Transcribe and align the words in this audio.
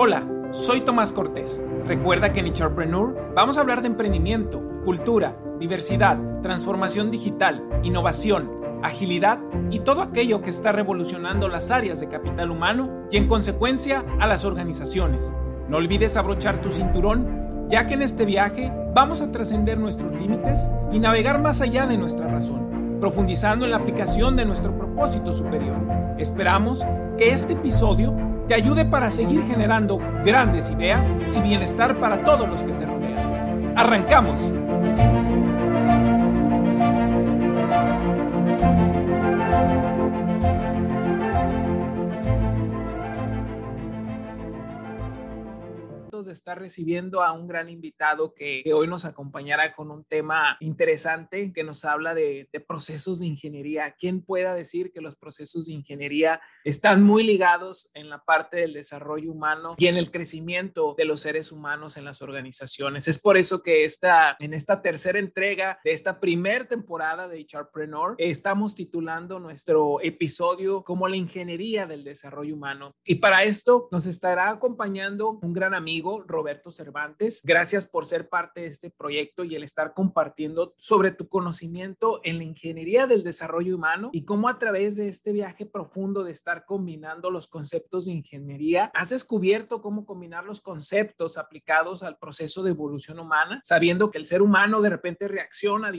Hola, 0.00 0.28
soy 0.52 0.82
Tomás 0.82 1.12
Cortés. 1.12 1.60
Recuerda 1.84 2.32
que 2.32 2.38
en 2.38 2.46
Entrepreneur 2.46 3.32
vamos 3.34 3.58
a 3.58 3.62
hablar 3.62 3.82
de 3.82 3.88
emprendimiento, 3.88 4.62
cultura, 4.84 5.36
diversidad, 5.58 6.16
transformación 6.40 7.10
digital, 7.10 7.68
innovación, 7.82 8.48
agilidad 8.84 9.40
y 9.72 9.80
todo 9.80 10.02
aquello 10.02 10.40
que 10.40 10.50
está 10.50 10.70
revolucionando 10.70 11.48
las 11.48 11.72
áreas 11.72 11.98
de 11.98 12.06
capital 12.06 12.52
humano 12.52 13.08
y 13.10 13.16
en 13.16 13.26
consecuencia 13.26 14.04
a 14.20 14.28
las 14.28 14.44
organizaciones. 14.44 15.34
No 15.68 15.78
olvides 15.78 16.16
abrochar 16.16 16.60
tu 16.60 16.70
cinturón, 16.70 17.66
ya 17.68 17.88
que 17.88 17.94
en 17.94 18.02
este 18.02 18.24
viaje 18.24 18.72
vamos 18.94 19.20
a 19.20 19.32
trascender 19.32 19.78
nuestros 19.80 20.14
límites 20.14 20.70
y 20.92 21.00
navegar 21.00 21.42
más 21.42 21.60
allá 21.60 21.88
de 21.88 21.98
nuestra 21.98 22.28
razón, 22.28 23.00
profundizando 23.00 23.64
en 23.64 23.72
la 23.72 23.78
aplicación 23.78 24.36
de 24.36 24.44
nuestro 24.44 24.78
propósito 24.78 25.32
superior. 25.32 25.74
Esperamos 26.18 26.86
que 27.16 27.32
este 27.32 27.54
episodio 27.54 28.27
te 28.48 28.54
ayude 28.54 28.86
para 28.86 29.10
seguir 29.10 29.46
generando 29.46 30.00
grandes 30.24 30.70
ideas 30.70 31.14
y 31.36 31.40
bienestar 31.40 31.96
para 31.96 32.22
todos 32.22 32.48
los 32.48 32.62
que 32.62 32.72
te 32.72 32.86
rodean. 32.86 33.74
¡Arrancamos! 33.76 34.40
De 46.38 46.40
estar 46.40 46.58
recibiendo 46.58 47.22
a 47.22 47.32
un 47.32 47.48
gran 47.48 47.68
invitado 47.68 48.32
que, 48.32 48.62
hoy 48.72 48.86
nos 48.86 49.04
acompañará 49.04 49.74
con 49.74 49.90
un 49.90 50.04
tema 50.04 50.56
interesante 50.60 51.52
que 51.52 51.64
nos 51.64 51.84
habla 51.84 52.14
de, 52.14 52.48
procesos 52.66 53.18
de 53.18 53.26
ingeniería. 53.26 53.94
¿Quién 53.98 54.22
pueda 54.22 54.54
decir 54.54 54.92
que 54.92 55.00
los 55.00 55.16
procesos 55.16 55.66
de 55.66 55.72
ingeniería 55.72 56.40
están 56.64 57.02
muy 57.02 57.24
ligados 57.24 57.90
en 57.94 58.08
la 58.10 58.24
parte 58.24 58.58
del 58.58 58.74
desarrollo 58.74 59.32
humano 59.32 59.74
y 59.78 59.86
en 59.86 59.96
el 59.96 60.10
crecimiento 60.10 60.94
de 60.96 61.04
los 61.06 61.20
seres 61.20 61.50
humanos 61.50 61.96
en 61.96 62.04
las 62.04 62.20
organizaciones? 62.22 63.08
Es 63.08 63.18
por 63.18 63.36
eso 63.36 63.62
que 63.62 63.84
esta, 63.84 64.36
en 64.38 64.54
esta 64.54 64.82
tercera 64.82 65.18
entrega 65.18 65.80
de 65.82 65.92
esta 65.92 66.20
primer 66.20 66.68
temporada 66.68 67.26
de 67.26 67.46
HRpreneur 67.50 68.14
estamos 68.18 68.74
titulando 68.74 69.40
nuestro 69.40 70.00
episodio 70.02 70.84
como 70.84 71.08
la 71.08 71.16
ingeniería 71.16 71.86
del 71.86 72.04
desarrollo 72.04 72.54
humano. 72.54 72.94
Y 73.04 73.16
para 73.16 73.42
esto 73.44 73.88
nos 73.90 74.06
estará 74.06 74.50
acompañando 74.50 75.38
un 75.42 75.52
gran 75.52 75.74
amigo, 75.74 76.22
Roberto 76.28 76.70
Cervantes. 76.70 77.42
Gracias 77.44 77.86
por 77.86 78.06
ser 78.06 78.28
parte 78.28 78.60
de 78.60 78.66
este 78.68 78.90
proyecto 78.90 79.44
y 79.44 79.56
el 79.56 79.64
estar 79.64 79.94
compartiendo 79.94 80.74
sobre 80.76 81.10
tu 81.10 81.28
conocimiento 81.28 82.20
en 82.22 82.38
la 82.38 82.44
ingeniería 82.44 83.06
del 83.06 83.24
desarrollo 83.24 83.74
humano 83.74 84.10
y 84.12 84.24
cómo 84.24 84.48
a 84.48 84.58
través 84.58 84.96
de 84.96 85.08
este 85.08 85.32
viaje 85.32 85.66
profundo 85.66 86.24
de 86.24 86.32
estar 86.32 86.64
combinando 86.64 87.30
los 87.30 87.48
conceptos 87.48 88.06
de 88.06 88.12
ingeniería, 88.12 88.90
has 88.94 89.10
descubierto 89.10 89.82
cómo 89.82 90.06
combinar 90.06 90.44
los 90.44 90.60
conceptos 90.60 91.38
aplicados 91.38 92.02
al 92.02 92.18
proceso 92.18 92.62
de 92.62 92.70
evolución 92.70 93.18
humana, 93.18 93.60
sabiendo 93.62 94.10
que 94.10 94.18
el 94.18 94.26
ser 94.26 94.42
humano 94.42 94.80
de 94.80 94.90
repente 94.90 95.28
reacciona 95.28 95.90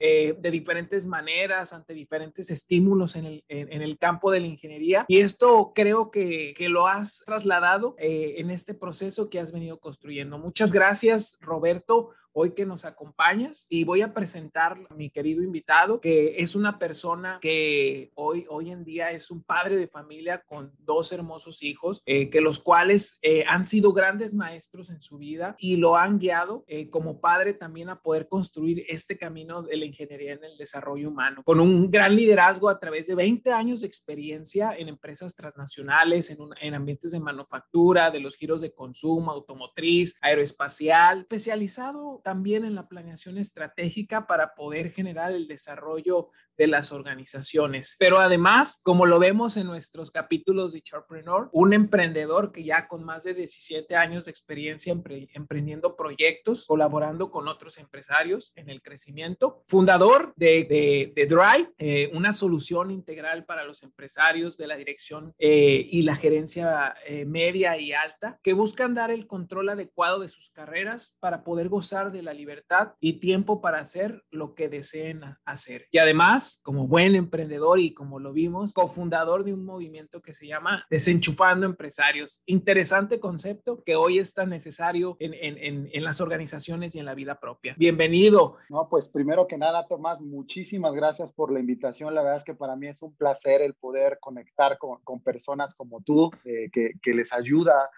eh, 0.00 0.36
de 0.38 0.50
diferentes 0.50 1.06
maneras 1.06 1.72
ante 1.72 1.94
diferentes 1.94 2.50
estímulos 2.50 3.16
en 3.16 3.26
el, 3.48 3.98
campo 3.98 4.30
de 4.30 4.40
la 4.40 4.46
ingeniería. 4.46 5.04
Y 5.08 5.20
esto 5.20 5.72
creo 5.74 6.10
que, 6.10 6.54
que 6.56 6.68
lo 6.68 6.86
has 6.86 7.22
trasladado 7.24 7.94
eh, 7.98 8.36
en 8.38 8.50
este 8.50 8.74
proceso 8.74 9.28
que 9.28 9.39
has 9.40 9.52
venido 9.52 9.78
construyendo. 9.78 10.38
Muchas 10.38 10.72
gracias, 10.72 11.38
Roberto, 11.40 12.10
hoy 12.32 12.52
que 12.52 12.66
nos 12.66 12.84
acompañas 12.84 13.66
y 13.68 13.84
voy 13.84 14.02
a 14.02 14.14
presentar 14.14 14.78
a 14.88 14.94
mi 14.94 15.10
querido 15.10 15.42
invitado, 15.42 16.00
que 16.00 16.36
es 16.38 16.54
una 16.54 16.78
persona 16.78 17.38
que 17.40 18.10
hoy, 18.14 18.46
hoy 18.48 18.70
en 18.70 18.84
día 18.84 19.10
es 19.10 19.30
un 19.30 19.42
padre 19.42 19.76
de 19.76 19.88
familia 19.88 20.42
con 20.46 20.72
dos 20.78 21.12
hermosos 21.12 21.62
hijos, 21.62 22.02
eh, 22.06 22.30
que 22.30 22.40
los 22.40 22.58
cuales 22.58 23.18
eh, 23.22 23.44
han 23.46 23.66
sido 23.66 23.92
grandes 23.92 24.34
maestros 24.34 24.90
en 24.90 25.00
su 25.00 25.18
vida 25.18 25.56
y 25.58 25.76
lo 25.76 25.96
han 25.96 26.18
guiado 26.18 26.64
eh, 26.66 26.88
como 26.88 27.20
padre 27.20 27.54
también 27.54 27.88
a 27.88 28.00
poder 28.00 28.28
construir 28.28 28.84
este 28.88 29.18
camino 29.18 29.62
de 29.62 29.76
la 29.76 29.84
ingeniería 29.84 30.32
en 30.34 30.44
el 30.44 30.56
desarrollo 30.56 31.08
humano, 31.08 31.42
con 31.44 31.60
un 31.60 31.90
gran 31.90 32.14
liderazgo 32.14 32.68
a 32.68 32.78
través 32.78 33.06
de 33.06 33.14
20 33.14 33.52
años 33.52 33.80
de 33.80 33.86
experiencia 33.86 34.72
en 34.76 34.88
empresas 34.88 35.34
transnacionales, 35.34 36.30
en, 36.30 36.38
en 36.60 36.74
ambientes 36.74 37.10
de 37.12 37.20
manufactura, 37.20 38.10
de 38.10 38.20
los 38.20 38.36
giros 38.36 38.60
de 38.60 38.72
consumo, 38.72 39.30
automotriz, 39.30 40.16
aeroespacial, 40.20 41.20
especializado 41.20 42.19
también 42.22 42.64
en 42.64 42.74
la 42.74 42.88
planeación 42.88 43.38
estratégica 43.38 44.26
para 44.26 44.54
poder 44.54 44.92
generar 44.92 45.32
el 45.32 45.48
desarrollo 45.48 46.30
de 46.60 46.66
las 46.66 46.92
organizaciones. 46.92 47.96
Pero 47.98 48.18
además, 48.20 48.80
como 48.82 49.06
lo 49.06 49.18
vemos 49.18 49.56
en 49.56 49.66
nuestros 49.66 50.10
capítulos 50.10 50.74
de 50.74 50.82
Charpreneur, 50.82 51.48
un 51.52 51.72
emprendedor 51.72 52.52
que 52.52 52.64
ya 52.64 52.86
con 52.86 53.02
más 53.02 53.24
de 53.24 53.32
17 53.32 53.96
años 53.96 54.26
de 54.26 54.30
experiencia 54.30 54.92
emprendiendo 55.32 55.96
proyectos, 55.96 56.66
colaborando 56.66 57.30
con 57.30 57.48
otros 57.48 57.78
empresarios 57.78 58.52
en 58.56 58.68
el 58.68 58.82
crecimiento, 58.82 59.64
fundador 59.68 60.34
de, 60.36 61.12
de, 61.14 61.26
Drive, 61.26 61.72
eh, 61.78 62.10
una 62.12 62.32
solución 62.34 62.90
integral 62.90 63.46
para 63.46 63.64
los 63.64 63.82
empresarios 63.82 64.58
de 64.58 64.66
la 64.66 64.76
dirección 64.76 65.32
eh, 65.38 65.88
y 65.90 66.02
la 66.02 66.16
gerencia 66.16 66.94
eh, 67.06 67.24
media 67.24 67.78
y 67.78 67.92
alta, 67.92 68.38
que 68.42 68.52
buscan 68.52 68.94
dar 68.94 69.10
el 69.10 69.26
control 69.26 69.70
adecuado 69.70 70.18
de 70.18 70.28
sus 70.28 70.50
carreras 70.50 71.16
para 71.20 71.42
poder 71.42 71.68
gozar 71.68 72.09
de 72.10 72.22
la 72.22 72.32
libertad 72.32 72.94
y 73.00 73.14
tiempo 73.20 73.60
para 73.60 73.80
hacer 73.80 74.22
lo 74.30 74.54
que 74.54 74.68
deseen 74.68 75.22
hacer. 75.44 75.86
Y 75.90 75.98
además, 75.98 76.60
como 76.64 76.86
buen 76.86 77.14
emprendedor 77.14 77.80
y 77.80 77.94
como 77.94 78.18
lo 78.18 78.32
vimos, 78.32 78.72
cofundador 78.72 79.44
de 79.44 79.54
un 79.54 79.64
movimiento 79.64 80.20
que 80.20 80.34
se 80.34 80.46
llama 80.46 80.84
Desenchufando 80.90 81.66
Empresarios. 81.66 82.42
Interesante 82.46 83.20
concepto 83.20 83.82
que 83.84 83.96
hoy 83.96 84.18
es 84.18 84.34
tan 84.34 84.50
necesario 84.50 85.16
en, 85.20 85.34
en, 85.34 85.88
en, 85.92 86.04
las 86.04 86.20
organizaciones 86.20 86.94
y 86.94 86.98
en 86.98 87.04
la 87.04 87.14
vida 87.14 87.38
propia. 87.38 87.74
Bienvenido. 87.78 88.56
No, 88.68 88.88
pues 88.88 89.08
primero 89.08 89.46
que 89.46 89.58
nada, 89.58 89.86
Tomás, 89.86 90.20
muchísimas 90.20 90.94
gracias 90.94 91.32
por 91.32 91.52
la 91.52 91.60
invitación. 91.60 92.14
La 92.14 92.22
verdad 92.22 92.38
es 92.38 92.44
que 92.44 92.54
para 92.54 92.76
mí 92.76 92.88
es 92.88 93.02
un 93.02 93.14
placer 93.14 93.62
el 93.62 93.74
poder 93.74 94.18
conectar 94.20 94.78
con, 94.78 95.00
con 95.02 95.22
personas 95.22 95.74
como 95.74 96.02
tú, 96.02 96.30
eh, 96.44 96.70
que, 96.72 96.92
que 97.02 97.12
les 97.12 97.32
ayuda 97.32 97.90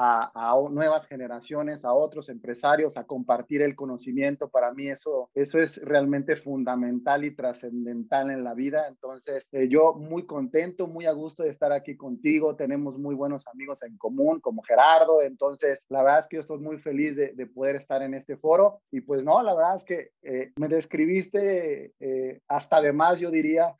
a, 0.00 0.54
nuevas 0.70 1.06
generaciones, 1.06 1.84
a 1.84 1.92
otros 1.92 2.28
empresarios, 2.28 2.96
a 2.96 3.04
compartir 3.04 3.62
el 3.62 3.74
conocimiento. 3.74 4.48
Para 4.48 4.72
mí 4.72 4.88
eso, 4.88 5.28
eso 5.34 5.58
es 5.58 5.82
realmente 5.82 6.36
fundamental 6.36 7.24
y 7.24 7.34
trascendental 7.34 8.30
en 8.30 8.44
la 8.44 8.54
vida. 8.54 8.86
Entonces, 8.86 9.48
eh, 9.52 9.68
yo 9.68 9.94
muy 9.94 10.24
contento, 10.24 10.86
muy 10.86 11.06
a 11.06 11.12
gusto 11.12 11.42
de 11.42 11.50
estar 11.50 11.72
aquí 11.72 11.96
contigo. 11.96 12.54
Tenemos 12.54 12.96
muy 12.96 13.14
buenos 13.16 13.46
amigos 13.48 13.82
en 13.82 13.96
común, 13.98 14.40
como 14.40 14.62
Gerardo. 14.62 15.20
Entonces, 15.20 15.84
la 15.88 16.02
verdad 16.02 16.20
es 16.20 16.28
que 16.28 16.36
yo 16.36 16.42
estoy 16.42 16.58
muy 16.58 16.78
feliz 16.78 17.16
de, 17.16 17.48
poder 17.48 17.76
estar 17.76 18.02
en 18.02 18.14
este 18.14 18.36
foro. 18.36 18.80
Y 18.92 19.00
pues 19.00 19.24
no, 19.24 19.42
la 19.42 19.54
verdad 19.54 19.76
es 19.76 19.84
que 19.84 20.10
eh, 20.22 20.52
me 20.56 20.68
describiste 20.68 21.94
eh, 21.98 22.40
hasta 22.46 22.80
de 22.80 22.92
más, 22.92 23.18
yo 23.18 23.30
diría. 23.30 23.74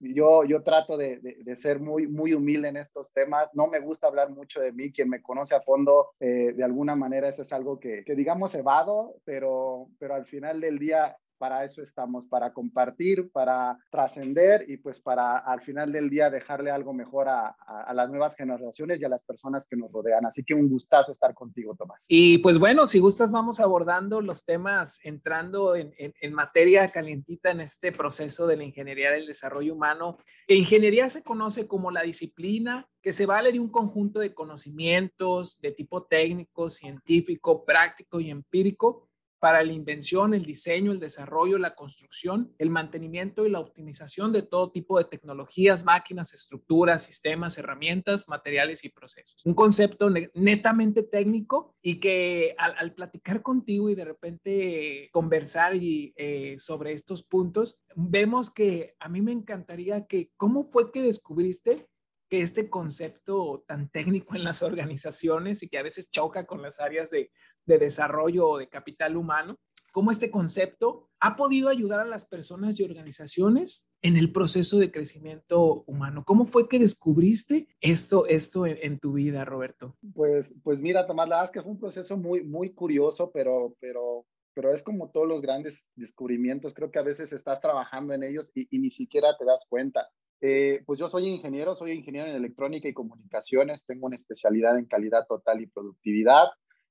yo, 0.00 0.44
yo 0.44 0.62
trato 0.62 0.96
de, 0.96 1.20
de 1.20 1.56
ser 1.56 1.80
muy, 1.80 2.06
muy 2.06 2.34
humilde 2.34 2.68
en 2.68 2.76
estos 2.76 3.12
temas. 3.12 3.48
No 3.54 3.68
me 3.68 3.80
gusta 3.80 4.08
hablar 4.08 4.30
mucho 4.30 4.60
de 4.60 4.72
mí. 4.72 4.92
Quien 4.92 5.08
me 5.08 5.22
conoce 5.22 5.53
a 5.54 5.60
fondo, 5.62 6.10
eh, 6.20 6.52
de 6.54 6.64
alguna 6.64 6.96
manera 6.96 7.28
eso 7.28 7.42
es 7.42 7.52
algo 7.52 7.78
que, 7.78 8.04
que 8.04 8.14
digamos 8.14 8.54
evado, 8.54 9.16
pero, 9.24 9.88
pero 9.98 10.14
al 10.14 10.26
final 10.26 10.60
del 10.60 10.78
día 10.78 11.16
para 11.44 11.62
eso 11.62 11.82
estamos, 11.82 12.24
para 12.24 12.54
compartir, 12.54 13.30
para 13.30 13.78
trascender 13.90 14.64
y 14.66 14.78
pues 14.78 14.98
para 14.98 15.36
al 15.36 15.60
final 15.60 15.92
del 15.92 16.08
día 16.08 16.30
dejarle 16.30 16.70
algo 16.70 16.94
mejor 16.94 17.28
a, 17.28 17.54
las 17.92 18.08
nuevas 18.08 18.34
generaciones 18.34 18.98
y 18.98 19.04
a 19.04 19.10
las 19.10 19.22
personas 19.24 19.66
que 19.66 19.76
nos 19.76 19.92
rodean. 19.92 20.24
Así 20.24 20.42
que 20.42 20.54
un 20.54 20.70
gustazo 20.70 21.12
estar 21.12 21.34
contigo, 21.34 21.76
Tomás. 21.76 22.02
Y 22.08 22.38
pues 22.38 22.58
bueno, 22.58 22.86
si 22.86 22.98
gustas, 22.98 23.30
vamos 23.30 23.60
abordando 23.60 24.22
los 24.22 24.46
temas 24.46 25.04
entrando 25.04 25.76
en, 25.76 25.92
en, 25.98 26.14
en 26.18 26.32
materia 26.32 26.88
calientita 26.88 27.50
en 27.50 27.60
este 27.60 27.92
proceso 27.92 28.46
de 28.46 28.56
la 28.56 28.64
ingeniería 28.64 29.10
del 29.10 29.26
desarrollo 29.26 29.74
humano. 29.74 30.16
ingeniería 30.48 31.10
se 31.10 31.22
conoce 31.22 31.68
como 31.68 31.90
la 31.90 32.00
disciplina 32.00 32.88
que 33.02 33.12
se 33.12 33.26
vale 33.26 33.52
de 33.52 33.60
un 33.60 33.68
conjunto 33.68 34.18
de 34.18 34.32
conocimientos 34.32 35.60
de 35.60 35.72
tipo 35.72 36.04
técnico, 36.04 36.70
científico, 36.70 37.66
práctico 37.66 38.18
y 38.18 38.30
empírico 38.30 39.10
para 39.44 39.62
la 39.62 39.74
invención, 39.74 40.32
el 40.32 40.42
diseño, 40.42 40.90
el 40.90 40.98
desarrollo, 40.98 41.58
la 41.58 41.74
construcción, 41.74 42.54
el 42.56 42.70
mantenimiento 42.70 43.44
y 43.44 43.50
la 43.50 43.60
optimización 43.60 44.32
de 44.32 44.40
todo 44.40 44.70
tipo 44.70 44.96
de 44.96 45.04
tecnologías, 45.04 45.84
máquinas, 45.84 46.32
estructuras, 46.32 47.02
sistemas, 47.02 47.58
herramientas, 47.58 48.26
materiales 48.26 48.86
y 48.86 48.88
procesos. 48.88 49.44
Un 49.44 49.52
concepto 49.52 50.08
netamente 50.32 51.02
técnico 51.02 51.76
y 51.82 52.00
que 52.00 52.54
al, 52.56 52.94
platicar 52.94 53.42
contigo 53.42 53.90
y 53.90 53.94
de 53.94 54.06
repente 54.06 55.10
conversar 55.12 55.76
y, 55.76 56.14
eh, 56.16 56.56
sobre 56.58 56.94
estos 56.94 57.22
puntos, 57.22 57.82
vemos 57.94 58.50
que 58.50 58.94
a 58.98 59.10
mí 59.10 59.20
me 59.20 59.32
encantaría 59.32 60.06
que, 60.06 60.30
¿cómo 60.38 60.70
fue 60.70 60.90
que 60.90 61.02
descubriste 61.02 61.86
que 62.28 62.40
este 62.40 62.70
concepto 62.70 63.64
tan 63.66 63.88
técnico 63.88 64.34
en 64.34 64.44
las 64.44 64.62
organizaciones 64.62 65.62
y 65.62 65.68
que 65.68 65.78
a 65.78 65.82
veces 65.82 66.10
choca 66.10 66.46
con 66.46 66.62
las 66.62 66.80
áreas 66.80 67.10
de, 67.10 67.30
de 67.66 67.78
desarrollo 67.78 68.48
o 68.48 68.58
de 68.58 68.68
capital 68.68 69.16
humano, 69.16 69.58
cómo 69.94 70.10
este 70.10 70.28
concepto 70.28 71.08
ha 71.20 71.36
podido 71.36 71.68
ayudar 71.68 72.00
a 72.00 72.04
las 72.04 72.26
personas 72.26 72.78
y 72.78 72.82
organizaciones 72.82 73.88
en 74.02 74.16
el 74.16 74.32
proceso 74.32 74.78
de 74.78 74.90
crecimiento 74.90 75.84
humano. 75.86 76.24
¿Cómo 76.26 76.46
fue 76.46 76.68
que 76.68 76.80
descubriste 76.80 77.68
esto, 77.80 78.26
esto 78.26 78.66
en, 78.66 78.98
tu 78.98 79.12
vida, 79.12 79.44
Roberto? 79.44 79.96
Pues, 80.12 80.52
pues 80.64 80.80
mira, 80.80 81.06
Tomás, 81.06 81.28
la 81.28 81.36
verdad 81.36 81.44
es 81.44 81.50
que 81.52 81.62
fue 81.62 81.70
un 81.70 81.78
proceso 81.78 82.16
muy, 82.16 82.42
muy 82.42 82.74
curioso, 82.74 83.30
pero, 83.32 83.76
pero, 83.78 84.26
pero 84.52 84.72
es 84.72 84.82
como 84.82 85.10
todos 85.12 85.28
los 85.28 85.40
grandes 85.40 85.86
descubrimientos. 85.94 86.74
Creo 86.74 86.90
que 86.90 86.98
a 86.98 87.02
veces 87.02 87.32
estás 87.32 87.60
trabajando 87.60 88.12
en 88.12 88.24
ellos 88.24 88.50
y, 88.52 88.66
y 88.70 88.80
ni 88.80 88.90
siquiera 88.90 89.36
te 89.38 89.44
das 89.44 89.64
cuenta. 89.68 90.08
Eh, 90.46 90.82
pues 90.84 90.98
yo 90.98 91.08
soy 91.08 91.26
ingeniero, 91.26 91.74
soy 91.74 91.92
ingeniero 91.92 92.28
en 92.28 92.36
electrónica 92.36 92.86
y 92.86 92.92
comunicaciones, 92.92 93.82
tengo 93.86 94.08
una 94.08 94.16
especialidad 94.16 94.78
en 94.78 94.84
calidad 94.84 95.26
total 95.26 95.62
y 95.62 95.68
productividad. 95.68 96.48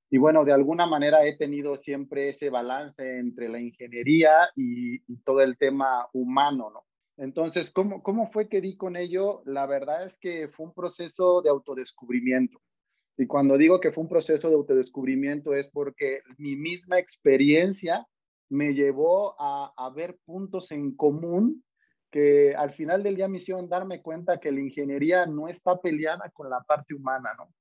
Y 0.09 0.17
bueno, 0.17 0.43
de 0.43 0.53
alguna 0.53 0.87
manera 0.87 1.23
he 1.23 1.37
tenido 1.37 1.75
siempre 1.75 2.29
ese 2.29 2.49
balance 2.49 3.19
entre 3.19 3.49
la 3.49 3.59
ingeniería 3.59 4.49
y, 4.55 5.01
todo 5.23 5.41
el 5.41 5.59
tema 5.59 6.07
humano, 6.13 6.71
¿no? 6.71 6.83
Entonces, 7.23 7.69
¿cómo, 7.69 8.01
¿cómo 8.01 8.31
fue 8.31 8.49
que 8.49 8.59
di 8.59 8.75
con 8.75 8.95
ello? 8.95 9.43
La 9.45 9.67
verdad 9.67 10.07
es 10.07 10.17
que 10.17 10.47
fue 10.47 10.65
un 10.65 10.73
proceso 10.73 11.43
de 11.43 11.51
autodescubrimiento. 11.51 12.59
Y 13.17 13.27
cuando 13.27 13.59
digo 13.59 13.79
que 13.79 13.91
fue 13.91 14.01
un 14.01 14.09
proceso 14.09 14.49
de 14.49 14.55
autodescubrimiento 14.55 15.53
es 15.53 15.69
porque 15.69 16.21
mi 16.39 16.55
misma 16.55 16.97
experiencia 16.97 18.07
me 18.49 18.73
llevó 18.73 19.39
a, 19.39 19.71
a 19.77 19.91
ver 19.91 20.17
puntos 20.25 20.71
en 20.71 20.95
común 20.95 21.63
que 22.13 22.53
al 22.55 22.71
final 22.71 23.01
del 23.01 23.15
día 23.15 23.27
me 23.27 23.37
hicieron 23.37 23.67
darme 23.67 24.03
cuenta 24.03 24.39
que 24.39 24.51
la 24.51 24.59
ingeniería 24.59 25.25
no 25.25 25.47
está 25.47 25.81
peleada 25.81 26.29
con 26.29 26.47
la 26.47 26.61
parte 26.61 26.93
humana, 26.93 27.33
¿no? 27.35 27.51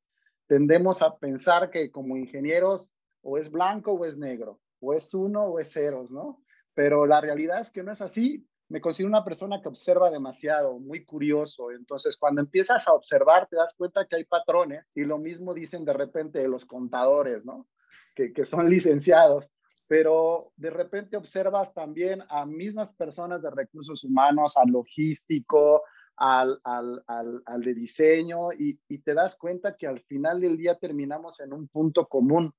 Tendemos 0.47 1.01
a 1.01 1.17
pensar 1.17 1.71
que 1.71 1.91
como 1.91 2.19
ingenieros 2.19 2.93
o 3.23 3.39
es 3.39 3.51
blanco 3.51 3.93
o 3.93 4.05
es 4.05 4.19
negro, 4.19 4.61
o 4.81 4.93
es 4.93 5.15
uno 5.15 5.45
o 5.45 5.59
es 5.59 5.73
ceros, 5.73 6.11
¿no? 6.11 6.45
Pero 6.75 7.07
la 7.07 7.23
realidad 7.23 7.63
es 7.63 7.71
que 7.71 7.83
no 7.83 7.93
es 7.93 8.03
así. 8.03 8.47
Me 8.69 8.83
considero 8.83 9.09
una 9.09 9.25
persona 9.25 9.63
que 9.63 9.69
observa 9.69 10.11
demasiado, 10.11 10.79
muy 10.79 11.03
curioso. 11.07 11.71
Entonces, 11.71 12.19
cuando 12.19 12.43
empiezas 12.43 12.87
a 12.87 12.93
observar, 12.93 13.47
te 13.49 13.57
das 13.57 13.73
cuenta 13.73 14.07
que 14.07 14.17
hay 14.17 14.25
patrones 14.25 14.85
y 14.95 15.05
lo 15.05 15.17
mismo 15.17 15.55
dicen 15.55 15.87
de 15.87 15.95
repente 15.95 16.47
los 16.47 16.67
contadores, 16.67 17.43
¿no? 17.47 17.67
Que, 18.15 18.35
que 18.35 18.45
son 18.45 18.69
licenciados 18.69 19.51
pero 19.93 20.55
de 20.57 20.71
repente 20.71 21.19
observas 21.19 21.75
también 21.75 22.23
a 22.31 22.47
mismas 22.47 22.95
personas 22.95 23.43
de 23.43 23.51
recursos 23.51 24.03
humanos, 24.05 24.57
al 24.57 24.71
logístico, 24.71 25.83
al, 26.17 26.59
al, 26.65 27.05
al, 27.45 27.61
de 27.61 27.75
diseño, 27.75 28.55
y, 28.59 28.81
y, 28.89 29.01
te 29.01 29.13
das 29.13 29.37
cuenta 29.37 29.77
que 29.77 29.87
al 29.87 30.01
final 30.01 30.41
del 30.41 30.57
día 30.57 30.79
terminamos 30.79 31.41
en 31.41 31.53
un 31.53 31.69
punto 31.69 32.09
común. 32.09 32.55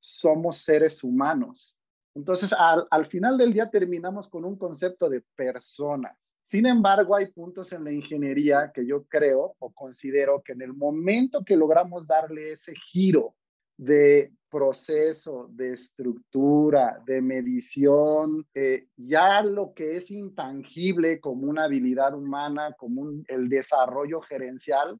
Somos 0.00 0.62
seres 0.62 1.04
humanos. 1.04 1.76
Entonces, 2.14 2.54
al, 2.54 2.86
al 2.90 3.04
final 3.04 3.36
del 3.36 3.52
día 3.52 3.68
terminamos 3.68 4.26
con 4.26 4.46
un 4.46 4.56
concepto 4.56 5.10
de 5.10 5.22
personas. 5.36 6.16
Sin 6.42 6.64
embargo, 6.64 7.14
hay 7.14 7.30
puntos 7.34 7.70
en 7.74 7.84
la 7.84 7.92
ingeniería 7.92 8.72
que 8.72 8.86
yo 8.86 9.04
creo 9.04 9.56
o 9.58 9.70
considero 9.74 10.42
que 10.42 10.52
en 10.52 10.62
el 10.62 10.72
momento 10.72 11.44
que 11.44 11.54
logramos 11.54 12.06
darle 12.06 12.52
ese 12.52 12.72
giro 12.74 13.34
de 13.76 14.32
proceso, 14.50 15.48
de 15.50 15.72
estructura, 15.72 17.02
de 17.06 17.20
medición, 17.20 18.46
eh, 18.54 18.88
ya 18.96 19.42
lo 19.42 19.74
que 19.74 19.96
es 19.96 20.10
intangible 20.10 21.20
como 21.20 21.46
una 21.46 21.64
habilidad 21.64 22.14
humana, 22.14 22.74
como 22.78 23.10
el 23.28 23.48
desarrollo 23.48 24.20
gerencial, 24.20 24.98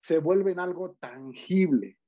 se 0.00 0.18
vuelve 0.18 0.52
en 0.52 0.60
algo 0.60 0.94
tangible. 1.00 1.98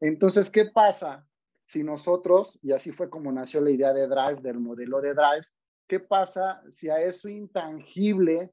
Entonces, 0.00 0.50
¿qué 0.50 0.66
pasa 0.66 1.26
si 1.66 1.82
nosotros, 1.82 2.58
y 2.62 2.72
así 2.72 2.92
fue 2.92 3.10
como 3.10 3.32
nació 3.32 3.60
la 3.60 3.70
idea 3.70 3.92
de 3.92 4.06
Drive, 4.06 4.40
del 4.40 4.60
modelo 4.60 5.00
de 5.00 5.14
Drive, 5.14 5.46
qué 5.88 6.00
pasa 6.00 6.62
si 6.72 6.88
a 6.88 7.00
eso 7.00 7.28
intangible 7.28 8.52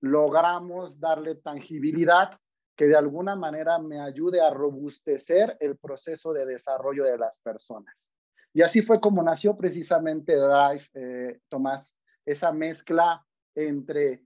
logramos 0.00 0.98
darle 1.00 1.34
tangibilidad? 1.36 2.32
Que 2.76 2.86
de 2.86 2.96
alguna 2.96 3.36
manera 3.36 3.78
me 3.78 4.00
ayude 4.00 4.40
a 4.40 4.50
robustecer 4.50 5.56
el 5.60 5.76
proceso 5.76 6.32
de 6.32 6.46
desarrollo 6.46 7.04
de 7.04 7.18
las 7.18 7.38
personas. 7.38 8.10
Y 8.52 8.62
así 8.62 8.82
fue 8.82 9.00
como 9.00 9.22
nació 9.22 9.56
precisamente 9.56 10.36
Drive, 10.36 10.88
eh, 10.94 11.40
Tomás, 11.48 11.94
esa 12.24 12.52
mezcla 12.52 13.24
entre 13.54 14.24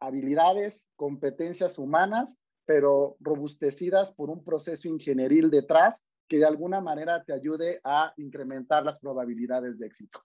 habilidades, 0.00 0.86
competencias 0.96 1.78
humanas, 1.78 2.38
pero 2.66 3.16
robustecidas 3.20 4.12
por 4.12 4.30
un 4.30 4.44
proceso 4.44 4.88
ingenieril 4.88 5.50
detrás 5.50 6.02
que 6.28 6.38
de 6.38 6.46
alguna 6.46 6.80
manera 6.80 7.22
te 7.22 7.32
ayude 7.32 7.80
a 7.84 8.12
incrementar 8.16 8.84
las 8.84 8.98
probabilidades 8.98 9.78
de 9.78 9.86
éxito. 9.86 10.22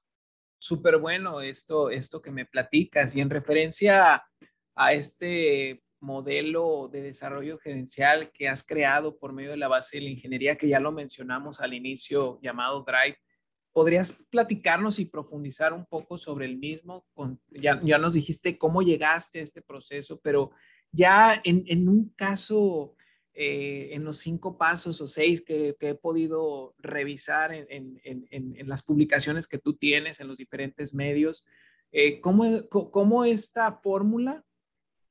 Súper 0.62 0.98
bueno 0.98 1.42
esto, 1.42 1.89
esto 1.89 2.21
que 2.21 2.31
me 2.31 2.45
platicas 2.45 3.16
y 3.16 3.21
en 3.21 3.30
referencia 3.30 4.24
a 4.75 4.94
este 4.94 5.83
modelo 6.00 6.90
de 6.92 7.01
desarrollo 7.01 7.57
gerencial 7.57 8.31
que 8.31 8.48
has 8.48 8.63
creado 8.63 9.18
por 9.18 9.34
medio 9.34 9.51
de 9.51 9.57
la 9.57 9.68
base 9.68 9.98
de 9.98 10.04
la 10.04 10.10
ingeniería, 10.10 10.57
que 10.57 10.68
ya 10.68 10.80
lo 10.80 10.92
mencionamos 10.92 11.60
al 11.60 11.74
inicio, 11.74 12.40
llamado 12.42 12.84
Drive. 12.84 13.18
¿Podrías 13.72 14.13
platicarnos 14.30 15.00
y 15.00 15.06
profundizar 15.06 15.74
un 15.74 15.86
poco 15.86 16.18
sobre 16.18 16.46
el 16.46 16.57
mismo? 16.57 17.06
ya, 17.50 17.80
ya 17.84 17.98
nos 17.98 18.13
dijiste 18.13 18.57
cómo 18.57 18.81
llegaste 18.81 19.40
a 19.40 19.44
este 19.44 19.62
proceso, 19.62 20.19
pero 20.22 20.51
ya 20.92 21.40
en, 21.44 21.88
un 21.88 22.10
caso, 22.16 22.95
eh, 23.34 23.90
en 23.92 24.04
los 24.04 24.18
cinco 24.19 24.57
pasos 24.57 25.02
o 25.02 25.07
seis 25.07 25.42
que, 25.42 25.75
he 25.80 25.95
podido 25.95 26.74
revisar 26.80 27.54
en, 27.54 28.68
las 28.68 28.84
publicaciones 28.84 29.48
que 29.48 29.60
tú 29.60 29.75
tienes 29.75 30.19
en 30.19 30.28
los 30.28 30.38
diferentes 30.38 30.94
medios, 30.94 31.45
eh, 31.92 32.19
¿cómo, 32.22 32.68
¿cómo 32.69 33.25
esta 33.25 33.72
fórmula 33.74 34.44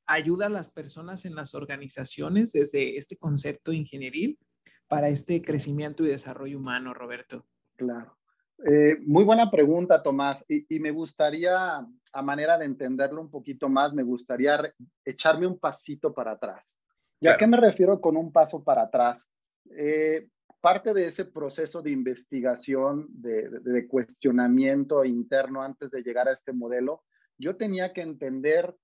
ayuda 0.09 0.47
a 0.47 0.49
las 0.49 0.69
personas 0.69 1.25
en 1.25 1.35
las 1.35 1.53
organizaciones 1.53 2.51
desde 2.51 2.97
este 2.97 3.15
concepto 3.15 3.71
ingenieril 3.71 4.39
para 4.87 5.09
este 5.09 5.41
crecimiento 5.41 6.03
y 6.03 6.09
desarrollo 6.09 6.57
humano, 6.57 6.93
Roberto? 6.93 7.45
Claro. 7.75 8.17
Eh, 8.65 8.97
muy 9.05 9.23
buena 9.23 9.49
pregunta, 9.51 10.01
Tomás. 10.01 10.43
Y, 10.47 10.79
me 10.79 10.91
gustaría, 10.91 11.77
a 12.11 12.21
manera 12.23 12.57
de 12.57 12.65
entenderlo 12.65 13.21
un 13.21 13.29
poquito 13.29 13.69
más, 13.69 13.93
me 13.93 14.03
gustaría 14.03 14.73
echarme 15.05 15.45
un 15.45 15.59
pasito 15.59 16.13
para 16.13 16.31
atrás. 16.31 16.77
¿Y 17.21 17.27
a 17.27 17.37
qué 17.37 17.45
me 17.45 17.57
refiero 17.57 18.01
con 18.01 18.17
un 18.17 18.31
paso 18.31 18.63
para 18.63 18.83
atrás? 18.83 19.29
Eh, 19.77 20.27
parte 20.59 20.93
de 20.93 21.05
ese 21.05 21.25
proceso 21.25 21.81
de 21.81 21.91
investigación, 21.91 23.07
de 23.09 23.87
cuestionamiento 23.87 25.05
interno 25.05 25.61
antes 25.61 25.91
de 25.91 26.01
llegar 26.01 26.27
a 26.27 26.33
este 26.33 26.51
modelo, 26.51 27.03
yo 27.37 27.55
tenía 27.55 27.93
que 27.93 28.01
entender 28.01 28.75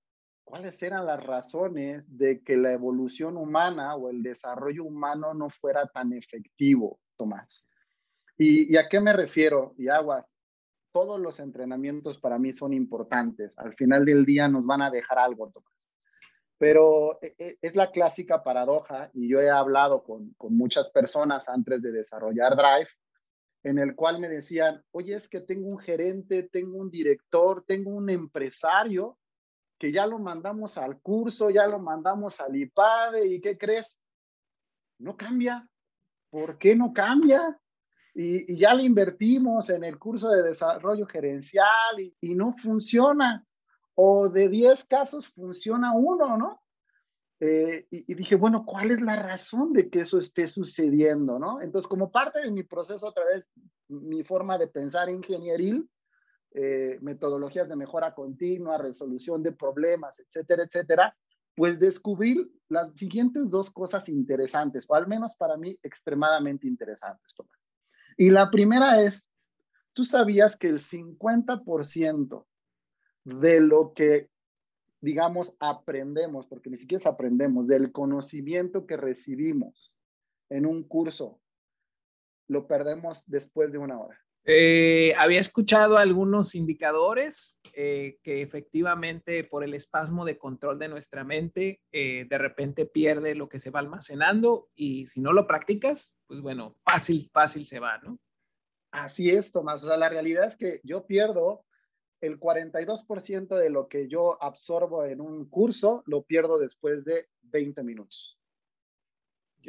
cuáles 0.46 0.80
eran 0.80 1.04
las 1.04 1.22
razones 1.26 2.04
de 2.06 2.40
que 2.42 2.56
la 2.56 2.72
evolución 2.72 3.36
humana 3.36 3.96
o 3.96 4.08
el 4.08 4.22
desarrollo 4.22 4.84
humano 4.84 5.34
no 5.34 5.50
fuera 5.50 5.86
tan 5.88 6.12
efectivo, 6.12 7.00
Tomás. 7.16 7.66
¿Y, 8.38 8.76
a 8.76 8.88
qué 8.88 9.00
me 9.00 9.12
refiero? 9.12 9.74
Y 9.76 9.88
aguas, 9.88 10.32
todos 10.92 11.18
los 11.18 11.40
entrenamientos 11.40 12.18
para 12.18 12.38
mí 12.38 12.52
son 12.52 12.72
importantes. 12.72 13.58
Al 13.58 13.74
final 13.74 14.04
del 14.04 14.24
día 14.24 14.46
nos 14.46 14.66
van 14.66 14.82
a 14.82 14.90
dejar 14.90 15.18
algo, 15.18 15.50
Tomás. 15.50 15.74
Pero 16.58 17.18
e, 17.22 17.34
e, 17.38 17.58
es 17.60 17.74
la 17.74 17.90
clásica 17.90 18.44
paradoja, 18.44 19.10
y 19.14 19.28
yo 19.28 19.40
he 19.40 19.50
hablado 19.50 20.04
con, 20.04 20.32
con 20.34 20.56
muchas 20.56 20.90
personas 20.90 21.48
antes 21.48 21.82
de 21.82 21.90
desarrollar 21.90 22.54
Drive, 22.54 22.88
en 23.64 23.78
el 23.80 23.96
cual 23.96 24.20
me 24.20 24.28
decían, 24.28 24.80
oye, 24.92 25.16
es 25.16 25.28
que 25.28 25.40
tengo 25.40 25.66
un 25.66 25.78
gerente, 25.78 26.44
tengo 26.44 26.78
un 26.78 26.88
director, 26.88 27.64
tengo 27.66 27.90
un 27.90 28.10
empresario 28.10 29.18
que 29.78 29.92
ya 29.92 30.06
lo 30.06 30.18
mandamos 30.18 30.78
al 30.78 31.00
curso, 31.00 31.50
ya 31.50 31.66
lo 31.66 31.78
mandamos 31.78 32.40
al 32.40 32.56
IPADE 32.56 33.26
y 33.26 33.40
¿qué 33.40 33.58
crees? 33.58 33.98
No 34.98 35.16
cambia. 35.16 35.68
¿Por 36.30 36.58
qué 36.58 36.74
no 36.74 36.92
cambia? 36.92 37.58
Y, 38.14 38.56
ya 38.56 38.72
le 38.74 38.84
invertimos 38.84 39.68
en 39.68 39.84
el 39.84 39.98
curso 39.98 40.30
de 40.30 40.42
desarrollo 40.42 41.06
gerencial 41.06 42.00
y, 42.20 42.34
no 42.34 42.54
funciona. 42.62 43.44
O 43.94 44.28
de 44.28 44.48
10 44.48 44.84
casos 44.84 45.28
funciona 45.28 45.92
uno, 45.94 46.36
¿no? 46.36 46.62
Eh, 47.40 47.86
y, 47.90 48.10
y, 48.12 48.14
dije, 48.14 48.36
bueno, 48.36 48.64
¿cuál 48.64 48.90
es 48.90 49.00
la 49.00 49.16
razón 49.16 49.72
de 49.72 49.90
que 49.90 50.00
eso 50.00 50.18
esté 50.18 50.46
sucediendo, 50.48 51.38
no? 51.38 51.60
Entonces, 51.60 51.86
como 51.86 52.10
parte 52.10 52.40
de 52.40 52.50
mi 52.50 52.62
proceso, 52.62 53.06
otra 53.06 53.24
vez, 53.24 53.50
mi 53.88 54.24
forma 54.24 54.56
de 54.56 54.68
pensar 54.68 55.10
ingenieril, 55.10 55.88
eh, 56.58 56.98
metodologías 57.02 57.68
de 57.68 57.76
mejora 57.76 58.14
continua, 58.14 58.78
resolución 58.78 59.42
de 59.42 59.52
problemas, 59.52 60.18
etcétera, 60.18 60.62
etcétera, 60.62 61.14
pues 61.54 61.78
descubrir 61.78 62.50
las 62.70 62.94
siguientes 62.94 63.50
dos 63.50 63.70
cosas 63.70 64.08
interesantes, 64.08 64.86
o 64.88 64.94
al 64.94 65.06
menos 65.06 65.36
para 65.36 65.58
mí 65.58 65.78
extremadamente 65.82 66.66
interesantes, 66.66 67.34
Tomás. 67.34 67.60
Y 68.16 68.30
la 68.30 68.50
primera 68.50 69.02
es, 69.02 69.30
tú 69.92 70.02
sabías 70.02 70.56
que 70.56 70.68
el 70.68 70.80
50% 70.80 72.46
de 73.24 73.60
lo 73.60 73.92
que, 73.92 74.30
digamos, 75.02 75.54
aprendemos, 75.60 76.46
porque 76.46 76.70
ni 76.70 76.78
siquiera 76.78 77.10
aprendemos, 77.10 77.66
del 77.66 77.92
conocimiento 77.92 78.86
que 78.86 78.96
recibimos 78.96 79.92
en 80.48 80.64
un 80.64 80.84
curso, 80.84 81.38
lo 82.48 82.66
perdemos 82.66 83.24
después 83.26 83.70
de 83.72 83.76
una 83.76 84.00
hora. 84.00 84.25
Eh, 84.48 85.12
había 85.18 85.40
escuchado 85.40 85.98
algunos 85.98 86.54
indicadores 86.54 87.60
eh, 87.72 88.18
que 88.22 88.42
efectivamente 88.42 89.42
por 89.42 89.64
el 89.64 89.74
espasmo 89.74 90.24
de 90.24 90.38
control 90.38 90.78
de 90.78 90.86
nuestra 90.86 91.24
mente, 91.24 91.80
eh, 91.90 92.26
de 92.30 92.38
repente 92.38 92.86
pierde 92.86 93.34
lo 93.34 93.48
que 93.48 93.58
se 93.58 93.70
va 93.70 93.80
almacenando 93.80 94.68
y 94.76 95.08
si 95.08 95.20
no 95.20 95.32
lo 95.32 95.48
practicas, 95.48 96.16
pues 96.28 96.40
bueno, 96.40 96.76
fácil, 96.84 97.28
fácil 97.32 97.66
se 97.66 97.80
va, 97.80 97.98
¿no? 97.98 98.20
Así 98.92 99.30
es, 99.30 99.50
Tomás. 99.50 99.82
O 99.82 99.88
sea, 99.88 99.96
la 99.96 100.08
realidad 100.08 100.46
es 100.46 100.56
que 100.56 100.80
yo 100.84 101.06
pierdo 101.06 101.64
el 102.20 102.38
42% 102.38 103.56
de 103.56 103.68
lo 103.68 103.88
que 103.88 104.08
yo 104.08 104.40
absorbo 104.42 105.04
en 105.04 105.20
un 105.20 105.48
curso, 105.50 106.04
lo 106.06 106.22
pierdo 106.22 106.58
después 106.60 107.04
de 107.04 107.26
20 107.42 107.82
minutos. 107.82 108.35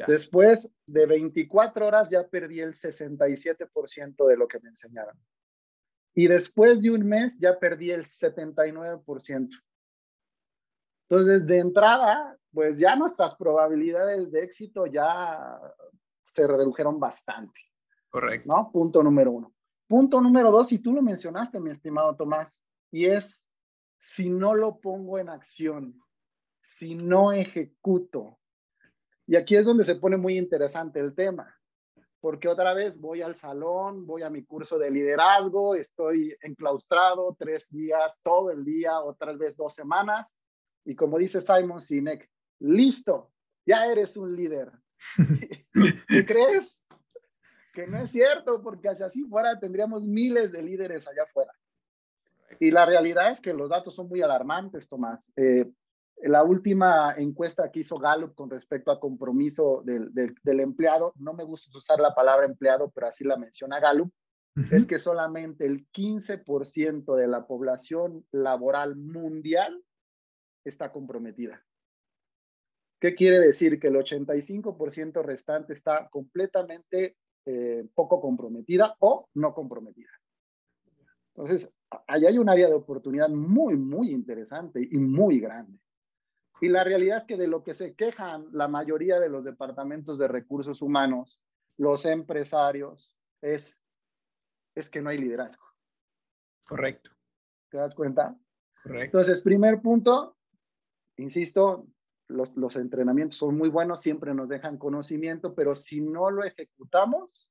Después 0.05 0.71
de 0.85 1.05
24 1.07 1.87
horas 1.87 2.09
ya 2.09 2.27
perdí 2.27 2.59
el 2.59 2.73
67% 2.73 4.27
de 4.27 4.37
lo 4.37 4.47
que 4.47 4.59
me 4.59 4.69
enseñaron. 4.69 5.17
Y 6.13 6.27
después 6.27 6.81
de 6.81 6.91
un 6.91 7.07
mes 7.07 7.37
ya 7.39 7.57
perdí 7.57 7.91
el 7.91 8.03
79%. 8.03 9.49
Entonces, 11.09 11.47
de 11.47 11.59
entrada, 11.59 12.37
pues 12.51 12.77
ya 12.79 12.95
nuestras 12.95 13.35
probabilidades 13.35 14.31
de 14.31 14.43
éxito 14.43 14.85
ya 14.85 15.59
se 16.33 16.45
redujeron 16.45 16.99
bastante. 16.99 17.59
Correcto. 18.09 18.47
¿No? 18.47 18.71
Punto 18.71 19.01
número 19.01 19.31
uno. 19.31 19.53
Punto 19.87 20.19
número 20.21 20.51
dos, 20.51 20.71
y 20.73 20.79
tú 20.79 20.93
lo 20.93 21.01
mencionaste, 21.01 21.61
mi 21.61 21.71
estimado 21.71 22.15
Tomás, 22.15 22.61
y 22.91 23.05
es 23.05 23.47
si 23.97 24.29
no 24.29 24.53
lo 24.53 24.79
pongo 24.79 25.17
en 25.17 25.29
acción, 25.29 26.01
si 26.61 26.95
no 26.95 27.31
ejecuto, 27.31 28.37
y 29.27 29.35
aquí 29.35 29.55
es 29.55 29.65
donde 29.65 29.83
se 29.83 29.95
pone 29.95 30.17
muy 30.17 30.37
interesante 30.37 30.99
el 30.99 31.13
tema, 31.13 31.53
porque 32.21 32.47
otra 32.47 32.73
vez 32.73 32.97
voy 32.97 33.21
al 33.21 33.35
salón, 33.35 34.07
voy 34.07 34.23
a 34.23 34.29
mi 34.29 34.43
curso 34.43 34.79
de 34.79 34.89
liderazgo, 34.89 35.75
estoy 35.75 36.35
enclaustrado 36.41 37.35
tres 37.37 37.69
días, 37.69 38.17
todo 38.23 38.51
el 38.51 38.63
día, 38.63 38.99
otras 39.01 39.37
vez 39.37 39.55
dos 39.57 39.75
semanas, 39.75 40.35
y 40.85 40.95
como 40.95 41.17
dice 41.17 41.41
Simon 41.41 41.81
Sinek, 41.81 42.29
listo, 42.59 43.31
ya 43.65 43.85
eres 43.85 44.15
un 44.15 44.33
líder. 44.33 44.71
¿Qué 46.07 46.25
crees? 46.25 46.83
Que 47.73 47.85
no 47.85 47.99
es 47.99 48.09
cierto, 48.09 48.63
porque 48.63 48.95
si 48.95 49.03
así 49.03 49.23
fuera 49.25 49.59
tendríamos 49.59 50.07
miles 50.07 50.53
de 50.53 50.63
líderes 50.63 51.05
allá 51.07 51.23
afuera. 51.23 51.51
Y 52.61 52.71
la 52.71 52.85
realidad 52.85 53.31
es 53.31 53.41
que 53.41 53.53
los 53.53 53.69
datos 53.69 53.93
son 53.93 54.07
muy 54.07 54.21
alarmantes, 54.21 54.87
Tomás. 54.87 55.31
Eh, 55.35 55.69
la 56.23 56.43
última 56.43 57.13
encuesta 57.17 57.71
que 57.71 57.81
hizo 57.81 57.97
Gallup 57.97 58.33
con 58.33 58.49
respecto 58.49 58.91
a 58.91 58.99
compromiso 58.99 59.83
del, 59.85 60.11
del, 60.13 60.59
empleado, 60.59 61.13
no 61.17 61.33
me 61.33 61.43
gusta 61.43 61.75
usar 61.77 61.99
la 61.99 62.15
palabra 62.15 62.45
empleado, 62.45 62.89
pero 62.89 63.07
así 63.07 63.23
la 63.23 63.37
menciona 63.37 63.79
Gallup, 63.79 64.11
es 64.71 64.87
que 64.87 64.97
solamente 64.97 65.67
el 65.67 65.87
15% 65.91 67.15
de 67.15 67.27
la 67.27 67.45
población 67.45 68.25
laboral 68.31 68.95
mundial 68.95 69.83
está 70.65 70.91
comprometida. 70.91 71.63
¿Qué 72.99 73.13
quiere 73.13 73.39
decir? 73.39 73.79
Que 73.79 73.89
el 73.89 73.95
85% 73.95 75.21
restante 75.21 75.73
está 75.73 76.09
completamente 76.09 77.17
eh, 77.45 77.87
poco 77.93 78.19
comprometida 78.19 78.95
o 78.99 79.29
no 79.35 79.53
comprometida. 79.53 80.09
Entonces, 81.35 81.69
ahí 82.07 82.25
hay 82.25 82.39
un 82.39 82.49
área 82.49 82.67
de 82.67 82.73
oportunidad 82.73 83.29
muy, 83.29 83.77
muy 83.77 84.09
interesante 84.09 84.81
y 84.89 84.97
muy 84.97 85.39
grande. 85.39 85.79
Y 86.59 86.69
la 86.69 86.83
realidad 86.83 87.17
es 87.17 87.23
que 87.25 87.37
de 87.37 87.47
lo 87.47 87.63
que 87.63 87.73
se 87.73 87.93
quejan 87.93 88.47
la 88.51 88.67
mayoría 88.67 89.19
de 89.19 89.29
los 89.29 89.43
departamentos 89.43 90.17
de 90.17 90.27
recursos 90.27 90.81
humanos, 90.81 91.39
los 91.77 92.05
empresarios, 92.05 93.13
es, 93.41 93.79
es 94.73 94.89
que 94.89 95.01
no 95.01 95.09
hay 95.09 95.19
liderazgo. 95.19 95.63
Correcto. 96.67 97.11
¿Te 97.69 97.77
das 97.77 97.93
cuenta? 97.93 98.35
Correcto. 98.81 99.17
Entonces, 99.17 99.41
primer 99.41 99.81
punto, 99.81 100.37
insisto, 101.17 101.87
los, 102.27 102.55
los 102.57 102.75
entrenamientos 102.75 103.37
son 103.37 103.57
muy 103.57 103.69
buenos, 103.69 104.01
siempre 104.01 104.33
nos 104.33 104.49
dejan 104.49 104.77
conocimiento, 104.77 105.53
pero 105.53 105.75
si 105.75 106.01
no 106.01 106.31
lo 106.31 106.43
ejecutamos, 106.43 107.47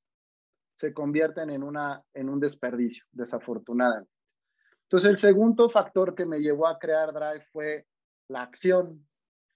se 0.75 0.93
convierten 0.93 1.51
en, 1.51 1.63
una, 1.63 2.05
en 2.13 2.29
un 2.29 2.41
desperdicio, 2.41 3.05
desafortunadamente. 3.13 4.11
Entonces, 4.83 5.11
el 5.11 5.19
segundo 5.19 5.71
factor 5.71 6.15
que 6.15 6.27
me 6.27 6.41
llevó 6.41 6.67
a 6.67 6.79
crear 6.79 7.13
Drive 7.13 7.47
fue 7.51 7.87
la 8.29 8.43
acción. 8.43 9.07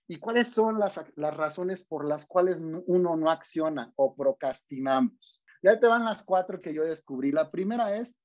¿Y 0.08 0.18
cuáles 0.18 0.48
son 0.48 0.78
las, 0.78 1.00
las 1.16 1.36
razones 1.36 1.84
por 1.84 2.04
las 2.04 2.26
cuales 2.26 2.60
uno 2.60 3.16
no 3.16 3.30
acciona 3.30 3.92
o 3.96 4.14
procrastinamos? 4.14 5.40
Ya 5.62 5.78
te 5.78 5.86
van 5.86 6.04
las 6.04 6.24
cuatro 6.24 6.60
que 6.60 6.74
yo 6.74 6.84
descubrí. 6.84 7.30
La 7.30 7.50
primera 7.50 7.96
es, 7.96 8.16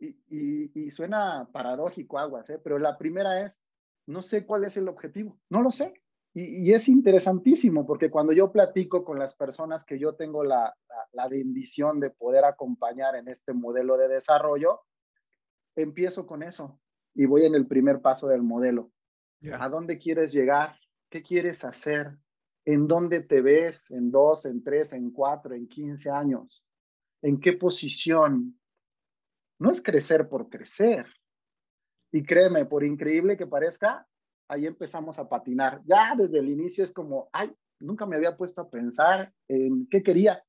y, 0.00 0.16
y, 0.28 0.90
suena 0.90 1.48
paradójico 1.52 2.18
aguas, 2.18 2.48
¿eh? 2.50 2.60
pero 2.62 2.78
la 2.78 2.96
primera 2.98 3.44
es, 3.44 3.60
no 4.06 4.22
sé 4.22 4.46
cuál 4.46 4.64
es 4.64 4.76
el 4.76 4.88
objetivo, 4.88 5.38
no 5.48 5.62
lo 5.62 5.70
sé. 5.70 5.92
Y, 6.34 6.72
es 6.72 6.88
interesantísimo 6.88 7.86
porque 7.86 8.10
cuando 8.10 8.32
yo 8.32 8.52
platico 8.52 9.04
con 9.04 9.18
las 9.18 9.34
personas 9.34 9.84
que 9.84 9.98
yo 9.98 10.14
tengo 10.14 10.44
la, 10.44 10.76
la, 11.12 11.28
bendición 11.28 11.98
de 11.98 12.10
poder 12.10 12.44
acompañar 12.44 13.16
en 13.16 13.28
este 13.28 13.52
modelo 13.52 13.96
de 13.96 14.08
desarrollo, 14.08 14.82
empiezo 15.74 16.26
con 16.26 16.42
eso 16.42 16.78
y 17.14 17.26
voy 17.26 17.44
en 17.44 17.54
el 17.54 17.66
primer 17.66 18.00
paso 18.00 18.28
del 18.28 18.42
modelo. 18.42 18.92
¿A 19.58 19.68
dónde 19.68 19.98
quieres 19.98 20.32
llegar? 20.32 20.76
¿Qué 21.10 21.22
quieres 21.22 21.64
hacer? 21.64 22.16
¿En 22.64 22.86
dónde 22.86 23.22
te 23.22 23.40
ves? 23.40 23.90
¿En 23.90 24.10
dos, 24.10 24.44
en 24.44 24.62
tres, 24.62 24.92
en 24.92 25.10
cuatro, 25.10 25.54
en 25.54 25.68
quince 25.68 26.10
años? 26.10 26.64
¿En 27.22 27.40
qué 27.40 27.52
posición? 27.52 28.58
No 29.58 29.70
es 29.70 29.82
crecer 29.82 30.28
por 30.28 30.48
crecer. 30.48 31.06
Y 32.12 32.24
créeme, 32.24 32.66
por 32.66 32.84
increíble 32.84 33.36
que 33.36 33.46
parezca, 33.46 34.06
ahí 34.48 34.66
empezamos 34.66 35.18
a 35.18 35.28
patinar. 35.28 35.82
Ya 35.84 36.14
desde 36.16 36.38
el 36.38 36.48
inicio 36.48 36.84
es 36.84 36.92
como, 36.92 37.28
ay, 37.32 37.52
nunca 37.80 38.06
me 38.06 38.16
había 38.16 38.36
puesto 38.36 38.62
a 38.62 38.70
pensar 38.70 39.32
en 39.46 39.86
qué 39.88 40.02
quería. 40.02 40.42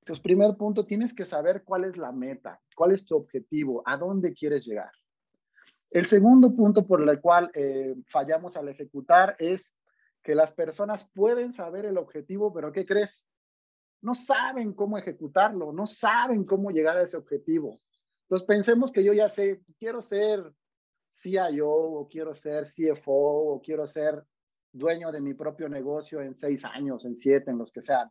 Entonces, 0.00 0.22
primer 0.22 0.56
punto, 0.56 0.84
tienes 0.84 1.14
que 1.14 1.24
saber 1.24 1.62
cuál 1.64 1.84
es 1.84 1.96
la 1.96 2.10
meta, 2.10 2.60
cuál 2.74 2.92
es 2.92 3.06
tu 3.06 3.16
objetivo, 3.16 3.82
a 3.86 3.96
dónde 3.96 4.34
quieres 4.34 4.66
llegar. 4.66 4.90
El 5.92 6.06
segundo 6.06 6.54
punto 6.56 6.86
por 6.86 7.06
el 7.06 7.20
cual 7.20 7.50
eh, 7.54 7.94
fallamos 8.06 8.56
al 8.56 8.68
ejecutar 8.68 9.36
es 9.38 9.76
que 10.22 10.34
las 10.34 10.52
personas 10.52 11.06
pueden 11.12 11.52
saber 11.52 11.84
el 11.84 11.98
objetivo, 11.98 12.50
pero 12.52 12.72
¿qué 12.72 12.86
crees? 12.86 13.26
No 14.00 14.14
saben 14.14 14.72
cómo 14.72 14.96
ejecutarlo, 14.96 15.70
no 15.70 15.86
saben 15.86 16.46
cómo 16.46 16.70
llegar 16.70 16.96
a 16.96 17.02
ese 17.02 17.18
objetivo. 17.18 17.78
Entonces 18.22 18.46
pensemos 18.46 18.90
que 18.90 19.04
yo 19.04 19.12
ya 19.12 19.28
sé, 19.28 19.60
quiero 19.78 20.00
ser 20.00 20.54
CIO 21.10 21.68
o 21.68 22.08
quiero 22.08 22.34
ser 22.34 22.64
CFO 22.64 23.12
o 23.52 23.60
quiero 23.60 23.86
ser 23.86 24.24
dueño 24.72 25.12
de 25.12 25.20
mi 25.20 25.34
propio 25.34 25.68
negocio 25.68 26.22
en 26.22 26.34
seis 26.34 26.64
años, 26.64 27.04
en 27.04 27.16
siete, 27.16 27.50
en 27.50 27.58
los 27.58 27.70
que 27.70 27.82
sean. 27.82 28.10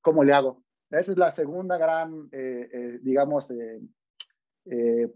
¿Cómo 0.00 0.24
le 0.24 0.32
hago? 0.32 0.64
Esa 0.90 1.12
es 1.12 1.18
la 1.18 1.30
segunda 1.30 1.78
gran, 1.78 2.28
eh, 2.32 2.68
eh, 2.72 2.98
digamos, 3.00 3.52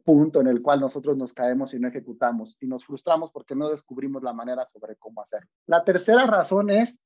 punto 0.04 0.40
en 0.40 0.46
el 0.46 0.60
cual 0.60 0.80
nosotros 0.80 1.16
nos 1.16 1.32
caemos 1.32 1.72
y 1.72 1.80
no 1.80 1.88
ejecutamos 1.88 2.56
y 2.60 2.66
nos 2.66 2.84
frustramos 2.84 3.30
porque 3.30 3.54
no 3.54 3.70
descubrimos 3.70 4.22
la 4.22 4.32
manera 4.32 4.66
sobre 4.66 4.96
cómo 4.96 5.22
hacerlo. 5.22 5.48
La 5.66 5.84
tercera 5.84 6.26
razón 6.26 6.70
es 6.70 7.00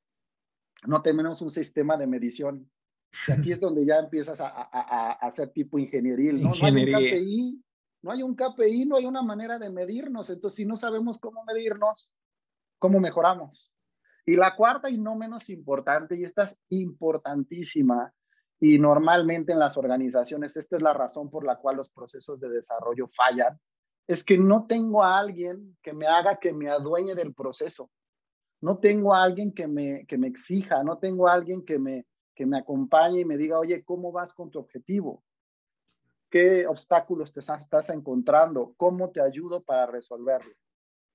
no 0.87 1.02
tenemos 1.02 1.40
un 1.42 1.50
sistema 1.50 1.96
de 1.96 2.06
medición. 2.06 2.70
Y 3.28 3.32
aquí 3.32 3.52
es 3.52 3.61
donde 3.61 3.84
ya 3.84 3.99
empiezas 3.99 4.40
a, 4.40 4.49
a, 4.49 5.12
hacer 5.12 5.50
tipo 5.50 5.78
ingenieril, 5.78 6.42
¿no? 6.42 6.52
No 6.54 6.66
hay 6.66 6.75
un 6.75 6.92
KPI, 6.92 7.64
no 8.02 8.11
hay 8.11 8.22
un 8.22 8.34
KPI, 8.34 8.87
no 8.87 8.96
hay 8.96 9.04
una 9.04 9.22
manera 9.22 9.58
de 9.58 9.70
medirnos. 9.70 10.30
Entonces, 10.30 10.56
si 10.56 10.64
no 10.64 10.76
sabemos 10.76 11.18
cómo 11.18 11.44
medirnos, 11.44 12.11
¿cómo 12.78 13.00
mejoramos? 13.00 13.70
Y 14.25 14.37
la 14.37 14.56
cuarta 14.56 14.88
y 14.88 14.99
no 14.99 15.14
menos 15.14 15.50
importante, 15.50 16.16
y 16.16 16.25
esta 16.25 16.44
es 16.44 16.56
importantísima, 16.70 18.12
y 18.64 18.78
normalmente 18.78 19.50
en 19.50 19.59
las 19.59 19.76
organizaciones, 19.76 20.57
esta 20.57 20.76
es 20.76 20.83
la 20.83 20.92
razón 20.92 21.28
por 21.28 21.45
la 21.45 21.57
cual 21.57 21.78
los 21.78 21.90
procesos 21.90 22.38
de 22.38 22.49
desarrollo 22.49 23.09
fallan, 23.09 23.59
es 24.07 24.23
que 24.23 24.38
no 24.38 24.69
tengo 24.69 25.02
a 25.02 25.19
alguien 25.19 25.76
que 25.83 25.92
me 25.92 26.07
haga 26.07 26.37
que 26.37 26.52
me 26.52 26.71
adueñe 26.71 27.16
del 27.16 27.35
proceso. 27.35 27.90
No 28.61 28.78
tengo 28.78 29.16
a 29.16 29.25
alguien 29.25 29.52
que 29.52 29.66
me, 29.66 30.07
que 30.07 30.16
me 30.16 30.28
exija, 30.28 30.85
no 30.85 30.99
tengo 30.99 31.26
a 31.26 31.33
alguien 31.33 31.64
que 31.64 31.81
me, 31.81 32.07
que 32.37 32.47
me 32.47 32.57
acompañe 32.57 33.23
y 33.23 33.25
me 33.25 33.37
diga, 33.37 33.59
oye, 33.59 33.83
¿cómo 33.83 34.12
vas 34.12 34.33
con 34.33 34.49
tu 34.52 34.61
objetivo? 34.61 35.25
¿Qué 36.31 36.64
obstáculos 36.64 37.33
te 37.33 37.40
estás 37.40 37.90
encontrando? 37.90 38.75
¿Cómo 38.76 39.11
te 39.11 39.21
ayudo 39.21 39.64
para 39.64 39.87
resolverlo? 39.87 40.54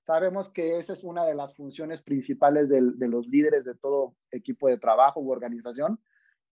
Sabemos 0.02 0.52
que 0.52 0.78
esa 0.78 0.92
es 0.92 1.02
una 1.02 1.24
de 1.24 1.34
las 1.34 1.54
funciones 1.54 2.02
principales 2.02 2.68
de, 2.68 2.92
de 2.94 3.08
los 3.08 3.26
líderes 3.26 3.64
de 3.64 3.74
todo 3.74 4.16
equipo 4.30 4.68
de 4.68 4.76
trabajo 4.76 5.20
u 5.20 5.32
organización, 5.32 5.98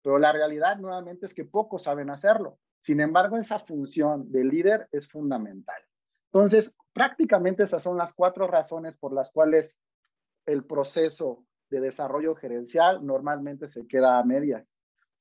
pero 0.04 0.20
la 0.20 0.32
realidad 0.32 0.78
nuevamente 0.78 1.26
es 1.26 1.34
que 1.34 1.46
pocos 1.46 1.84
saben 1.84 2.10
hacerlo. 2.10 2.60
Sin 2.80 3.00
embargo, 3.00 3.38
esa 3.38 3.60
función 3.60 4.30
de 4.32 4.44
líder 4.44 4.90
es 4.92 5.08
fundamental. 5.08 5.82
Entonces, 6.32 6.76
prácticamente 6.92 7.64
esas 7.64 7.82
son 7.82 7.98
las 7.98 8.14
cuatro 8.14 8.46
razones 8.46 8.96
por 8.98 9.14
las 9.14 9.32
cuales 9.32 9.80
el 10.46 10.66
proceso 10.66 11.46
de 11.70 11.80
desarrollo 11.80 12.36
gerencial 12.36 13.06
normalmente 13.06 13.70
se 13.70 13.88
queda 13.88 14.20
a 14.20 14.24
medias. 14.24 14.76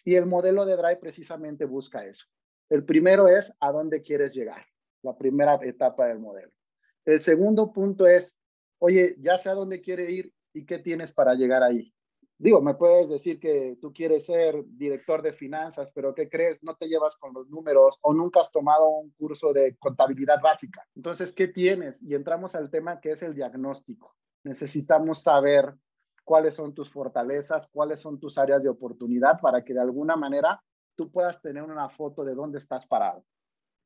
Y 0.04 0.16
el 0.16 0.26
modelo 0.26 0.66
de 0.66 0.76
Drive 0.76 0.96
precisamente 0.96 1.64
busca 1.64 2.04
eso. 2.04 2.26
El 2.68 2.84
primero 2.84 3.28
es 3.28 3.54
a 3.60 3.70
dónde 3.70 4.02
quieres 4.02 4.34
llegar, 4.34 4.66
la 5.02 5.16
primera 5.16 5.60
etapa 5.62 6.08
del 6.08 6.18
modelo. 6.18 6.50
El 7.04 7.20
segundo 7.20 7.72
punto 7.72 8.06
es, 8.06 8.36
oye, 8.78 9.14
ya 9.18 9.38
sé 9.38 9.50
a 9.50 9.54
dónde 9.54 9.80
quiere 9.80 10.10
ir 10.10 10.32
y 10.52 10.66
qué 10.66 10.78
tienes 10.78 11.12
para 11.12 11.34
llegar 11.34 11.62
ahí. 11.62 11.94
Digo, 12.42 12.60
me 12.60 12.74
puedes 12.74 13.08
decir 13.08 13.38
que 13.38 13.78
tú 13.80 13.92
quieres 13.92 14.26
ser 14.26 14.64
director 14.66 15.22
de 15.22 15.32
finanzas, 15.32 15.92
pero 15.94 16.12
¿qué 16.12 16.28
crees? 16.28 16.60
No 16.64 16.74
te 16.74 16.88
llevas 16.88 17.14
con 17.14 17.32
los 17.32 17.48
números 17.48 18.00
o 18.02 18.12
nunca 18.12 18.40
has 18.40 18.50
tomado 18.50 18.88
un 18.88 19.10
curso 19.10 19.52
de 19.52 19.76
contabilidad 19.76 20.40
básica. 20.42 20.84
Entonces, 20.96 21.32
¿qué 21.32 21.46
tienes? 21.46 22.02
Y 22.02 22.16
entramos 22.16 22.56
al 22.56 22.68
tema 22.68 23.00
que 23.00 23.12
es 23.12 23.22
el 23.22 23.36
diagnóstico. 23.36 24.16
Necesitamos 24.42 25.22
saber 25.22 25.72
cuáles 26.24 26.56
son 26.56 26.74
tus 26.74 26.90
fortalezas, 26.90 27.68
cuáles 27.68 28.00
son 28.00 28.18
tus 28.18 28.36
áreas 28.36 28.64
de 28.64 28.70
oportunidad 28.70 29.38
para 29.40 29.62
que 29.62 29.72
de 29.72 29.80
alguna 29.80 30.16
manera 30.16 30.60
tú 30.96 31.12
puedas 31.12 31.40
tener 31.42 31.62
una 31.62 31.88
foto 31.90 32.24
de 32.24 32.34
dónde 32.34 32.58
estás 32.58 32.88
parado. 32.88 33.24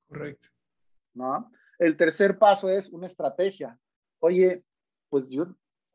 Correcto. 0.08 0.48
¿No? 1.12 1.50
El 1.78 1.98
tercer 1.98 2.38
paso 2.38 2.70
es 2.70 2.88
una 2.88 3.06
estrategia. 3.06 3.78
Oye, 4.18 4.64
pues 5.10 5.28
yo 5.28 5.44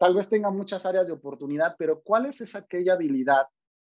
Tal 0.01 0.15
vez 0.15 0.27
tenga 0.29 0.49
muchas 0.49 0.83
áreas 0.87 1.05
de 1.05 1.13
oportunidad, 1.13 1.75
pero 1.77 2.01
¿cuál 2.01 2.25
es 2.25 2.41
esa 2.41 2.57
aquella 2.57 2.93
habilidad 2.93 3.45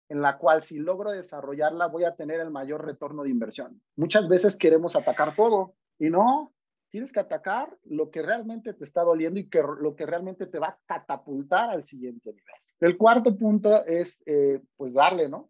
en 0.10 0.22
la 0.22 0.38
cual 0.38 0.62
si 0.62 0.78
logro 0.78 1.14
desarrollarla 1.14 1.88
voy 1.88 2.04
a 2.04 2.18
tener 2.18 2.42
el 2.42 2.52
mayor 2.52 2.86
retorno 2.86 3.24
de 3.24 3.30
inversión? 3.30 3.82
Muchas 3.96 4.28
veces 4.28 4.58
queremos 4.58 4.98
atacar 4.98 5.34
todo 5.38 5.74
y 5.98 6.10
no, 6.10 6.52
tienes 6.90 7.14
que 7.14 7.22
atacar 7.22 7.78
lo 7.86 8.12
que 8.12 8.24
realmente 8.24 8.74
te 8.74 8.84
está 8.84 9.04
doliendo 9.04 9.40
y 9.40 9.48
que 9.48 9.64
lo 9.64 9.96
que 9.96 10.06
realmente 10.06 10.48
te 10.48 10.60
va 10.60 10.68
a 10.68 10.80
catapultar 10.86 11.70
al 11.70 11.86
siguiente 11.86 12.32
nivel. 12.32 12.56
El 12.82 12.98
cuarto 12.98 13.38
punto 13.38 13.86
es, 13.86 14.22
eh, 14.26 14.62
pues, 14.76 14.94
darle, 14.94 15.30
¿no? 15.30 15.50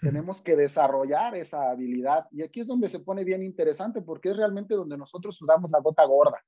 Tenemos 0.00 0.42
que 0.42 0.56
desarrollar 0.56 1.36
esa 1.36 1.70
habilidad 1.70 2.26
y 2.32 2.42
aquí 2.42 2.62
es 2.62 2.66
donde 2.66 2.88
se 2.88 2.98
pone 2.98 3.22
bien 3.22 3.44
interesante 3.44 4.02
porque 4.02 4.30
es 4.30 4.36
realmente 4.36 4.74
donde 4.74 4.98
nosotros 4.98 5.36
sudamos 5.36 5.70
la 5.70 5.78
gota 5.78 6.04
gorda. 6.06 6.42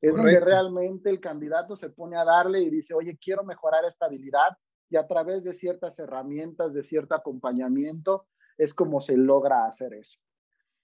Es 0.00 0.14
donde 0.14 0.38
realmente 0.38 1.10
el 1.10 1.20
candidato 1.20 1.74
se 1.74 1.90
pone 1.90 2.16
a 2.16 2.24
darle 2.24 2.60
y 2.60 2.70
dice, 2.70 2.94
oye, 2.94 3.18
quiero 3.20 3.42
mejorar 3.44 3.84
esta 3.84 4.06
habilidad 4.06 4.56
y 4.90 4.96
a 4.96 5.06
través 5.06 5.44
de 5.44 5.54
ciertas 5.54 5.98
herramientas, 5.98 6.72
de 6.72 6.82
cierto 6.82 7.14
acompañamiento, 7.14 8.26
es 8.56 8.74
como 8.74 9.00
se 9.00 9.16
logra 9.16 9.66
hacer 9.66 9.94
eso. 9.94 10.18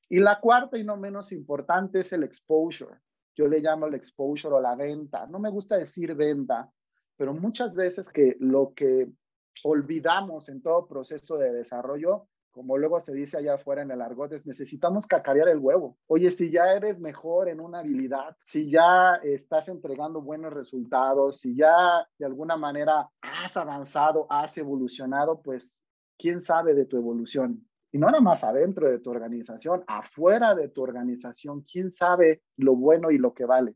Y 0.09 0.21
la 0.21 0.41
cuarta 0.41 0.79
y 0.79 0.85
no 0.85 0.97
menos 0.97 1.33
importante 1.33 2.01
es 2.01 2.13
el 2.13 2.25
exposure. 2.25 2.99
Yo 3.37 3.49
le 3.49 3.61
llamo 3.61 3.87
el 3.87 3.95
exposure 3.95 4.55
o 4.55 4.61
la 4.61 4.77
venta. 4.77 5.27
No 5.27 5.39
me 5.39 5.51
gusta 5.51 5.77
decir 5.77 6.15
venta, 6.15 6.71
pero 7.17 7.33
muchas 7.33 7.75
veces 7.75 8.11
que 8.11 8.37
lo 8.39 8.75
que 8.75 9.09
olvidamos 9.63 10.49
en 10.49 10.63
todo 10.63 10.87
proceso 10.87 11.39
de 11.39 11.53
desarrollo 11.53 12.29
como 12.55 12.79
luego 12.79 13.01
se 13.01 13.13
dice 13.13 13.37
allá 13.37 13.55
afuera 13.55 13.83
en 13.83 13.91
el 13.91 14.01
argot, 14.01 14.31
necesitamos 14.45 15.09
cacarear 15.09 15.49
el 15.49 15.59
huevo. 15.59 15.99
Oye, 16.07 16.31
si 16.31 16.53
ya 16.53 16.73
eres 16.73 17.01
mejor 17.01 17.49
en 17.49 17.59
una 17.59 17.81
habilidad, 17.81 18.37
si 18.39 18.71
ya 18.71 19.15
estás 19.25 19.69
entregando 19.69 20.23
buenos 20.23 20.53
resultados, 20.53 21.41
si 21.41 21.57
ya 21.57 22.07
de 22.17 22.25
alguna 22.25 22.57
manera 22.57 23.11
has 23.21 23.57
avanzado, 23.57 24.29
has 24.31 24.57
evolucionado, 24.57 25.43
pues 25.43 25.81
quién 26.17 26.41
sabe 26.41 26.75
de 26.75 26.87
tu 26.87 26.97
evolución. 26.97 27.67
Y 27.91 27.99
no 27.99 28.07
nada 28.07 28.21
más 28.21 28.45
adentro 28.45 28.89
de 28.89 29.01
tu 29.01 29.11
organización, 29.11 29.83
afuera 29.89 30.55
de 30.55 30.69
tu 30.69 30.83
organización, 30.83 31.63
quién 31.63 31.91
sabe 31.91 32.45
lo 32.57 32.77
bueno 32.77 33.11
y 33.11 33.19
lo 33.19 33.35
que 33.35 33.47
vale. 33.47 33.75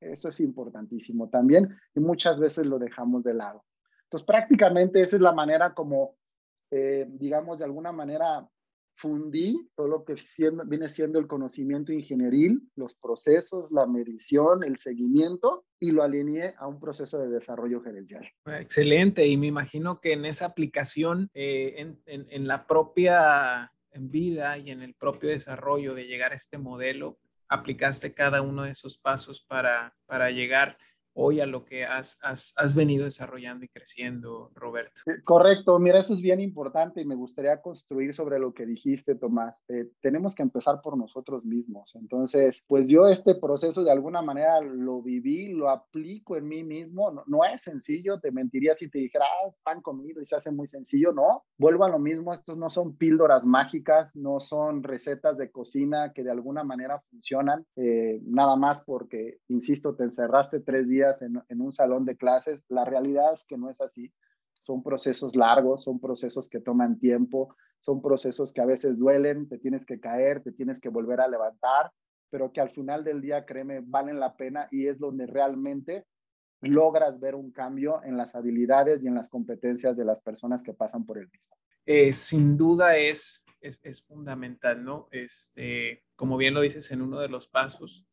eso 0.00 0.28
es 0.28 0.40
importantísimo 0.40 1.28
también 1.30 1.76
y 1.96 2.00
muchas 2.00 2.38
veces 2.38 2.64
lo 2.64 2.78
dejamos 2.78 3.24
de 3.24 3.34
lado. 3.34 3.64
Entonces, 4.04 4.24
prácticamente 4.24 5.02
esa 5.02 5.16
es 5.16 5.22
la 5.22 5.32
manera 5.32 5.74
como 5.74 6.15
eh, 6.70 7.06
digamos, 7.08 7.58
de 7.58 7.64
alguna 7.64 7.92
manera 7.92 8.48
fundí 8.96 9.68
todo 9.74 9.88
lo 9.88 10.04
que 10.04 10.14
viene 10.64 10.88
siendo 10.88 11.18
el 11.18 11.26
conocimiento 11.26 11.92
ingenieril, 11.92 12.62
los 12.76 12.94
procesos, 12.94 13.70
la 13.70 13.86
medición, 13.86 14.64
el 14.64 14.78
seguimiento 14.78 15.66
y 15.78 15.92
lo 15.92 16.02
alineé 16.02 16.54
a 16.58 16.66
un 16.66 16.80
proceso 16.80 17.18
de 17.18 17.28
desarrollo 17.28 17.82
gerencial. 17.82 18.26
Excelente, 18.46 19.26
y 19.26 19.36
me 19.36 19.48
imagino 19.48 20.00
que 20.00 20.14
en 20.14 20.24
esa 20.24 20.46
aplicación, 20.46 21.30
eh, 21.34 21.74
en, 22.06 22.26
en, 22.30 22.48
la 22.48 22.66
propia 22.66 23.70
vida 23.92 24.56
y 24.56 24.70
en 24.70 24.80
el 24.80 24.94
propio 24.94 25.28
desarrollo 25.28 25.94
de 25.94 26.06
llegar 26.06 26.32
a 26.32 26.36
este 26.36 26.56
modelo, 26.56 27.18
aplicaste 27.48 28.14
cada 28.14 28.40
uno 28.42 28.62
de 28.62 28.70
esos 28.70 28.98
pasos 28.98 29.44
para, 29.46 29.94
para 30.06 30.30
llegar 30.30 30.78
hoy 31.16 31.40
a 31.40 31.46
lo 31.46 31.64
que 31.64 31.84
has, 31.84 32.18
has, 32.22 32.74
venido 32.74 33.04
desarrollando 33.04 33.64
y 33.64 33.68
creciendo, 33.68 34.50
Roberto. 34.54 35.00
Eh, 35.06 35.22
correcto, 35.24 35.78
mira, 35.78 35.98
eso 35.98 36.12
es 36.12 36.20
bien 36.20 36.40
importante 36.40 37.00
y 37.00 37.06
me 37.06 37.14
gustaría 37.14 37.60
construir 37.62 38.12
sobre 38.14 38.38
lo 38.38 38.52
que 38.52 38.66
dijiste, 38.66 39.14
Tomás. 39.14 39.56
Eh, 39.68 39.90
tenemos 40.00 40.34
que 40.34 40.42
empezar 40.42 40.80
por 40.82 40.96
nosotros 40.96 41.44
mismos. 41.44 41.94
Entonces, 41.94 42.62
pues 42.66 42.88
yo 42.88 43.06
este 43.06 43.34
proceso 43.34 43.82
de 43.82 43.90
alguna 43.90 44.20
manera 44.20 44.60
lo 44.60 45.00
viví, 45.00 45.48
lo 45.48 45.70
aplico 45.70 46.36
en 46.36 46.48
mí 46.48 46.62
mismo. 46.62 47.24
No, 47.26 47.44
es 47.44 47.62
sencillo, 47.62 48.20
te 48.20 48.30
mentiría 48.30 48.74
si 48.74 48.90
te 48.90 48.98
dijera, 48.98 49.24
ah, 49.24 49.50
pan 49.62 49.80
comido 49.80 50.20
y 50.20 50.26
se 50.26 50.36
hace 50.36 50.50
muy 50.50 50.68
sencillo. 50.68 51.12
No, 51.12 51.44
vuelvo 51.56 51.84
a 51.84 51.88
lo 51.88 51.98
mismo, 51.98 52.34
estos 52.34 52.58
no 52.58 52.68
son 52.68 52.94
píldoras 52.96 53.44
mágicas, 53.44 54.14
no 54.14 54.38
son 54.38 54.82
recetas 54.82 55.38
de 55.38 55.50
cocina 55.50 56.12
que 56.12 56.22
de 56.22 56.30
alguna 56.30 56.62
manera 56.62 57.00
funcionan, 57.10 57.64
eh, 57.76 58.20
nada 58.24 58.56
más 58.56 58.80
porque, 58.84 59.38
insisto, 59.48 59.94
te 59.94 60.04
encerraste 60.04 60.60
tres 60.60 60.88
días 60.88 61.05
en, 61.22 61.60
un 61.60 61.72
salón 61.72 62.04
de 62.04 62.16
clases. 62.16 62.62
La 62.68 62.84
realidad 62.84 63.32
es 63.32 63.44
que 63.44 63.56
no 63.56 63.70
es 63.70 63.80
así. 63.80 64.12
Son 64.60 64.82
procesos 64.82 65.36
largos, 65.36 65.84
son 65.84 66.00
procesos 66.00 66.48
que 66.48 66.60
toman 66.60 66.98
tiempo, 66.98 67.54
son 67.80 68.02
procesos 68.02 68.52
que 68.52 68.60
a 68.60 68.66
veces 68.66 68.98
duelen, 68.98 69.48
te 69.48 69.58
tienes 69.58 69.84
que 69.84 70.00
caer, 70.00 70.42
te 70.42 70.52
tienes 70.52 70.80
que 70.80 70.88
volver 70.88 71.20
a 71.20 71.28
levantar, 71.28 71.92
pero 72.30 72.52
que 72.52 72.60
al 72.60 72.70
final 72.70 73.04
del 73.04 73.20
día, 73.20 73.44
créeme, 73.44 73.80
valen 73.84 74.18
la 74.18 74.36
pena 74.36 74.68
y 74.70 74.88
es 74.88 74.98
donde 74.98 75.26
realmente 75.26 76.06
logras 76.60 77.20
ver 77.20 77.34
un 77.34 77.52
cambio 77.52 78.02
en 78.02 78.16
las 78.16 78.34
habilidades 78.34 79.02
y 79.02 79.06
en 79.06 79.14
las 79.14 79.28
competencias 79.28 79.96
de 79.96 80.04
las 80.04 80.20
personas 80.20 80.62
que 80.62 80.74
pasan 80.74 81.04
por 81.04 81.18
el 81.18 81.28
mismo. 81.30 81.56
Eh, 81.84 82.12
sin 82.12 82.56
duda 82.56 82.96
es, 82.96 83.44
es, 83.60 83.78
es, 83.84 84.04
fundamental, 84.04 84.82
¿no? 84.82 85.06
Este, 85.12 86.02
como 86.16 86.36
bien 86.36 86.54
lo 86.54 86.62
dices 86.62 86.90
en 86.90 87.02
uno 87.02 87.20
de 87.20 87.28
los 87.28 87.46
pasos, 87.46 88.04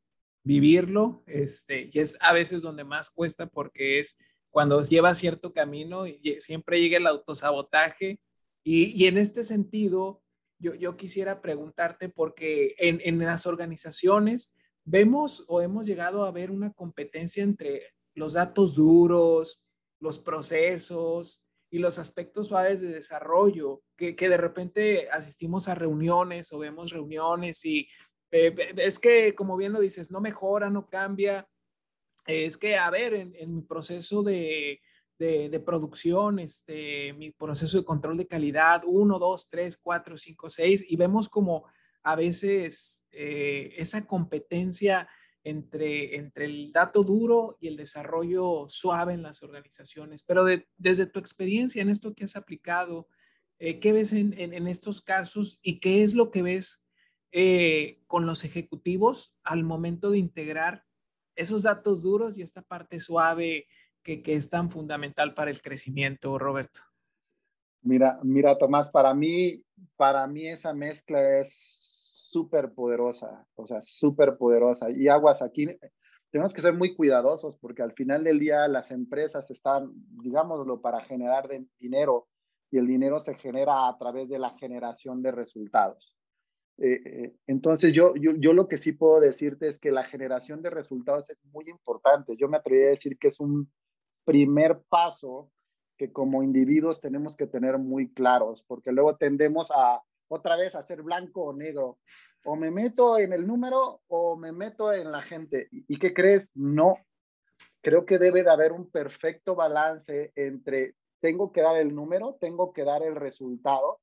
vivirlo, 0.43 1.23
este, 1.25 1.89
y 1.91 1.99
es 1.99 2.17
a 2.19 2.33
veces 2.33 2.61
donde 2.61 2.83
más 2.83 3.09
cuesta 3.09 3.47
porque 3.47 3.99
es 3.99 4.17
cuando 4.49 4.81
lleva 4.83 5.15
cierto 5.15 5.53
camino 5.53 6.05
y 6.05 6.37
siempre 6.41 6.79
llega 6.79 6.97
el 6.97 7.07
autosabotaje. 7.07 8.19
Y, 8.63 8.85
y 9.01 9.07
en 9.07 9.17
este 9.17 9.43
sentido, 9.43 10.21
yo, 10.59 10.75
yo 10.75 10.95
quisiera 10.95 11.41
preguntarte 11.41 12.09
porque 12.09 12.75
en, 12.77 13.01
en 13.03 13.19
las 13.19 13.47
organizaciones 13.47 14.53
vemos 14.85 15.45
o 15.47 15.61
hemos 15.61 15.85
llegado 15.85 16.23
a 16.25 16.31
ver 16.31 16.51
una 16.51 16.71
competencia 16.73 17.43
entre 17.43 17.93
los 18.13 18.33
datos 18.33 18.75
duros, 18.75 19.63
los 19.99 20.19
procesos 20.19 21.45
y 21.71 21.79
los 21.79 21.97
aspectos 21.97 22.49
suaves 22.49 22.81
de 22.81 22.89
desarrollo, 22.89 23.81
que, 23.97 24.15
que 24.15 24.29
de 24.29 24.37
repente 24.37 25.09
asistimos 25.09 25.67
a 25.67 25.75
reuniones 25.75 26.53
o 26.53 26.59
vemos 26.59 26.91
reuniones 26.91 27.65
y 27.65 27.87
eh, 28.33 28.73
es 28.77 28.99
que, 28.99 29.35
como 29.35 29.55
bien 29.55 29.73
lo 29.73 29.79
dices, 29.79 30.09
no 30.09 30.19
mejora, 30.19 30.69
no 30.69 30.87
cambia. 30.89 31.47
Es 32.25 32.57
que, 32.57 32.77
a 32.77 32.89
ver, 32.89 33.13
en, 33.13 33.55
mi 33.55 33.61
proceso 33.61 34.23
de, 34.23 34.81
de, 35.19 35.59
producción, 35.59 36.39
este, 36.39 37.13
mi 37.13 37.29
proceso 37.29 37.77
de 37.77 37.85
control 37.85 38.17
de 38.17 38.27
calidad, 38.27 38.81
1, 38.85 39.19
2, 39.19 39.49
3, 39.49 39.77
4, 39.77 40.17
5, 40.17 40.49
6, 40.49 40.85
y 40.87 40.95
vemos 40.95 41.29
como 41.29 41.65
a 42.01 42.15
veces 42.15 43.03
eh, 43.11 43.75
esa 43.77 44.07
competencia 44.07 45.07
entre, 45.43 46.15
entre 46.15 46.45
el 46.45 46.71
dato 46.71 47.03
duro 47.03 47.57
y 47.59 47.67
el 47.67 47.77
desarrollo 47.77 48.65
suave 48.67 49.13
en 49.13 49.21
las 49.21 49.43
organizaciones. 49.43 50.23
Pero 50.23 50.43
desde 50.77 51.05
tu 51.05 51.19
experiencia 51.19 51.83
en 51.83 51.89
esto 51.89 52.15
que 52.15 52.23
has 52.23 52.35
aplicado, 52.35 53.07
eh, 53.59 53.79
¿qué 53.79 53.91
ves 53.91 54.11
en, 54.13 54.33
en, 54.37 54.67
estos 54.67 55.01
casos 55.01 55.59
y 55.61 55.79
qué 55.79 56.03
es 56.03 56.15
lo 56.15 56.31
que 56.31 56.41
ves 56.41 56.82
eh, 57.33 57.99
con 58.07 58.25
los 58.25 58.45
ejecutivos 58.45 59.35
al 59.43 59.63
momento 59.63 60.11
de 60.11 60.19
integrar 60.19 60.85
esos 61.35 61.63
datos 61.63 62.03
duros 62.03 62.37
y 62.37 62.43
esta 62.43 62.61
parte 62.61 62.99
suave 62.99 63.65
que, 64.03 64.21
que 64.21 64.35
es 64.35 64.49
tan 64.49 64.69
fundamental 64.69 65.33
para 65.33 65.49
el 65.49 65.61
crecimiento, 65.61 66.37
Roberto? 66.37 66.81
Mira, 67.81 68.19
mira, 68.21 68.55
Tomás, 68.57 68.89
para 68.89 69.13
mí, 69.13 69.63
para 69.95 70.27
mí 70.27 70.47
esa 70.47 70.73
mezcla 70.73 71.39
es 71.39 71.83
súper 72.33 72.71
poderosa, 72.73 73.47
o 73.55 73.65
sea, 73.65 73.81
súper 73.83 74.37
poderosa. 74.37 74.91
Y 74.91 75.07
aguas 75.07 75.41
aquí, 75.41 75.67
tenemos 76.29 76.53
que 76.53 76.61
ser 76.61 76.73
muy 76.73 76.95
cuidadosos 76.95 77.57
porque 77.57 77.81
al 77.81 77.93
final 77.93 78.23
del 78.23 78.39
día 78.39 78.67
las 78.67 78.91
empresas 78.91 79.49
están, 79.51 79.91
digámoslo, 80.21 80.81
para 80.81 81.01
generar 81.01 81.49
dinero 81.79 82.27
y 82.71 82.77
el 82.77 82.87
dinero 82.87 83.19
se 83.19 83.35
genera 83.35 83.87
a 83.87 83.97
través 83.97 84.29
de 84.29 84.39
la 84.39 84.51
generación 84.57 85.21
de 85.21 85.31
resultados. 85.31 86.15
Eh, 86.77 87.01
eh, 87.05 87.35
entonces, 87.47 87.93
yo, 87.93 88.15
yo, 88.15 88.31
yo, 88.37 88.53
lo 88.53 88.67
que 88.67 88.77
sí 88.77 88.93
puedo 88.93 89.19
decirte 89.19 89.67
es 89.67 89.79
que 89.79 89.91
la 89.91 90.03
generación 90.03 90.61
de 90.61 90.69
resultados 90.69 91.29
es 91.29 91.37
muy 91.45 91.69
importante. 91.69 92.35
Yo 92.37 92.47
me 92.47 92.57
atrevería 92.57 92.87
a 92.87 92.91
decir 92.91 93.17
que 93.17 93.27
es 93.27 93.39
un 93.39 93.71
primer 94.25 94.81
paso 94.89 95.51
que 95.97 96.11
como 96.11 96.41
individuos 96.41 97.01
tenemos 97.01 97.37
que 97.37 97.47
tener 97.47 97.77
muy 97.77 98.11
claros, 98.11 98.63
porque 98.67 98.91
luego 98.91 99.15
tendemos 99.17 99.71
a 99.71 100.01
otra 100.27 100.57
vez 100.57 100.75
a 100.75 100.83
ser 100.83 101.03
blanco 101.03 101.43
o 101.43 101.53
negro. 101.53 101.99
O 102.45 102.55
me 102.55 102.71
meto 102.71 103.17
en 103.19 103.31
el 103.31 103.45
número 103.47 104.01
o 104.07 104.35
me 104.35 104.51
meto 104.51 104.91
en 104.91 105.11
la 105.11 105.21
gente. 105.21 105.69
¿Y 105.71 105.97
qué 105.97 106.13
crees? 106.13 106.51
No. 106.55 106.97
Creo 107.81 108.05
que 108.05 108.17
debe 108.17 108.43
de 108.43 108.49
haber 108.49 108.71
un 108.71 108.89
perfecto 108.89 109.55
balance 109.55 110.31
entre 110.35 110.95
tengo 111.21 111.53
que 111.53 111.61
dar 111.61 111.77
el 111.77 111.95
número, 111.95 112.35
tengo 112.41 112.73
que 112.73 112.83
dar 112.83 113.01
el 113.01 113.15
resultado, 113.15 114.01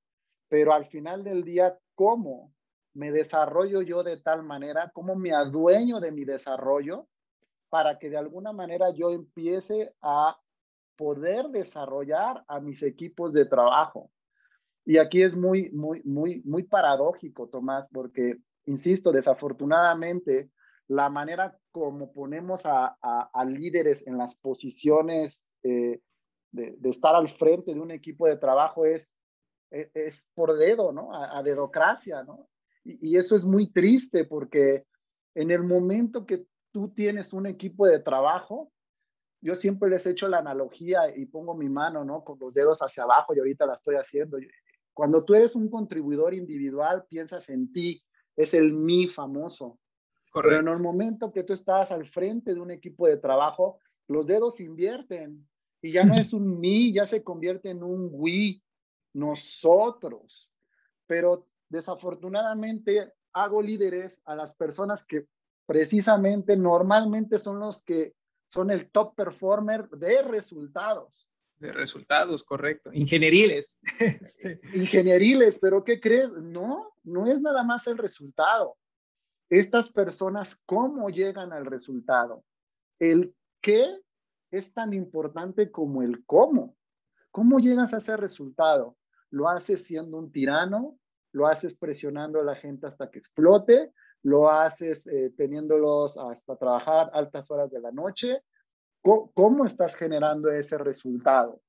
pero 0.49 0.73
al 0.73 0.87
final 0.87 1.23
del 1.23 1.45
día, 1.45 1.79
¿cómo 1.95 2.55
me 2.95 3.13
desarrollo 3.13 3.83
yo 3.83 4.03
de 4.03 4.21
tal 4.21 4.43
manera? 4.43 4.91
¿Cómo 4.93 5.15
me 5.15 5.33
adueño 5.33 6.01
de 6.01 6.13
mi 6.13 6.25
desarrollo 6.25 7.09
para 7.71 7.99
que 7.99 8.11
de 8.11 8.19
alguna 8.19 8.53
manera 8.53 8.91
yo 8.91 9.11
empiece 9.11 9.95
a 10.03 10.39
poder 11.01 11.49
desarrollar 11.49 12.45
a 12.47 12.61
mis 12.61 12.83
equipos 12.83 13.33
de 13.33 13.47
trabajo. 13.47 14.11
Y 14.85 14.99
aquí 14.99 15.23
es 15.23 15.35
muy, 15.35 15.71
muy, 15.71 16.03
muy, 16.03 16.43
muy 16.45 16.65
paradójico, 16.65 17.49
Tomás, 17.49 17.87
porque, 17.91 18.37
insisto, 18.67 19.11
desafortunadamente, 19.11 20.51
la 20.89 21.09
manera 21.09 21.57
como 21.73 22.13
ponemos 22.13 22.67
a, 22.67 22.99
líderes 23.47 24.07
en 24.07 24.19
las 24.19 24.37
posiciones 24.37 25.41
eh, 25.63 26.01
de, 26.51 26.77
estar 26.91 27.15
al 27.15 27.31
frente 27.31 27.73
de 27.73 27.81
un 27.81 27.93
equipo 27.93 28.27
de 28.27 28.37
trabajo 28.37 28.85
es, 28.85 29.17
e, 29.71 29.91
es, 29.95 30.27
por 30.35 30.53
dedo, 30.55 30.93
¿no? 30.93 31.15
A, 31.15 31.43
dedocracia, 31.43 32.25
¿no? 32.25 32.47
Y, 32.91 33.11
y, 33.11 33.17
eso 33.17 33.37
es 33.37 33.45
muy 33.45 33.71
triste 33.71 34.25
porque 34.25 34.85
en 35.35 35.51
el 35.51 35.63
momento 35.63 36.27
que 36.27 36.47
tú 36.73 36.89
tienes 36.91 37.33
un 37.33 37.47
equipo 37.47 37.87
de 37.87 38.01
trabajo, 38.01 38.73
yo 39.41 39.55
siempre 39.55 39.89
les 39.89 40.07
he 40.07 40.11
hecho 40.11 40.29
la 40.29 40.39
analogía 40.39 41.17
y 41.17 41.27
pongo 41.27 41.55
mi 41.55 41.69
mano, 41.69 42.05
¿no? 42.05 42.25
Con 42.25 42.39
los 42.39 42.53
dedos 42.53 42.81
hacia 42.81 43.05
abajo 43.05 43.35
y 43.35 43.39
ahorita 43.39 43.67
la 43.67 43.75
estoy 43.75 43.97
haciendo. 43.97 44.39
Cuando 44.93 45.25
tú 45.25 45.35
eres 45.35 45.55
un 45.55 45.71
contribuidor 45.71 46.35
individual, 46.35 47.05
piensas 47.09 47.49
en 47.49 47.73
ti, 47.73 48.03
es 48.37 48.55
el 48.55 48.73
mí 48.73 49.09
famoso. 49.09 49.79
Correcto. 50.31 50.59
Pero 50.59 50.71
en 50.71 50.77
el 50.77 50.83
momento 50.83 51.33
que 51.33 51.43
tú 51.43 51.53
estás 51.53 51.91
al 51.91 52.07
frente 52.07 52.55
de 52.55 52.61
un 52.61 52.71
equipo 52.71 53.07
de 53.07 53.17
trabajo, 53.17 53.79
los 54.09 54.27
dedos 54.27 54.61
invierten 54.61 55.49
y 55.81 55.93
ya 55.93 56.05
no 56.05 56.17
es 56.17 56.33
un 56.35 56.61
mí, 56.61 56.93
ya 56.93 57.07
se 57.07 57.25
convierte 57.25 57.71
en 57.71 57.83
un 57.83 58.11
we, 58.13 58.63
nosotros. 59.15 60.51
Pero 61.07 61.47
desafortunadamente 61.71 63.13
hago 63.33 63.63
líderes 63.63 64.21
a 64.25 64.35
las 64.35 64.55
personas 64.55 65.07
que 65.07 65.27
precisamente 65.67 66.57
normalmente 66.57 67.39
son 67.39 67.61
los 67.61 67.83
que 67.83 68.15
son 68.49 68.71
el 68.71 68.91
top 68.91 69.15
performer 69.15 69.89
de 69.91 70.23
resultados. 70.23 71.27
De 71.59 71.73
resultados, 71.73 72.43
correcto. 72.43 72.91
Ingenieriles. 72.93 73.79
Este. 74.01 74.61
Ingenieriles, 74.75 75.59
pero 75.61 75.85
¿qué 75.85 76.01
crees? 76.01 76.33
No, 76.33 76.93
no 77.05 77.31
es 77.31 77.41
nada 77.41 77.63
más 77.63 77.87
el 77.87 77.99
resultado. 77.99 78.77
Estas 79.49 79.91
personas, 79.91 80.57
¿cómo 80.67 81.11
llegan 81.11 81.53
al 81.53 81.67
resultado? 81.67 82.45
El 82.99 83.35
qué 83.61 84.01
es 84.51 84.73
tan 84.73 84.93
importante 84.93 85.71
como 85.71 86.03
el 86.03 86.25
cómo. 86.25 86.77
¿Cómo 87.31 87.61
llegas 87.61 87.95
a 87.95 87.99
ese 87.99 88.17
resultado? 88.17 88.97
¿Lo 89.31 89.49
haces 89.49 89.85
siendo 89.85 90.19
un 90.19 90.33
tirano? 90.33 90.99
¿Lo 91.33 91.47
haces 91.47 91.75
presionando 91.77 92.41
a 92.41 92.45
la 92.45 92.57
gente 92.57 92.87
hasta 92.87 93.11
que 93.11 93.19
explote? 93.19 93.93
lo 94.23 94.51
haces 94.51 95.07
eh, 95.07 95.33
teniéndolos 95.37 96.17
hasta 96.19 96.57
trabajar 96.57 97.11
altas 97.13 97.51
horas 97.51 97.71
de 97.71 97.81
la 97.81 97.91
noche. 97.91 98.43
¿Cómo, 99.03 99.65
estás 99.65 99.95
generando 99.95 100.51
ese 100.51 100.77
resultado? 100.77 101.63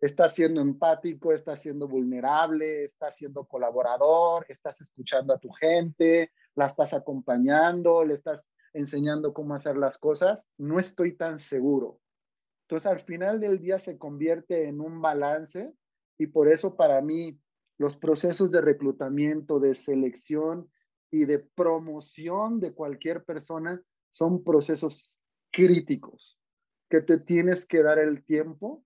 ¿Estás 0.00 0.34
siendo 0.34 0.60
empático? 0.60 1.32
¿Estás 1.32 1.62
siendo 1.62 1.86
vulnerable? 1.86 2.84
¿Estás 2.84 3.16
siendo 3.16 3.44
colaborador? 3.44 4.44
¿Estás 4.48 4.80
escuchando 4.80 5.32
a 5.32 5.38
tu 5.38 5.48
gente? 5.50 6.32
¿La 6.56 6.66
estás 6.66 6.92
acompañando? 6.92 8.04
¿Le 8.04 8.14
estás 8.14 8.50
enseñando 8.72 9.32
cómo 9.32 9.54
hacer 9.54 9.76
las 9.76 9.96
cosas? 9.96 10.50
No 10.58 10.80
estoy 10.80 11.16
tan 11.16 11.38
seguro. 11.38 12.00
Entonces, 12.62 12.90
al 12.90 13.00
final 13.00 13.38
del 13.38 13.60
día 13.60 13.78
se 13.78 13.96
convierte 13.96 14.66
en 14.66 14.80
un 14.80 15.00
balance 15.00 15.72
y 16.18 16.26
por 16.26 16.48
eso 16.48 16.74
para 16.74 17.00
mí 17.00 17.38
los 17.78 17.96
procesos 17.96 18.50
de 18.50 18.60
reclutamiento, 18.60 19.60
de 19.60 19.74
selección, 19.74 20.70
y 21.10 21.24
de 21.24 21.40
promoción 21.54 22.60
de 22.60 22.74
cualquier 22.74 23.24
persona 23.24 23.80
son 24.10 24.42
procesos 24.42 25.16
críticos 25.50 26.38
que 26.88 27.00
te 27.00 27.18
tienes 27.18 27.66
que 27.66 27.82
dar 27.82 27.98
el 27.98 28.24
tiempo 28.24 28.84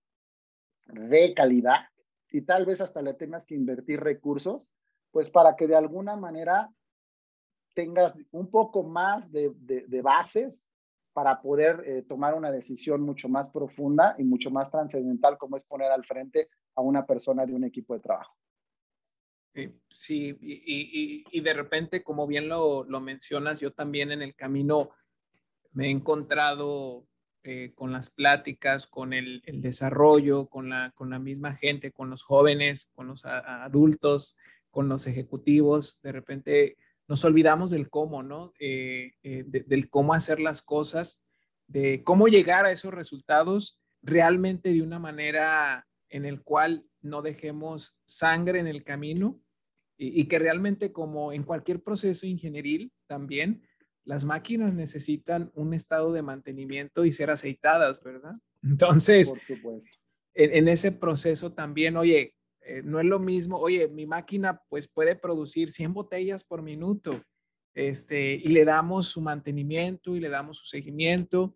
de 0.87 1.33
calidad 1.33 1.85
y 2.31 2.41
tal 2.41 2.65
vez 2.65 2.81
hasta 2.81 3.01
le 3.01 3.13
tengas 3.13 3.45
que 3.45 3.55
invertir 3.55 3.99
recursos, 3.99 4.69
pues 5.11 5.29
para 5.29 5.55
que 5.55 5.67
de 5.67 5.75
alguna 5.75 6.15
manera 6.15 6.69
tengas 7.73 8.13
un 8.31 8.49
poco 8.49 8.83
más 8.83 9.31
de, 9.31 9.53
bases 10.01 10.63
para 11.13 11.41
poder 11.41 11.83
eh, 11.85 12.03
tomar 12.03 12.35
una 12.35 12.51
decisión 12.51 13.01
mucho 13.01 13.27
más 13.27 13.49
profunda 13.49 14.15
y 14.17 14.23
mucho 14.23 14.49
más 14.49 14.71
trascendental 14.71 15.37
como 15.37 15.57
es 15.57 15.63
poner 15.63 15.91
al 15.91 16.05
frente 16.05 16.49
a 16.75 16.81
una 16.81 17.05
persona 17.05 17.45
de 17.45 17.53
un 17.53 17.65
equipo 17.65 17.93
de 17.93 17.99
trabajo. 17.99 18.40
Eh, 19.53 19.73
sí, 19.89 20.37
y, 20.41 21.41
de 21.41 21.53
repente, 21.53 22.03
como 22.03 22.25
bien 22.25 22.47
lo, 22.47 22.85
mencionas, 23.01 23.59
yo 23.59 23.71
también 23.71 24.11
en 24.11 24.21
el 24.21 24.35
camino 24.35 24.91
me 25.73 25.87
he 25.87 25.89
encontrado 25.89 27.05
eh, 27.43 27.71
con 27.75 27.91
las 27.91 28.09
pláticas, 28.09 28.87
con 28.87 29.13
el, 29.13 29.41
desarrollo, 29.45 30.47
con 30.47 30.69
la, 30.69 30.91
con 30.95 31.09
la 31.09 31.19
misma 31.19 31.55
gente, 31.55 31.91
con 31.91 32.09
los 32.09 32.23
jóvenes, 32.23 32.91
con 32.93 33.07
los 33.07 33.25
adultos, 33.25 34.37
con 34.69 34.87
los 34.87 35.07
ejecutivos. 35.07 36.01
De 36.01 36.11
repente 36.11 36.77
nos 37.07 37.25
olvidamos 37.25 37.71
del 37.71 37.89
cómo, 37.89 38.23
¿no? 38.23 38.53
Eh, 38.59 39.13
del 39.21 39.89
cómo 39.89 40.13
hacer 40.13 40.39
las 40.39 40.61
cosas, 40.61 41.21
de 41.67 42.03
cómo 42.03 42.27
llegar 42.27 42.65
a 42.65 42.71
esos 42.71 42.93
resultados 42.93 43.81
realmente 44.01 44.69
de 44.69 44.81
una 44.81 44.99
manera 44.99 45.85
en 46.11 46.25
el 46.25 46.43
cual 46.43 46.85
no 47.01 47.21
dejemos 47.21 47.99
sangre 48.05 48.59
en 48.59 48.67
el 48.67 48.83
camino 48.83 49.41
y, 49.97 50.27
que 50.27 50.39
realmente 50.39 50.91
como 50.91 51.31
en 51.31 51.43
cualquier 51.43 51.83
proceso 51.83 52.25
ingenieril 52.25 52.91
también, 53.07 53.61
las 54.03 54.25
máquinas 54.25 54.73
necesitan 54.73 55.51
un 55.53 55.75
estado 55.75 56.11
de 56.11 56.23
mantenimiento 56.23 57.05
y 57.05 57.11
ser 57.11 57.29
aceitadas, 57.29 58.01
¿verdad? 58.01 58.33
Entonces, 58.63 59.31
en, 60.33 60.67
ese 60.67 60.91
proceso 60.91 61.53
también, 61.53 61.97
oye, 61.97 62.33
eh, 62.61 62.81
no 62.83 62.99
es 62.99 63.05
lo 63.05 63.19
mismo, 63.19 63.57
oye, 63.57 63.87
mi 63.89 64.07
máquina 64.07 64.61
pues 64.69 64.87
puede 64.87 65.15
producir 65.15 65.71
100 65.71 65.93
botellas 65.93 66.43
por 66.43 66.63
minuto, 66.63 67.23
este, 67.75 68.33
y 68.33 68.47
le 68.49 68.65
damos 68.65 69.07
su 69.07 69.21
mantenimiento 69.21 70.15
y 70.15 70.19
le 70.19 70.29
damos 70.29 70.57
su 70.57 70.65
seguimiento. 70.65 71.55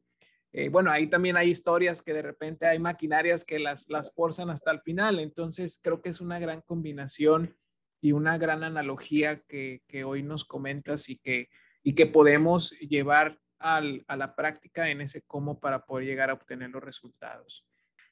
Eh, 0.57 0.69
bueno, 0.69 0.89
ahí 0.89 1.07
también 1.07 1.35
hay 1.35 1.49
historias 1.49 2.01
que 2.01 2.13
de 2.13 2.21
repente 2.21 2.65
hay 2.65 2.79
maquinarias 2.79 3.43
que 3.43 3.59
las, 3.59 3.89
las 3.89 4.13
forzan 4.13 4.49
hasta 4.49 4.71
el 4.71 4.79
final, 4.79 5.19
entonces 5.19 5.77
creo 5.83 6.01
que 6.01 6.07
es 6.07 6.21
una 6.21 6.39
gran 6.39 6.61
combinación 6.61 7.57
y 7.99 8.13
una 8.13 8.37
gran 8.37 8.63
analogía 8.63 9.41
que, 9.41 9.81
hoy 10.05 10.23
nos 10.23 10.45
comentas 10.45 11.09
y 11.09 11.17
que, 11.17 11.49
y 11.83 11.93
que 11.93 12.05
podemos 12.05 12.71
llevar 12.79 13.37
a 13.59 13.81
la 13.81 14.33
práctica 14.33 14.89
en 14.89 15.01
ese 15.01 15.23
cómo 15.23 15.59
para 15.59 15.85
poder 15.85 16.05
llegar 16.05 16.29
a 16.29 16.35
obtener 16.35 16.69
los 16.69 16.83
resultados. 16.83 17.67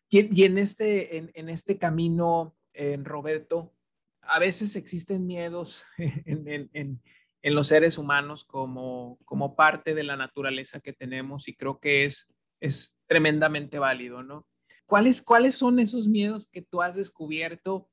Y, 0.10 0.44
en, 0.44 0.58
este, 0.58 1.16
en, 1.18 1.48
este 1.48 1.78
camino, 1.78 2.58
en 2.74 3.06
Roberto, 3.06 3.74
a 4.20 4.40
veces 4.40 4.76
existen 4.76 5.26
miedos 5.26 5.86
en, 5.98 7.02
los 7.44 7.68
seres 7.68 7.98
humanos 7.98 8.46
como, 8.46 9.20
como 9.26 9.56
parte 9.56 9.94
de 9.94 10.04
la 10.04 10.16
naturaleza 10.16 10.80
que 10.80 10.94
tenemos 10.94 11.48
y 11.48 11.56
creo 11.56 11.80
que 11.80 12.06
es, 12.06 12.34
es 12.62 12.98
tremendamente 13.06 13.80
válido, 13.80 14.24
¿no? 14.24 14.48
¿Cuáles, 14.86 15.22
¿Cuáles 15.22 15.56
son 15.56 15.80
esos 15.80 16.08
miedos 16.08 16.48
que 16.48 16.62
tú 16.62 16.82
has 16.82 16.96
descubierto 16.96 17.90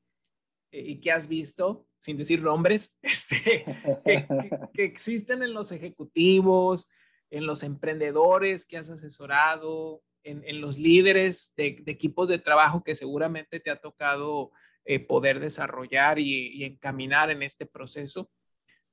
eh, 0.70 0.82
y 0.86 1.00
que 1.00 1.10
has 1.10 1.26
visto 1.26 1.86
sin 2.00 2.16
decir 2.16 2.42
nombres, 2.42 2.98
este, 3.02 3.64
que, 4.74 4.84
existen 4.84 5.42
en 5.42 5.54
los 5.54 5.70
ejecutivos, 5.70 6.88
en 7.30 7.46
los 7.46 7.62
emprendedores 7.62 8.66
que 8.66 8.78
has 8.78 8.90
asesorado, 8.90 10.02
en, 10.22 10.60
los 10.60 10.78
líderes 10.78 11.54
de, 11.56 11.82
equipos 11.86 12.28
de 12.28 12.38
trabajo 12.38 12.82
que 12.82 12.94
seguramente 12.94 13.60
te 13.60 13.70
ha 13.70 13.80
tocado 13.80 14.50
eh, 14.84 15.00
poder 15.00 15.40
desarrollar 15.40 16.18
y, 16.18 16.64
encaminar 16.64 17.30
en 17.30 17.42
este 17.42 17.64
proceso. 17.64 18.30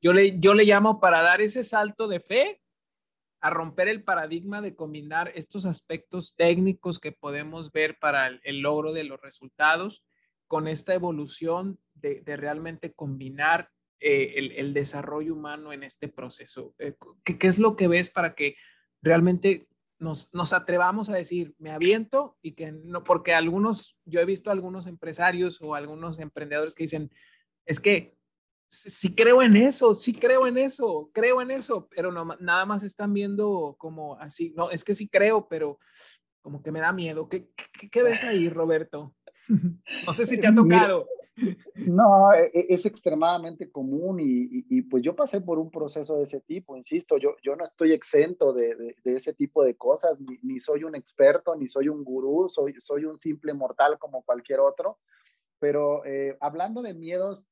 Yo 0.01 0.13
le, 0.13 0.39
yo 0.39 0.53
le 0.53 0.65
llamo 0.65 0.99
para 0.99 1.21
dar 1.21 1.41
ese 1.41 1.63
salto 1.63 2.07
de 2.07 2.19
fe 2.19 2.61
a 3.39 3.49
romper 3.49 3.87
el 3.87 4.03
paradigma 4.03 4.61
de 4.61 4.75
combinar 4.75 5.31
estos 5.35 5.65
aspectos 5.65 6.35
técnicos 6.35 6.99
que 6.99 7.11
podemos 7.11 7.71
ver 7.71 7.97
para 7.99 8.27
el 8.27 8.59
logro 8.59 8.93
de 8.93 9.03
los 9.03 9.21
resultados 9.21 10.03
con 10.47 10.67
esta 10.67 10.93
evolución 10.93 11.79
de, 11.93 12.21
realmente 12.25 12.93
combinar 12.93 13.69
eh, 13.99 14.53
el, 14.55 14.73
desarrollo 14.73 15.33
humano 15.33 15.73
en 15.73 15.83
este 15.83 16.07
proceso? 16.07 16.73
Eh, 16.79 16.95
¿qué, 17.23 17.47
es 17.47 17.57
lo 17.57 17.75
que 17.75 17.87
ves 17.87 18.09
para 18.09 18.33
que 18.33 18.55
realmente 19.01 19.67
nos, 19.99 20.33
nos 20.33 20.53
atrevamos 20.53 21.09
a 21.09 21.15
decir, 21.15 21.55
me 21.57 21.71
aviento 21.71 22.37
y 22.41 22.53
que 22.53 22.71
no, 22.71 23.03
porque 23.03 23.33
algunos, 23.33 23.99
yo 24.05 24.19
he 24.19 24.25
visto 24.25 24.51
algunos 24.51 24.87
empresarios 24.87 25.59
o 25.61 25.75
algunos 25.75 26.19
emprendedores 26.19 26.75
que 26.75 26.83
dicen, 26.83 27.11
es 27.65 27.79
que 27.79 28.16
sí, 28.67 29.15
creo 29.15 29.41
en 29.41 29.57
eso, 29.57 29.93
sí 29.93 30.13
creo 30.13 30.47
en 30.47 30.57
eso, 30.57 31.09
creo 31.13 31.41
en 31.41 31.51
eso, 31.51 31.87
pero 31.89 32.11
no, 32.11 32.25
nada 32.39 32.65
más 32.65 32.83
están 32.83 33.13
viendo 33.13 33.75
como 33.77 34.15
así, 34.19 34.53
no, 34.55 34.69
es 34.69 34.83
que 34.83 34.93
sí 34.93 35.07
creo, 35.07 35.47
pero 35.47 35.79
como 36.41 36.63
que 36.63 36.71
me 36.71 36.79
da 36.79 36.93
miedo. 36.93 37.27
¿Qué, 37.27 37.49
qué, 37.91 38.03
ves 38.03 38.23
ahí, 38.23 38.47
Roberto? 38.49 39.13
no 40.07 40.13
sé 40.13 40.25
si 40.25 40.39
te 40.39 40.47
ha 40.47 40.55
tocado. 40.55 41.07
No, 41.75 42.33
e, 42.33 42.49
e, 42.53 42.65
es 42.69 42.85
extremadamente 42.85 43.69
común 43.69 44.19
y, 44.19 44.47
y, 44.69 44.81
pues 44.83 45.03
yo 45.03 45.15
pasé 45.15 45.41
por 45.41 45.59
un 45.59 45.69
proceso 45.69 46.17
de 46.17 46.23
ese 46.23 46.41
tipo, 46.41 46.75
insisto, 46.75 47.17
yo, 47.17 47.35
yo 47.43 47.55
no 47.55 47.63
estoy 47.63 47.91
exento 47.93 48.53
de, 48.53 48.75
de, 48.75 49.15
ese 49.15 49.33
tipo 49.33 49.63
de 49.63 49.75
cosas, 49.75 50.19
ni, 50.19 50.39
ni, 50.41 50.59
soy 50.59 50.83
un 50.83 50.95
experto, 50.95 51.55
ni 51.55 51.67
soy 51.67 51.89
un 51.89 52.03
gurú, 52.03 52.49
soy, 52.49 52.73
soy 52.79 53.05
un 53.05 53.19
simple 53.19 53.53
mortal 53.53 53.99
como 53.99 54.23
cualquier 54.23 54.61
otro, 54.61 54.99
pero 55.59 56.03
eh, 56.05 56.37
hablando 56.41 56.81
de 56.81 56.95
miedos, 56.95 57.45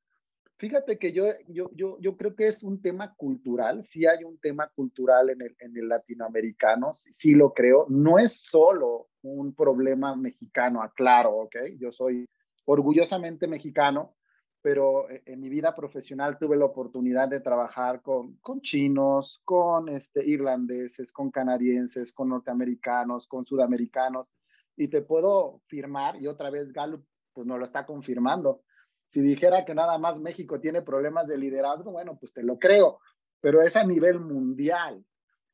fíjate 0.58 0.98
que 0.98 1.12
yo, 1.12 1.26
yo, 1.48 1.70
yo, 1.74 1.98
yo 2.00 2.15
creo 2.15 2.36
que 2.36 2.48
es 2.48 2.63
un 2.63 2.82
tema 2.82 3.13
cultural, 3.15 3.86
sí 3.86 4.06
hay 4.06 4.24
un 4.24 4.38
tema 4.39 4.70
cultural 4.70 5.30
en 5.30 5.41
el, 5.41 5.56
en 5.60 5.78
el 5.78 5.89
latinoamericano, 5.89 6.94
sí, 6.94 7.34
lo 7.34 7.54
creo, 7.54 7.86
no 7.89 8.20
es 8.20 8.44
solo 8.44 9.10
un 9.22 9.54
problema 9.54 10.15
mexicano, 10.15 10.82
aclaro, 10.82 11.36
¿ok? 11.38 11.56
Yo 11.78 11.91
soy 11.91 12.28
orgullosamente 12.65 13.48
mexicano, 13.48 14.15
pero 14.62 15.10
e, 15.10 15.22
en 15.26 15.39
mi 15.39 15.50
vida 15.50 15.76
profesional 15.76 16.38
tuve 16.38 16.58
la 16.58 16.65
oportunidad 16.65 17.28
de 17.28 17.39
trabajar 17.39 18.02
con, 18.02 18.38
con 18.38 18.62
chinos, 18.62 19.41
con 19.44 19.89
este, 19.89 20.26
irlandeses, 20.26 21.12
con 21.12 21.32
canadienses, 21.32 22.13
con 22.13 22.30
norteamericanos, 22.30 23.28
con 23.28 23.46
sudamericanos, 23.46 24.32
y 24.78 24.88
te 24.88 25.02
puedo 25.02 25.62
firmar, 25.68 26.22
y 26.22 26.28
otra 26.28 26.50
vez 26.50 26.72
Gallup 26.72 27.06
pues 27.34 27.46
nos 27.46 27.60
lo 27.60 27.65
está 27.65 27.86
confirmando. 27.86 28.62
Si 29.10 29.22
dijera 29.22 29.65
que 29.65 29.74
nada 29.74 29.98
más 29.98 30.20
México 30.20 30.60
tiene 30.60 30.82
problemas 30.82 31.28
de 31.28 31.38
liderazgo, 31.38 31.91
bueno, 31.91 32.18
pues 32.18 32.34
te 32.34 32.44
lo 32.44 32.58
creo, 32.60 33.00
pero 33.41 33.62
es 33.62 33.76
a 33.76 33.84
nivel 33.84 34.20
mundial. 34.20 35.06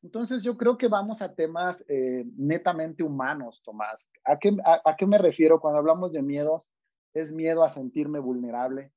Entonces 0.02 0.42
yo 0.42 0.56
creo 0.56 0.76
que 0.76 0.88
vamos 0.88 1.22
a 1.22 1.34
temas 1.34 1.84
eh, 1.88 2.24
netamente 2.36 3.04
humanos, 3.04 3.62
Tomás. 3.64 4.06
¿A 4.24 4.38
qué, 4.38 5.06
me 5.06 5.18
refiero 5.18 5.60
cuando 5.60 5.78
hablamos 5.78 6.12
de 6.12 6.22
miedos? 6.22 6.68
es 7.14 7.32
miedo 7.32 7.64
a 7.64 7.70
sentirme 7.70 8.18
vulnerable. 8.18 8.92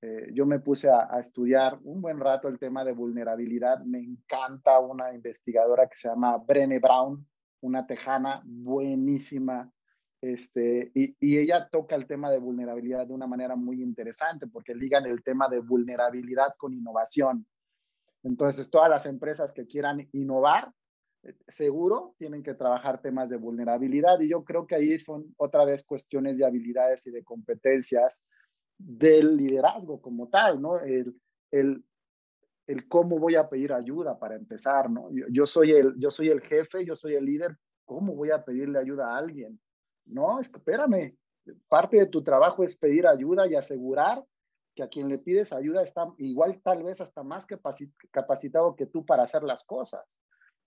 Eh, 0.00 0.30
yo 0.32 0.46
me 0.46 0.60
puse 0.60 0.88
a, 0.88 1.18
estudiar 1.20 1.78
un 1.82 2.00
buen 2.00 2.20
rato 2.20 2.48
el 2.48 2.58
tema 2.58 2.84
de 2.84 2.92
vulnerabilidad. 2.92 3.80
Me 3.84 3.98
encanta 3.98 4.78
una 4.78 5.12
investigadora 5.12 5.88
que 5.88 5.96
se 5.96 6.08
llama 6.08 6.36
Brené 6.38 6.78
Brown, 6.78 7.26
una 7.60 7.86
tejana 7.86 8.42
buenísima. 8.44 9.70
Este, 10.20 10.90
y, 10.94 11.16
y, 11.20 11.38
ella 11.38 11.68
toca 11.70 11.94
el 11.94 12.06
tema 12.06 12.28
de 12.30 12.38
vulnerabilidad 12.38 13.06
de 13.06 13.12
una 13.12 13.28
manera 13.28 13.54
muy 13.54 13.80
interesante 13.80 14.48
porque 14.48 14.74
ligan 14.74 15.06
el 15.06 15.22
tema 15.22 15.48
de 15.48 15.60
vulnerabilidad 15.60 16.54
con 16.56 16.74
innovación. 16.74 17.46
Entonces, 18.24 18.68
todas 18.68 18.90
las 18.90 19.06
empresas 19.06 19.52
que 19.52 19.66
quieran 19.66 20.08
innovar 20.12 20.72
seguro 21.48 22.14
tienen 22.18 22.42
que 22.42 22.54
trabajar 22.54 23.00
temas 23.00 23.28
de 23.28 23.36
vulnerabilidad 23.36 24.20
y 24.20 24.28
yo 24.28 24.44
creo 24.44 24.66
que 24.66 24.76
ahí 24.76 24.98
son 24.98 25.34
otra 25.36 25.64
vez 25.64 25.84
cuestiones 25.84 26.38
de 26.38 26.46
habilidades 26.46 27.06
y 27.06 27.10
de 27.10 27.24
competencias 27.24 28.22
del 28.78 29.36
liderazgo 29.36 30.00
como 30.00 30.28
tal, 30.28 30.60
¿no? 30.62 30.78
El, 30.78 31.14
el, 31.50 31.84
el 32.66 32.88
cómo 32.88 33.18
voy 33.18 33.34
a 33.34 33.48
pedir 33.48 33.72
ayuda 33.72 34.18
para 34.18 34.36
empezar, 34.36 34.90
¿no? 34.90 35.08
Yo, 35.30 35.46
soy 35.46 35.72
el, 35.72 35.94
yo 35.98 36.10
soy 36.10 36.28
el 36.28 36.40
jefe, 36.40 36.84
yo 36.84 36.94
soy 36.94 37.14
el 37.14 37.24
líder, 37.24 37.56
¿cómo 37.84 38.14
voy 38.14 38.30
a 38.30 38.44
pedirle 38.44 38.78
ayuda 38.78 39.12
a 39.12 39.18
alguien? 39.18 39.60
No, 40.08 40.40
espérame, 40.40 41.16
parte 41.68 41.98
de 41.98 42.08
tu 42.08 42.22
trabajo 42.22 42.64
es 42.64 42.76
pedir 42.76 43.06
ayuda 43.06 43.46
y 43.46 43.54
asegurar 43.54 44.24
que 44.74 44.82
a 44.82 44.88
quien 44.88 45.08
le 45.08 45.18
pides 45.18 45.52
ayuda 45.52 45.82
está 45.82 46.06
igual 46.18 46.60
tal 46.62 46.84
vez 46.84 47.00
hasta 47.00 47.22
más 47.22 47.46
capacitado 48.10 48.76
que 48.76 48.86
tú 48.86 49.04
para 49.04 49.24
hacer 49.24 49.42
las 49.42 49.64
cosas. 49.64 50.04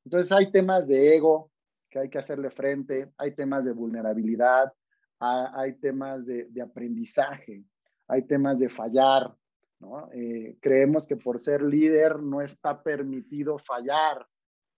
Entonces 0.03 0.31
hay 0.31 0.51
temas 0.51 0.87
de 0.87 1.15
ego 1.15 1.51
que 1.89 1.99
hay 1.99 2.09
que 2.09 2.17
hacerle 2.17 2.49
frente, 2.49 3.11
hay 3.17 3.35
temas 3.35 3.65
de 3.65 3.73
vulnerabilidad, 3.73 4.73
hay 5.19 5.73
temas 5.75 6.25
de, 6.25 6.49
aprendizaje, 6.61 7.63
hay 8.07 8.23
temas 8.23 8.57
de 8.57 8.69
fallar, 8.69 9.35
¿no? 9.79 10.09
Eh, 10.13 10.57
creemos 10.61 11.05
que 11.05 11.17
por 11.17 11.39
ser 11.39 11.61
líder 11.61 12.19
no 12.19 12.41
está 12.41 12.81
permitido 12.81 13.59
fallar. 13.59 14.25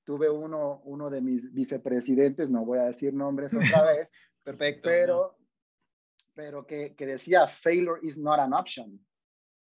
Tuve 0.03 0.29
uno, 0.29 0.81
uno 0.83 1.09
de 1.09 1.21
mis 1.21 1.53
vicepresidentes, 1.53 2.49
no 2.49 2.65
voy 2.65 2.79
a 2.79 2.85
decir 2.85 3.13
nombres 3.13 3.53
otra 3.53 3.83
vez, 3.85 4.09
Perfecto, 4.43 4.81
pero, 4.83 5.37
pero 6.33 6.65
que, 6.65 6.95
que 6.95 7.05
decía, 7.05 7.47
failure 7.47 7.99
is 8.01 8.17
not 8.17 8.39
an 8.39 8.53
option. 8.53 8.99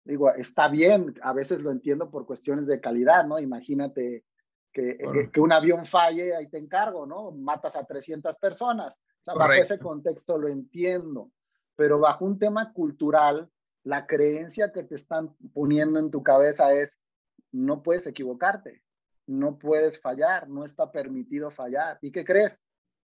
Digo, 0.05 0.31
está 0.35 0.69
bien, 0.69 1.15
a 1.23 1.33
veces 1.33 1.61
lo 1.61 1.71
entiendo 1.71 2.11
por 2.11 2.27
cuestiones 2.27 2.67
de 2.67 2.81
calidad, 2.81 3.25
¿no? 3.25 3.39
Imagínate 3.39 4.25
que, 4.73 4.91
eh, 4.91 5.31
que, 5.33 5.41
un 5.41 5.53
avión 5.53 5.87
falle, 5.87 6.35
ahí 6.35 6.49
te 6.49 6.59
encargo, 6.59 7.07
¿no? 7.07 7.31
Matas 7.31 7.77
a 7.77 7.85
300 7.85 8.37
personas. 8.37 8.99
O 9.21 9.25
sea, 9.25 9.35
bajo 9.35 9.53
ese 9.53 9.79
contexto 9.79 10.37
lo 10.37 10.49
entiendo, 10.49 11.31
pero 11.77 12.01
bajo 12.01 12.25
un 12.25 12.39
tema 12.39 12.73
cultural, 12.73 13.49
la 13.85 14.07
creencia 14.07 14.73
que 14.73 14.83
te 14.83 14.97
están 14.97 15.37
poniendo 15.53 16.01
en 16.01 16.11
tu 16.11 16.23
cabeza 16.23 16.73
es, 16.73 16.99
no 17.53 17.83
puedes 17.83 18.07
equivocarte, 18.07 18.83
no 19.27 19.59
puedes 19.59 20.01
fallar, 20.01 20.49
no 20.49 20.65
está 20.65 20.91
permitido 20.91 21.51
fallar. 21.51 21.99
¿Y 22.01 22.11
qué 22.11 22.25
crees? 22.25 22.59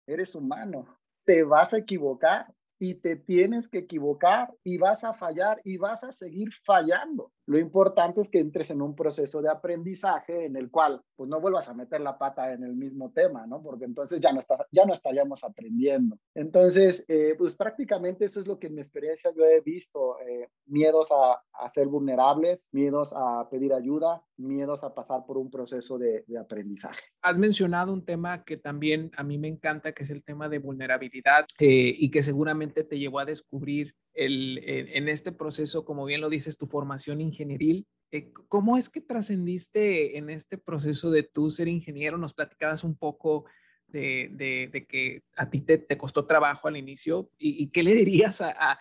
Eres 0.07 0.35
humano, 0.35 1.00
te 1.25 1.43
vas 1.45 1.75
a 1.75 1.79
equivocar 1.79 2.53
y 2.79 3.01
te 3.01 3.17
tienes 3.17 3.69
que 3.69 3.79
equivocar 3.79 4.53
y 4.65 4.79
vas 4.79 5.05
a 5.05 5.15
fallar 5.15 5.61
y 5.65 5.77
vas 5.77 6.03
a 6.05 6.13
seguir 6.13 6.51
fallando. 6.65 7.33
Lo 7.51 7.59
importante 7.59 8.21
es 8.21 8.29
que 8.29 8.39
entres 8.39 8.71
en 8.71 8.81
un 8.81 8.95
proceso 8.95 9.43
de 9.43 9.51
aprendizaje 9.51 10.45
en 10.45 10.55
el 10.55 10.71
cual 10.71 11.03
pues 11.17 11.29
no 11.29 11.41
vuelvas 11.41 11.69
a 11.69 11.75
meter 11.75 12.01
la 12.01 12.17
pata 12.17 12.53
en 12.53 12.63
el 12.63 12.77
mismo 12.77 13.11
tema, 13.11 13.45
¿no? 13.45 13.61
Porque 13.61 13.87
entonces 13.87 14.21
ya 14.21 14.33
no, 14.33 14.39
está, 14.39 14.69
ya 14.71 14.85
no 14.85 14.95
estaríamos 14.95 15.43
aprendiendo. 15.43 16.17
Entonces, 16.33 17.05
eh, 17.09 17.35
pues 17.37 17.57
prácticamente 17.57 18.27
eso 18.27 18.39
es 18.39 18.47
lo 18.47 18.61
que 18.61 18.69
en 18.69 18.77
mi 18.77 18.81
experiencia 18.81 19.33
yo 19.37 19.43
he 19.43 19.61
visto. 19.63 20.21
Eh, 20.21 20.47
miedos 20.67 21.09
a, 21.11 21.43
ser 21.69 21.89
vulnerables, 21.89 22.69
miedos 22.71 23.13
a 23.17 23.49
pedir 23.51 23.73
ayuda, 23.73 24.23
miedos 24.37 24.85
a 24.85 24.95
pasar 24.95 25.27
por 25.27 25.37
un 25.37 25.51
proceso 25.51 25.99
de, 25.99 26.23
de 26.29 26.39
aprendizaje. 26.39 27.01
Has 27.21 27.37
mencionado 27.37 27.93
un 27.93 28.05
tema 28.05 28.45
que 28.45 28.59
también 28.59 29.11
a 29.17 29.25
mí 29.25 29.39
me 29.39 29.49
encanta, 29.49 29.91
que 29.91 30.05
es 30.05 30.11
el 30.11 30.23
tema 30.23 30.49
de 30.49 30.61
vulnerabilidad 30.61 31.47
eh, 31.59 31.97
y 31.99 32.13
que 32.13 32.23
seguramente 32.23 32.85
te 32.85 32.97
llevó 32.97 33.19
a 33.19 33.25
descubrir 33.25 33.97
el, 34.15 34.61
en 34.65 35.09
este 35.09 35.33
proceso, 35.33 35.85
como 35.85 36.05
bien 36.05 36.21
lo 36.21 36.29
dices, 36.29 36.59
tu 36.59 36.67
formación 36.67 37.21
ingenieril. 37.21 37.87
Eh, 38.11 38.33
¿Cómo 38.49 38.77
es 38.77 38.89
que 38.89 39.01
trascendiste 39.01 40.19
en 40.19 40.31
este 40.31 40.59
proceso 40.59 41.11
de 41.11 41.23
tú 41.23 41.51
ser 41.51 41.69
ingeniero? 41.69 42.19
Nos 42.19 42.35
platicabas 42.35 42.85
un 42.85 42.97
poco 42.97 43.45
de, 43.87 44.31
de, 44.73 44.87
que 44.87 45.23
a 45.37 45.51
ti 45.51 45.61
te, 45.61 45.79
te, 45.79 45.99
costó 45.99 46.27
trabajo 46.27 46.69
al 46.69 46.77
inicio 46.77 47.31
y, 47.39 47.69
qué 47.71 47.83
le 47.83 47.95
dirías 47.95 48.41
a, 48.41 48.55
a, 48.59 48.79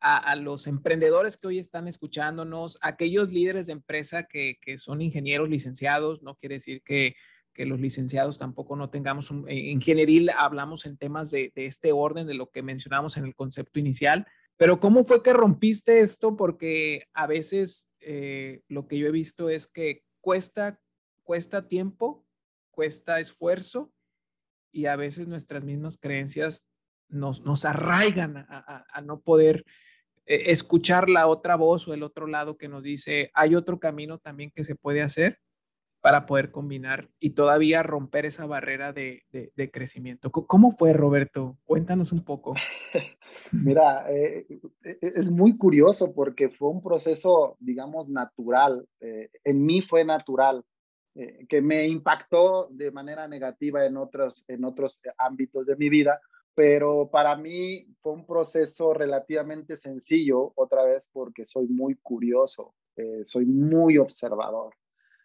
a, 0.00 0.36
los 0.36 0.66
emprendedores 0.66 1.36
que 1.36 1.46
hoy 1.46 1.58
están 1.58 1.88
escuchándonos, 1.88 2.78
aquellos 2.82 3.32
líderes 3.32 3.66
de 3.66 3.72
empresa 3.72 4.24
que, 4.24 4.58
que 4.60 4.78
son 4.78 5.00
ingenieros 5.00 5.48
licenciados, 5.48 6.22
no 6.22 6.36
quiere 6.36 6.56
decir 6.56 6.82
que 6.82 7.16
que 7.52 7.66
los 7.66 7.80
licenciados 7.80 8.38
tampoco 8.38 8.76
no 8.76 8.90
tengamos 8.90 9.30
un, 9.30 9.48
en 9.48 9.58
ingenieril 9.58 10.30
hablamos 10.30 10.86
en 10.86 10.96
temas 10.96 11.30
de, 11.30 11.52
de, 11.54 11.66
este 11.66 11.92
orden, 11.92 12.26
de 12.26 12.34
lo 12.34 12.50
que 12.50 12.62
mencionamos 12.62 13.16
en 13.16 13.24
el 13.24 13.34
concepto 13.34 13.78
inicial, 13.78 14.26
pero 14.60 14.78
¿cómo 14.78 15.04
fue 15.04 15.22
que 15.22 15.32
rompiste 15.32 16.00
esto? 16.00 16.36
Porque 16.36 17.08
a 17.14 17.26
veces 17.26 17.90
eh, 17.98 18.60
lo 18.68 18.86
que 18.86 18.98
yo 18.98 19.06
he 19.06 19.10
visto 19.10 19.48
es 19.48 19.66
que 19.66 20.04
cuesta, 20.20 20.78
cuesta 21.22 21.66
tiempo, 21.66 22.26
cuesta 22.70 23.20
esfuerzo 23.20 23.90
y 24.70 24.84
a 24.84 24.96
veces 24.96 25.28
nuestras 25.28 25.64
mismas 25.64 25.96
creencias 25.96 26.68
nos, 27.08 27.42
nos 27.42 27.64
arraigan 27.64 28.36
a, 28.36 29.00
no 29.02 29.22
poder 29.22 29.64
eh, 30.26 30.50
escuchar 30.50 31.08
la 31.08 31.26
otra 31.26 31.56
voz 31.56 31.88
o 31.88 31.94
el 31.94 32.02
otro 32.02 32.26
lado 32.26 32.58
que 32.58 32.68
nos 32.68 32.82
dice, 32.82 33.30
hay 33.32 33.54
otro 33.54 33.80
camino 33.80 34.18
también 34.18 34.50
que 34.54 34.64
se 34.64 34.74
puede 34.74 35.00
hacer 35.00 35.38
para 36.00 36.24
poder 36.26 36.50
combinar 36.50 37.10
y 37.20 37.30
todavía 37.30 37.82
romper 37.82 38.24
esa 38.24 38.46
barrera 38.46 38.92
de, 38.92 39.22
de, 39.30 39.70
crecimiento. 39.70 40.30
¿Cómo 40.30 40.72
fue, 40.72 40.92
Roberto? 40.92 41.58
Cuéntanos 41.64 42.12
un 42.12 42.24
poco. 42.24 42.54
Mira, 43.52 44.10
eh, 44.10 44.46
e, 44.82 44.90
e, 44.90 44.98
es 45.00 45.30
muy 45.30 45.56
curioso 45.56 46.14
porque 46.14 46.48
fue 46.48 46.70
un 46.70 46.82
proceso, 46.82 47.56
digamos, 47.60 48.08
natural. 48.08 48.86
Eh, 49.00 49.28
en 49.44 49.64
mí 49.64 49.82
fue 49.82 50.04
natural, 50.04 50.64
eh, 51.14 51.46
que 51.48 51.60
me 51.60 51.86
impactó 51.86 52.68
de 52.70 52.90
manera 52.90 53.28
negativa 53.28 53.84
en 53.84 53.98
otros, 53.98 54.44
en 54.48 54.64
otros 54.64 55.00
ámbitos 55.18 55.66
de 55.66 55.76
mi 55.76 55.90
vida, 55.90 56.18
pero 56.54 57.10
para 57.10 57.36
mí 57.36 57.86
fue 58.00 58.12
un 58.12 58.26
proceso 58.26 58.94
relativamente 58.94 59.76
sencillo, 59.76 60.52
otra 60.56 60.82
vez 60.84 61.08
porque 61.12 61.44
soy 61.44 61.68
muy 61.68 61.96
curioso, 61.96 62.74
soy 63.24 63.46
muy 63.46 63.96
observador. 63.96 64.74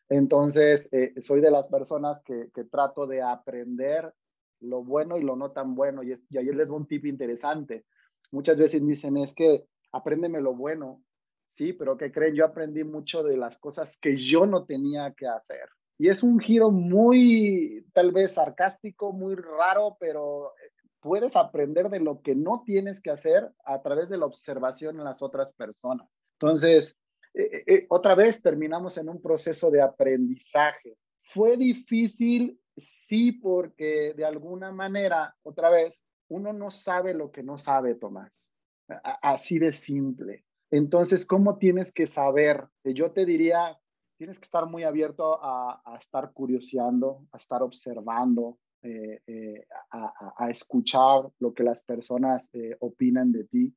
Entonces, 0.09 0.87
eh, 0.91 1.13
soy 1.21 1.41
de 1.41 1.51
las 1.51 1.65
personas 1.67 2.21
que, 2.23 2.49
trato 2.69 3.07
de 3.07 3.21
aprender 3.21 4.13
lo 4.59 4.83
bueno 4.83 5.17
y 5.17 5.23
lo 5.23 5.35
no 5.35 5.51
tan 5.51 5.75
bueno. 5.75 6.03
Y, 6.03 6.19
y 6.29 6.37
ahí 6.37 6.45
les 6.45 6.69
doy 6.69 6.77
un 6.77 6.87
tip 6.87 7.05
interesante. 7.05 7.85
Muchas 8.31 8.57
veces 8.57 8.85
dicen, 8.85 9.17
es 9.17 9.33
que 9.33 9.65
apréndeme 9.91 10.41
lo 10.41 10.53
bueno. 10.55 11.01
Sí, 11.47 11.73
pero 11.73 11.97
¿qué 11.97 12.11
creen? 12.11 12.35
Yo 12.35 12.45
aprendí 12.45 12.83
mucho 12.83 13.23
de 13.23 13.37
las 13.37 13.57
cosas 13.57 13.97
que 13.97 14.17
yo 14.17 14.45
no 14.45 14.65
tenía 14.65 15.13
que 15.13 15.27
hacer. 15.27 15.69
Y 15.97 16.09
es 16.09 16.23
un 16.23 16.39
giro 16.39 16.71
muy, 16.71 17.85
tal 17.93 18.11
vez 18.11 18.33
sarcástico, 18.33 19.13
muy 19.13 19.35
raro, 19.35 19.95
pero 19.99 20.53
puedes 20.99 21.35
aprender 21.35 21.89
de 21.89 21.99
lo 21.99 22.21
que 22.21 22.35
no 22.35 22.63
tienes 22.65 22.99
que 22.99 23.11
hacer 23.11 23.49
a 23.63 23.81
través 23.81 24.09
de 24.09 24.17
la 24.17 24.25
observación 24.25 24.97
en 24.97 25.05
las 25.05 25.21
otras 25.21 25.53
personas. 25.53 26.09
Entonces, 26.33 26.97
eh, 27.35 27.49
eh, 27.51 27.63
eh, 27.67 27.85
otra 27.89 28.15
vez 28.15 28.41
terminamos 28.41 28.97
en 28.97 29.09
un 29.09 29.21
proceso 29.21 29.69
de 29.69 29.81
aprendizaje. 29.81 30.97
Fue 31.21 31.57
difícil, 31.57 32.59
sí, 32.77 33.33
porque 33.33 34.13
de 34.15 34.23
alguna 34.25 34.71
manera, 34.71 35.35
otra 35.43 35.69
vez, 35.69 36.01
uno 36.29 36.53
no 36.53 36.71
sabe 36.71 37.13
lo 37.13 37.31
que 37.31 37.43
no 37.43 37.57
sabe, 37.57 37.95
Tomás. 37.95 38.31
Así 39.21 39.59
de 39.59 39.73
simple. 39.73 40.45
Entonces, 40.71 41.25
¿cómo 41.25 41.57
tienes 41.57 41.91
que 41.91 42.07
saber? 42.07 42.67
Yo 42.83 43.11
te 43.11 43.25
diría, 43.25 43.77
tienes 44.17 44.39
que 44.39 44.45
estar 44.45 44.65
muy 44.67 44.83
abierto 44.83 45.39
a, 45.41 45.97
estar 45.99 46.31
curioseando, 46.31 47.27
a 47.31 47.37
estar 47.37 47.63
observando, 47.63 48.59
a, 49.91 50.49
escuchar 50.49 51.29
lo 51.39 51.53
que 51.53 51.63
las 51.63 51.81
personas 51.81 52.49
opinan 52.79 53.31
de 53.31 53.43
ti 53.45 53.75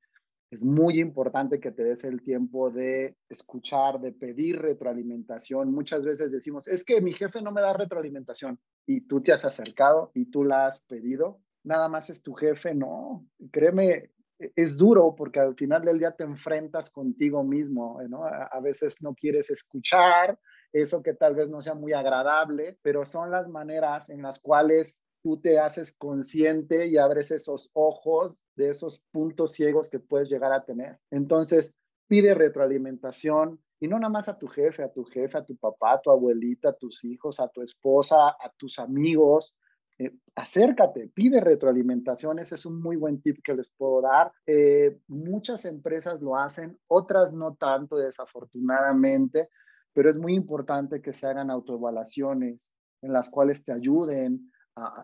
es 0.50 0.62
muy 0.62 1.00
importante 1.00 1.61
que 1.61 1.72
te 1.72 1.84
des 1.84 2.04
el 2.04 2.22
tiempo 2.22 2.70
de 2.70 3.16
escuchar, 3.28 4.00
de 4.00 4.12
pedir 4.12 4.61
retroalimentación. 4.61 5.72
Muchas 5.72 6.04
veces 6.04 6.32
decimos, 6.32 6.66
es 6.66 6.84
que 6.84 7.00
mi 7.00 7.12
jefe 7.12 7.42
no 7.42 7.52
me 7.52 7.61
da 7.61 7.74
retroalimentación 7.74 8.58
y 8.87 9.02
tú 9.02 9.22
te 9.22 9.32
has 9.32 9.44
acercado 9.44 10.11
y 10.14 10.30
tú 10.30 10.44
la 10.44 10.66
has 10.66 10.80
pedido. 10.84 11.40
Nada 11.64 11.88
más 11.88 12.08
es 12.08 12.22
tu 12.22 12.32
jefe, 12.32 12.74
no. 12.74 13.26
Créeme, 13.50 14.11
es 14.56 14.78
duro 14.78 15.14
porque 15.14 15.40
al 15.40 15.54
final 15.54 15.84
del 15.84 15.98
día 15.98 16.12
te 16.12 16.24
enfrentas 16.24 16.88
contigo 16.88 17.44
mismo, 17.44 18.00
¿no? 18.08 18.24
A, 18.24 18.61
veces 18.61 19.02
no 19.02 19.14
quieres 19.14 19.50
escuchar 19.50 20.38
eso 20.72 21.02
que 21.02 21.12
tal 21.12 21.34
vez 21.34 21.48
no 21.48 21.61
sea 21.61 21.74
muy 21.74 21.92
agradable, 21.92 22.78
pero 22.82 23.04
son 23.04 23.30
las 23.30 23.48
maneras 23.48 24.08
en 24.08 24.22
las 24.22 24.38
cuales 24.38 25.02
tú 25.22 25.40
te 25.40 25.58
haces 25.58 25.92
consciente 25.92 26.87
y 26.87 26.96
abres 26.96 27.30
esos 27.32 27.70
ojos 27.74 28.47
de 28.59 28.71
esos 28.71 28.99
puntos 29.12 29.53
ciegos 29.53 29.88
que 29.88 30.01
puedes 30.01 30.29
llegar 30.29 30.53
a 30.53 30.64
tener. 30.64 30.99
Entonces, 31.11 31.75
pide 32.09 32.35
retroalimentación 32.35 33.61
y 33.81 33.87
no 33.87 33.99
nada 33.99 34.11
más 34.11 34.29
a 34.29 34.37
tu 34.37 34.49
jefe, 34.49 34.83
a 34.83 34.92
tu 34.92 35.05
jefe, 35.05 35.38
a 35.38 35.44
tu 35.44 35.57
papá, 35.57 35.94
a 35.94 36.01
tu 36.01 36.11
abuelita, 36.11 36.71
a 36.71 36.77
tus 36.77 37.05
hijos, 37.05 37.38
a 37.38 37.49
tu 37.49 37.62
esposa, 37.62 38.29
a 38.31 38.53
tus 38.57 38.79
amigos. 38.81 39.57
Eh, 39.99 40.12
acércate, 40.35 41.09
pide 41.14 41.40
retroalimentación, 41.40 42.40
ese 42.40 42.57
es 42.57 42.66
un 42.66 42.83
muy 42.83 42.97
buen 42.97 43.23
tip 43.23 43.38
que 43.42 43.55
les 43.55 43.68
puedo 43.68 44.03
dar. 44.03 44.33
Eh, 44.47 44.99
muchas 45.07 45.64
empresas 45.64 46.21
lo 46.21 46.37
hacen, 46.37 46.77
otras 46.88 47.33
no 47.33 47.55
tanto, 47.55 47.97
desafortunadamente, 47.97 49.49
pero 49.92 50.11
es 50.11 50.16
muy 50.16 50.35
importante 50.35 51.01
que 51.01 51.14
se 51.14 51.29
hagan 51.29 51.51
autoevaluaciones 51.51 52.73
en 53.03 53.12
las 53.12 53.31
cuales 53.31 53.64
te 53.64 53.73
ayuden 53.73 54.51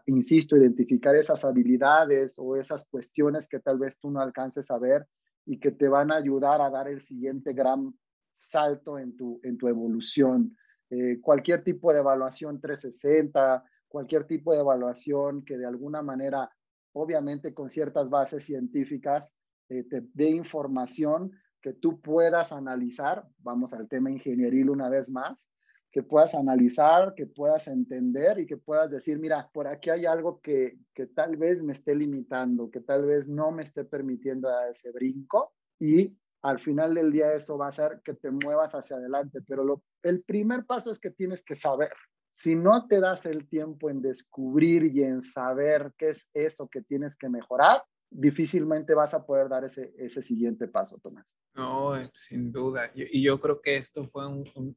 insisto, 0.07 0.57
identificar 0.57 1.15
esas 1.17 1.45
habilidades 1.45 2.35
o 2.39 2.57
esas 2.57 2.87
cuestiones 2.87 3.49
que 3.49 3.61
tal 3.61 3.79
vez 3.79 3.99
tú 3.99 4.11
no 4.11 4.21
alcances 4.21 4.71
a 4.71 4.79
ver 4.79 5.07
y 5.47 5.59
que 5.59 5.73
te 5.73 5.89
van 5.89 6.11
a 6.11 6.17
ayudar 6.17 6.61
a 6.61 6.71
dar 6.71 6.89
el 6.89 7.01
siguiente 7.01 7.53
gran 7.53 7.95
salto 8.33 8.99
en 8.99 9.17
tu, 9.17 9.41
en 9.43 9.57
tu 9.57 9.69
evolución. 9.69 10.57
Eh, 10.91 11.21
cualquier 11.21 11.63
tipo 11.63 11.93
de 11.93 12.01
evaluación 12.01 12.61
360, 12.61 13.65
cualquier 13.89 14.27
tipo 14.27 14.53
de 14.53 14.61
evaluación 14.61 15.45
que 15.45 15.57
de 15.57 15.67
alguna 15.67 16.03
manera, 16.03 16.51
obviamente 16.93 17.55
con 17.55 17.69
ciertas 17.69 18.09
bases 18.09 18.45
científicas, 18.45 19.35
eh, 19.69 19.85
te 19.85 20.03
dé 20.13 20.31
información 20.31 21.33
que 21.63 21.73
tú 21.73 22.01
puedas 22.01 22.53
analizar, 22.53 23.25
vamos 23.39 23.73
al 23.73 23.89
tema 23.89 24.11
ingenieril 24.11 24.69
una 24.69 24.89
vez 24.91 25.11
más, 25.11 25.49
que 25.95 26.03
puedas 26.03 26.35
analizar, 26.35 27.15
que 27.15 27.25
puedas 27.25 27.69
entender 27.69 28.41
y 28.41 28.47
que 28.47 28.57
puedas 28.57 28.91
decir, 28.91 29.17
mira, 29.21 29.49
por 29.53 29.69
aquí 29.69 29.91
hay 29.91 30.07
algo 30.07 30.41
que, 30.41 30.77
que 30.93 31.07
tal 31.07 31.37
vez 31.37 31.63
me 31.63 31.73
esté 31.73 31.95
limitando, 31.95 32.69
que 32.69 32.81
tal 32.81 33.07
vez 33.07 33.29
no 33.29 33.53
me 33.53 33.63
esté 33.63 33.85
permitiendo 33.85 34.49
dar 34.49 34.69
ese 34.69 34.91
brinco 34.91 35.53
y 35.79 36.19
al 36.43 36.59
final 36.59 36.97
del 36.97 37.13
día 37.13 37.33
eso 37.35 37.57
va 37.57 37.67
a 37.67 37.69
hacer 37.69 38.01
que 38.05 38.15
te 38.15 38.33
muevas 38.33 38.75
hacia 38.75 38.97
adelante. 38.97 39.41
Pero 39.47 39.63
lo, 39.63 39.85
el 40.03 40.25
primer 40.25 40.67
paso 40.67 40.91
es 40.91 40.99
que 40.99 41.13
tienes 41.13 41.45
que 41.45 41.55
saber. 41.55 41.93
Si 42.33 42.57
no 42.57 42.89
te 42.89 42.99
das 42.99 43.25
el 43.25 43.49
tiempo 43.49 43.89
en 43.89 44.03
descubrir 44.03 44.87
y 44.87 45.05
en 45.05 45.23
saber 45.23 45.93
qué 45.97 46.09
es 46.09 46.29
eso 46.35 46.67
que 46.67 46.83
tienes 46.83 47.17
que 47.17 47.29
mejorar, 47.29 47.85
difícilmente 48.15 48.95
vas 48.95 49.13
a 49.13 49.27
poder 49.27 49.49
dar 49.49 49.65
ese, 49.65 49.93
ese 49.99 50.23
siguiente 50.23 50.69
paso, 50.69 50.99
Tomás. 50.99 51.27
No, 51.55 51.97
eh, 51.97 52.11
sin 52.15 52.51
duda. 52.51 52.91
Y 52.95 53.23
yo 53.23 53.39
creo 53.39 53.61
que 53.61 53.77
esto 53.77 54.07
fue 54.07 54.25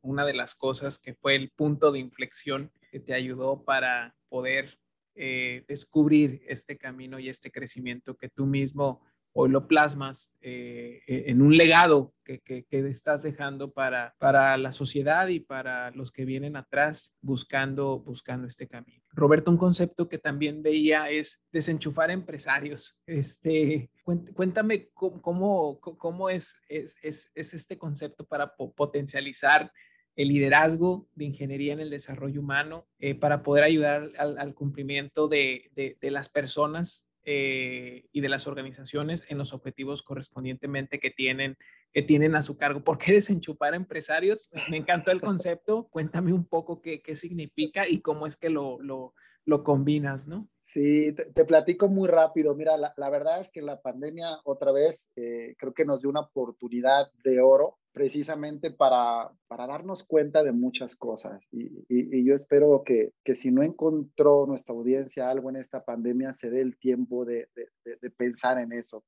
una 0.01 0.25
de 0.25 0.33
las 0.33 0.55
cosas 0.55 0.99
que 0.99 1.13
fue 1.15 1.35
el 1.35 1.51
punto 1.51 1.91
de 1.91 1.99
inflexión 1.99 2.71
que 2.91 2.99
te 2.99 3.13
ayudó 3.13 3.63
para 3.63 4.15
poder 4.29 4.79
eh, 5.15 5.65
descubrir 5.67 6.43
este 6.47 6.77
camino 6.77 7.17
y 7.17 7.29
este 7.29 7.51
crecimiento 7.51 8.15
que 8.15 8.29
tú 8.29 8.45
mismo 8.45 9.01
hoy 9.39 9.51
lo 9.51 9.67
plasmas 9.67 10.35
eh, 10.41 11.01
e, 11.05 11.25
en 11.27 11.43
un 11.43 11.55
legado 11.55 12.15
que, 12.23 12.41
que, 12.41 12.65
estás 12.71 13.21
dejando 13.21 13.71
para, 13.71 14.15
para 14.17 14.57
la 14.57 14.71
sociedad 14.71 15.27
y 15.27 15.39
para 15.39 15.91
los 15.91 16.11
que 16.11 16.25
vienen 16.25 16.55
atrás 16.55 17.15
buscando, 17.21 17.99
buscando 17.99 18.47
este 18.47 18.67
camino. 18.67 19.03
Roberto, 19.11 19.51
un 19.51 19.57
concepto 19.57 20.09
que 20.09 20.17
también 20.17 20.63
veía 20.63 21.11
es 21.11 21.45
desenchufar 21.51 22.09
empresarios. 22.09 22.99
Este, 23.05 23.91
cuéntame 24.03 24.89
cómo, 24.93 25.79
cómo, 25.79 26.29
es, 26.29 26.57
es, 26.67 26.97
es, 27.03 27.29
este 27.35 27.77
concepto 27.77 28.25
para 28.25 28.55
potencializar 28.55 29.71
el 30.15 30.29
liderazgo 30.29 31.07
de 31.13 31.25
ingeniería 31.25 31.73
en 31.73 31.79
el 31.79 31.91
desarrollo 31.91 32.41
humano 32.41 32.87
eh, 32.97 33.13
para 33.13 33.43
poder 33.43 33.63
ayudar 33.63 34.11
al, 34.17 34.55
cumplimiento 34.55 35.27
de, 35.27 35.69
de, 35.75 36.11
las 36.11 36.27
personas 36.27 37.06
eh, 37.29 38.05
y 38.13 38.21
de 38.21 38.29
las 38.29 38.47
organizaciones 38.47 39.25
en 39.27 39.37
los 39.37 39.53
objetivos 39.53 40.01
correspondientemente 40.01 40.97
que 41.01 41.11
tienen, 41.11 41.57
que 41.91 42.01
tienen 42.01 42.37
a 42.37 42.41
su 42.41 42.57
cargo. 42.57 42.85
¿Por 42.85 42.97
qué 42.97 43.11
desenchupar 43.11 43.75
empresarios? 43.75 44.49
Me 44.69 44.77
encantó 44.77 45.11
el 45.11 45.19
concepto. 45.19 45.87
Cuéntame 45.91 46.31
un 46.31 46.45
poco 46.45 46.81
qué, 46.81 47.01
qué 47.01 47.15
significa 47.15 47.85
y 47.85 47.99
cómo 47.99 48.27
es 48.27 48.37
que 48.37 48.49
lo, 48.49 48.81
lo, 48.81 49.13
lo 49.43 49.65
combinas, 49.65 50.25
¿no? 50.25 50.49
Sí, 50.67 51.15
te, 51.15 51.45
platico 51.45 51.87
muy 51.87 52.09
rápido. 52.09 52.53
Mira, 52.53 52.75
la, 52.77 53.09
verdad 53.09 53.39
es 53.39 53.51
que 53.51 53.61
la 53.61 53.79
pandemia 53.81 54.39
otra 54.43 54.73
vez 54.73 55.09
eh, 55.15 55.55
creo 55.57 55.73
que 55.73 55.85
nos 55.85 56.01
dio 56.01 56.09
una 56.09 56.19
oportunidad 56.21 57.07
de 57.23 57.39
oro 57.41 57.77
precisamente 57.93 58.71
para, 58.71 59.31
para 59.47 59.65
darnos 59.65 60.03
cuenta 60.03 60.43
de 60.43 60.51
muchas 60.51 60.97
cosas. 60.97 61.41
Y, 61.51 61.85
y, 61.87 62.25
yo 62.25 62.35
espero 62.35 62.83
que, 62.85 63.13
que, 63.23 63.37
si 63.37 63.49
no 63.49 63.63
encontró 63.63 64.45
nuestra 64.45 64.75
audiencia 64.75 65.29
algo 65.29 65.49
en 65.49 65.55
esta 65.55 65.85
pandemia, 65.85 66.33
se 66.33 66.49
dé 66.49 66.59
el 66.61 66.77
tiempo 66.77 67.23
de, 67.23 67.47
de 67.55 68.09
pensar 68.11 68.59
en 68.59 68.73
eso. 68.73 69.05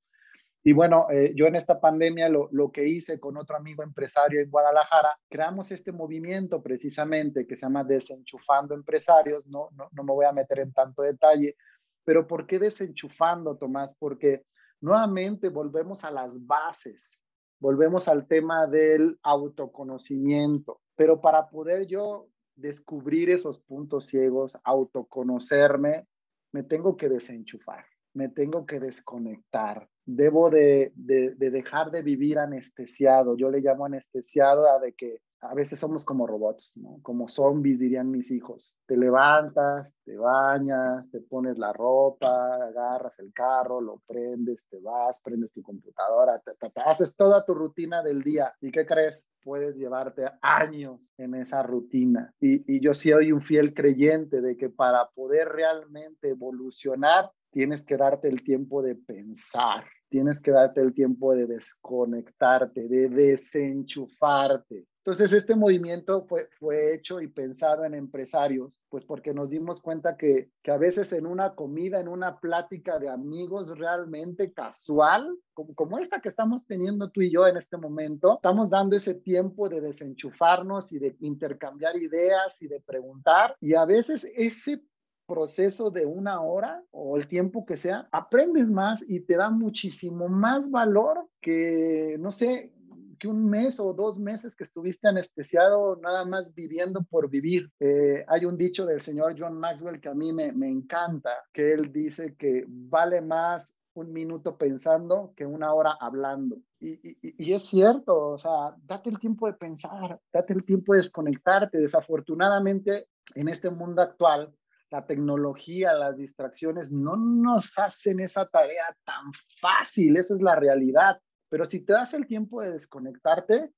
Y 0.63 0.74
bueno, 0.74 1.08
eh, 1.10 1.34
yo 1.36 1.45
en 1.48 1.56
esta 1.56 1.80
pandemia 1.80 2.28
lo, 2.28 2.50
lo, 2.52 2.72
que 2.72 2.88
hice 2.88 3.19
con 3.19 3.38
otro 3.38 3.56
amigo 3.56 3.82
empresario 3.82 4.41
en 4.41 4.50
Guadalajara, 4.50 5.17
creamos 5.30 5.72
este 5.72 5.91
movimiento 5.91 6.62
precisamente 6.62 7.48
que 7.48 7.56
se 7.56 7.65
llama 7.65 7.86
Desenchufando 7.86 8.76
Empresarios, 8.76 9.48
no, 9.48 9.69
no, 9.72 9.88
no 9.91 10.04
me 10.04 10.13
voy 10.13 10.26
a 10.26 10.34
meter 10.34 10.60
en 10.60 10.74
tanto 10.74 11.02
detalle, 11.02 11.56
pero 12.04 12.28
¿por 12.28 12.45
qué 12.45 12.60
desenchufando, 12.60 13.58
Tomás? 13.58 13.95
Porque 13.98 14.43
nuevamente 14.82 15.48
volvemos 15.48 16.04
a 16.04 16.12
las 16.12 16.45
bases 16.45 17.19
volvemos 17.60 18.08
al 18.08 18.28
tema 18.28 18.67
del 18.67 19.19
autoconocimiento. 19.22 20.82
Pero 20.95 21.22
para 21.22 21.50
poder 21.50 21.88
yo 21.88 22.28
descubrir 22.56 23.30
esos 23.30 23.60
puntos 23.60 24.08
ciegos, 24.08 24.58
autoconocerme, 24.63 26.08
me 26.52 26.63
tengo 26.63 26.98
que 26.98 27.10
desenchufar, 27.10 27.86
me 28.13 28.30
tengo 28.30 28.65
que 28.65 28.80
desconectar. 28.80 29.88
Debo 30.12 30.50
de, 30.50 30.92
de, 30.96 31.36
de 31.36 31.52
dejar 31.52 31.92
de 31.92 32.02
vivir 32.02 32.40
anestesiado. 32.40 33.38
Yo 33.38 33.52
le 33.52 33.62
llamo 33.62 33.86
anestesiado 33.86 34.67
a 34.67 34.79
de 34.79 34.94
que 34.94 35.21
a 35.42 35.54
veces 35.54 35.79
somos 35.79 36.04
como 36.04 36.27
robots, 36.27 36.75
¿no? 36.77 37.00
Como 37.02 37.29
zombies, 37.29 37.79
dirían 37.79 38.10
mis 38.12 38.29
hijos. 38.31 38.75
Te 38.88 38.98
levantas, 38.98 39.94
te 40.04 40.17
bañas, 40.17 41.10
te 41.12 41.21
pones 41.21 41.58
la 41.58 41.71
ropa, 41.71 42.56
agarras 42.56 43.17
el 43.19 43.31
carro, 43.34 43.79
lo 43.79 44.02
prendes, 44.06 44.65
te 44.69 44.79
vas, 44.79 45.19
prendes 45.23 45.54
tu 45.54 45.62
computadora, 45.62 46.42
haces 46.86 47.15
toda 47.15 47.46
tu 47.46 47.54
rutina 47.54 48.04
del 48.04 48.21
día. 48.21 48.54
¿Y 48.60 48.71
qué 48.71 48.86
crees? 48.86 49.25
Puedes 49.42 49.77
llevarte 49.77 50.25
años 50.42 51.10
en 51.17 51.36
esa 51.36 51.63
rutina. 51.63 52.34
Y, 52.42 52.75
y 52.75 52.81
yo 52.81 52.94
soy 52.94 53.31
un 53.31 53.42
fiel 53.42 53.73
creyente 53.73 54.42
de 54.42 54.58
que 54.58 54.69
para 54.69 55.08
poder 55.10 55.50
realmente 55.50 56.29
evolucionar, 56.31 57.31
tienes 57.52 57.86
que 57.86 57.98
darte 57.98 58.27
el 58.27 58.44
tiempo 58.44 58.81
de 58.81 58.96
pensar, 58.96 59.86
tienes 60.10 60.42
que 60.42 60.52
darte 60.52 60.82
el 60.82 60.94
tiempo 60.94 61.34
de 61.34 61.48
desconectarte, 61.48 62.88
de 62.88 63.10
desenchufarte. 63.10 64.86
Entonces, 65.10 65.32
este 65.34 65.56
movimiento 65.56 66.26
fue, 66.28 66.50
fue 66.60 66.94
hecho 66.94 67.22
y 67.22 67.28
pensado 67.28 67.86
en 67.86 67.96
empresarios, 67.96 68.80
pues 68.90 69.06
porque 69.06 69.34
nos 69.34 69.50
dimos 69.50 69.82
cuenta 69.82 70.18
que, 70.18 70.52
que 70.62 70.72
a 70.72 70.78
veces 70.78 71.14
en 71.14 71.26
una 71.26 71.56
comida, 71.56 72.00
en 72.00 72.10
una 72.10 72.40
plática 72.40 73.00
de 73.00 73.10
amigos 73.10 73.76
realmente 73.78 74.52
casual, 74.52 75.36
como, 75.54 75.74
como 75.74 75.98
esta 75.98 76.20
que 76.20 76.30
estamos 76.30 76.66
teniendo 76.66 77.10
tú 77.10 77.22
y 77.22 77.32
yo 77.32 77.48
en 77.48 77.58
este 77.58 77.78
momento, 77.78 78.36
estamos 78.36 78.70
dando 78.70 78.98
ese 78.98 79.16
tiempo 79.16 79.70
de 79.70 79.82
desenchufarnos 79.82 80.92
y 80.92 81.00
de 81.00 81.16
intercambiar 81.22 81.96
ideas 81.96 82.62
y 82.62 82.68
de 82.68 82.82
preguntar. 82.82 83.56
Y 83.62 83.76
a 83.76 83.86
veces 83.86 84.28
ese 84.36 84.84
proceso 85.30 85.92
de 85.92 86.06
una 86.06 86.42
hora 86.42 86.84
o 86.92 87.15
el 87.15 87.27
tiempo 87.27 87.65
que 87.65 87.77
sea, 87.77 88.10
aprendes 88.12 88.67
más 88.67 89.06
y 89.08 89.21
te 89.21 89.38
da 89.38 89.50
muchísimo 89.52 90.27
más 90.27 90.69
valor 90.71 91.30
que, 91.40 92.17
no 92.19 92.32
sé, 92.32 92.73
que 93.19 93.27
un 93.27 93.48
mes 93.50 93.80
o 93.80 93.94
dos 93.94 94.17
meses 94.17 94.56
que 94.56 94.63
estuviste 94.63 95.08
anestesiado 95.08 95.98
nada 95.98 96.25
más 96.25 96.54
viviendo 96.56 97.04
por 97.04 97.30
vivir. 97.30 97.69
Eh, 97.80 98.25
hay 98.27 98.46
un 98.46 98.58
dicho 98.58 98.86
del 98.86 99.02
señor 99.02 99.36
John 99.38 99.60
Maxwell 99.60 100.02
que 100.02 100.10
a 100.10 100.15
mí 100.15 100.34
me, 100.34 100.52
me 100.54 100.67
encanta, 100.67 101.32
que 101.54 101.73
él 101.73 101.92
dice 101.92 102.36
que 102.36 102.65
vale 102.67 103.21
más 103.21 103.75
un 103.94 104.13
minuto 104.13 104.58
pensando 104.58 105.34
que 105.36 105.46
una 105.46 105.73
hora 105.73 105.98
hablando. 106.00 106.58
Y, 106.80 106.94
y, 107.08 107.17
y, 107.21 107.54
es 107.54 107.63
cierto, 107.63 108.30
o 108.30 108.38
sea, 108.40 108.73
date 108.84 109.10
el 109.10 109.19
tiempo 109.19 109.48
de 109.48 109.54
pensar, 109.54 110.19
date 110.32 110.54
el 110.54 110.63
tiempo 110.63 110.94
de 110.94 111.00
desconectarte. 111.00 111.77
Desafortunadamente, 111.77 113.08
en 113.36 113.50
este 113.50 113.69
mundo 113.69 114.02
actual, 114.02 114.54
la 114.92 115.06
tecnología, 115.06 115.94
las 115.94 116.17
distracciones 116.17 116.92
no 116.92 117.15
nos 117.15 117.77
hacen 117.77 118.19
esa 118.19 118.48
tarea 118.48 118.96
tan 119.06 119.31
fácil, 119.62 120.17
esa 120.17 120.33
es 120.33 120.42
la 120.42 120.56
realidad. 120.56 121.21
Pero 121.50 121.65
si 121.65 121.85
te 121.85 121.94
das 121.94 122.13
el 122.13 122.27
tiempo 122.27 122.62
de 122.62 122.71
desconectarte, 122.71 123.71